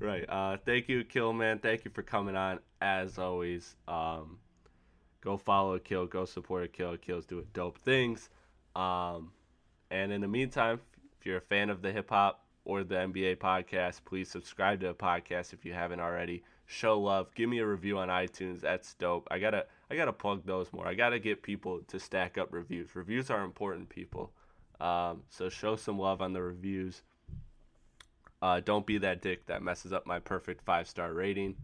right. 0.00 0.28
Uh, 0.28 0.56
thank 0.66 0.88
you, 0.88 1.04
Killman. 1.04 1.60
Thank 1.60 1.84
you 1.84 1.92
for 1.92 2.02
coming 2.02 2.34
on. 2.34 2.58
As 2.80 3.18
always, 3.18 3.76
um, 3.86 4.38
go 5.20 5.36
follow 5.36 5.78
Akhil. 5.78 6.10
Go 6.10 6.24
support 6.24 6.72
Akhil. 6.72 7.00
Kills 7.00 7.24
doing 7.24 7.46
dope 7.52 7.78
things. 7.78 8.28
Um, 8.74 9.30
and 9.92 10.10
in 10.10 10.22
the 10.22 10.28
meantime, 10.28 10.80
if 11.20 11.24
you're 11.24 11.38
a 11.38 11.40
fan 11.40 11.70
of 11.70 11.82
the 11.82 11.92
hip 11.92 12.10
hop 12.10 12.44
or 12.64 12.82
the 12.82 12.96
NBA 12.96 13.36
podcast, 13.36 14.00
please 14.04 14.28
subscribe 14.28 14.80
to 14.80 14.88
the 14.88 14.94
podcast 14.94 15.52
if 15.52 15.64
you 15.64 15.72
haven't 15.72 16.00
already. 16.00 16.42
Show 16.66 17.00
love. 17.00 17.32
Give 17.36 17.48
me 17.48 17.60
a 17.60 17.66
review 17.66 17.98
on 17.98 18.08
iTunes. 18.08 18.60
That's 18.60 18.92
dope. 18.94 19.28
I 19.30 19.38
gotta 19.38 19.66
I 19.90 19.96
gotta 19.96 20.12
plug 20.12 20.44
those 20.44 20.72
more. 20.72 20.86
I 20.86 20.94
gotta 20.94 21.18
get 21.18 21.42
people 21.42 21.80
to 21.88 22.00
stack 22.00 22.38
up 22.38 22.52
reviews. 22.52 22.94
Reviews 22.94 23.30
are 23.30 23.44
important, 23.44 23.88
people. 23.88 24.32
Um, 24.80 25.22
so 25.30 25.48
show 25.48 25.76
some 25.76 25.98
love 25.98 26.20
on 26.20 26.32
the 26.32 26.42
reviews. 26.42 27.02
Uh, 28.42 28.60
don't 28.60 28.86
be 28.86 28.98
that 28.98 29.22
dick 29.22 29.46
that 29.46 29.62
messes 29.62 29.92
up 29.92 30.06
my 30.06 30.18
perfect 30.18 30.64
five 30.64 30.88
star 30.88 31.12
rating. 31.12 31.56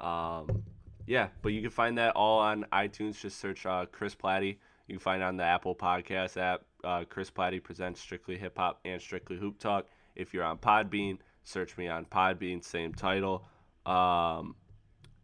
Um, 0.00 0.62
yeah, 1.06 1.28
but 1.42 1.50
you 1.50 1.60
can 1.60 1.70
find 1.70 1.98
that 1.98 2.14
all 2.16 2.38
on 2.38 2.64
iTunes. 2.72 3.20
Just 3.20 3.38
search 3.38 3.66
uh, 3.66 3.86
Chris 3.90 4.14
Platte. 4.14 4.44
You 4.44 4.56
can 4.88 4.98
find 4.98 5.22
on 5.22 5.36
the 5.36 5.44
Apple 5.44 5.74
Podcast 5.74 6.36
app. 6.36 6.62
Uh, 6.84 7.04
Chris 7.08 7.30
Platte 7.30 7.62
presents 7.62 8.00
Strictly 8.00 8.36
Hip 8.38 8.56
Hop 8.56 8.80
and 8.84 9.00
Strictly 9.00 9.36
Hoop 9.36 9.58
Talk. 9.58 9.86
If 10.16 10.32
you're 10.34 10.44
on 10.44 10.58
Podbean, 10.58 11.18
search 11.44 11.76
me 11.76 11.88
on 11.88 12.04
Podbean, 12.04 12.64
same 12.64 12.92
title. 12.92 13.44
Um, 13.86 14.54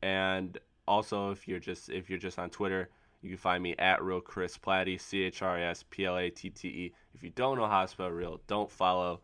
and 0.03 0.59
also, 0.89 1.31
if 1.31 1.47
you're 1.47 1.61
just 1.61 1.91
if 1.91 2.09
you're 2.09 2.19
just 2.19 2.39
on 2.39 2.51
Twitter, 2.51 2.89
you 3.21 3.29
can 3.29 3.39
find 3.39 3.63
me 3.63 3.75
at 3.79 4.03
real 4.03 4.21
Chris 4.21 4.57
Platte, 4.57 5.01
C 5.01 5.23
H 5.23 5.43
R 5.43 5.59
S 5.59 5.85
P 5.91 6.07
L 6.07 6.17
A 6.17 6.31
T 6.31 6.51
T 6.51 6.69
E. 6.69 6.95
If 7.15 7.23
you 7.23 7.31
don't 7.31 7.59
know 7.59 7.67
how 7.67 7.83
to 7.83 7.89
spell 7.89 8.11
real, 8.11 8.41
don't 8.47 8.71
follow. 8.71 9.21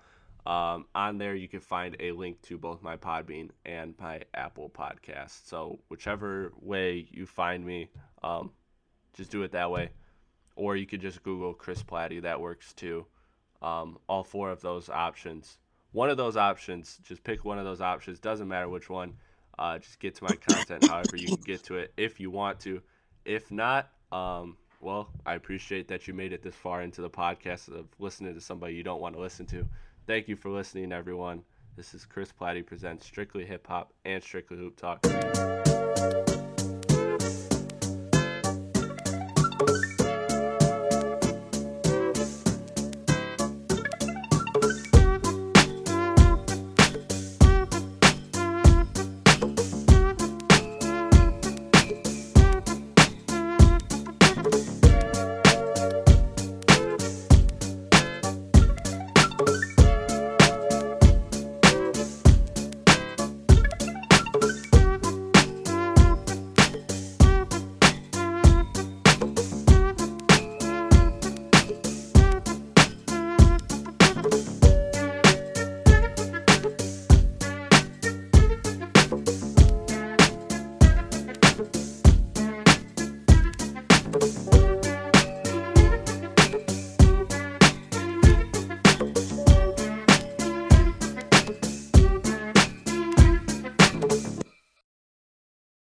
Um, 0.46 0.84
on 0.94 1.16
there, 1.16 1.34
you 1.34 1.48
can 1.48 1.60
find 1.60 1.96
a 2.00 2.12
link 2.12 2.42
to 2.42 2.58
both 2.58 2.82
my 2.82 2.98
Podbean 2.98 3.48
and 3.64 3.94
my 3.98 4.20
Apple 4.34 4.68
podcast. 4.68 5.46
So 5.46 5.78
whichever 5.88 6.52
way 6.60 7.08
you 7.10 7.24
find 7.24 7.64
me, 7.64 7.88
um, 8.22 8.50
just 9.14 9.30
do 9.30 9.42
it 9.42 9.52
that 9.52 9.70
way. 9.70 9.90
Or 10.56 10.76
you 10.76 10.86
could 10.86 11.00
just 11.00 11.22
Google 11.22 11.54
Chris 11.54 11.82
Platte. 11.82 12.22
That 12.22 12.40
works 12.40 12.74
too. 12.74 13.06
Um, 13.62 13.98
all 14.06 14.22
four 14.22 14.50
of 14.50 14.60
those 14.60 14.90
options. 14.90 15.56
One 15.92 16.10
of 16.10 16.18
those 16.18 16.36
options, 16.36 16.98
just 17.02 17.24
pick 17.24 17.44
one 17.44 17.58
of 17.58 17.64
those 17.64 17.80
options. 17.80 18.20
Doesn't 18.20 18.48
matter 18.48 18.68
which 18.68 18.90
one. 18.90 19.14
Uh, 19.58 19.78
just 19.78 20.00
get 20.00 20.14
to 20.16 20.24
my 20.24 20.34
content 20.34 20.86
however 20.88 21.16
you 21.16 21.26
can 21.28 21.40
get 21.44 21.62
to 21.64 21.76
it 21.76 21.92
if 21.96 22.20
you 22.20 22.30
want 22.30 22.60
to. 22.60 22.82
If 23.24 23.50
not, 23.50 23.90
um, 24.12 24.56
well, 24.80 25.08
I 25.24 25.34
appreciate 25.34 25.88
that 25.88 26.06
you 26.06 26.14
made 26.14 26.32
it 26.32 26.42
this 26.42 26.54
far 26.54 26.82
into 26.82 27.00
the 27.00 27.10
podcast 27.10 27.68
of 27.68 27.86
listening 27.98 28.34
to 28.34 28.40
somebody 28.40 28.74
you 28.74 28.82
don't 28.82 29.00
want 29.00 29.14
to 29.14 29.20
listen 29.20 29.46
to. 29.46 29.66
Thank 30.06 30.28
you 30.28 30.36
for 30.36 30.50
listening, 30.50 30.92
everyone. 30.92 31.42
This 31.76 31.94
is 31.94 32.04
Chris 32.04 32.30
Platte 32.30 32.64
presents 32.66 33.06
Strictly 33.06 33.44
Hip 33.46 33.66
Hop 33.66 33.92
and 34.04 34.22
Strictly 34.22 34.58
Hoop 34.58 34.76
Talk. 34.76 35.04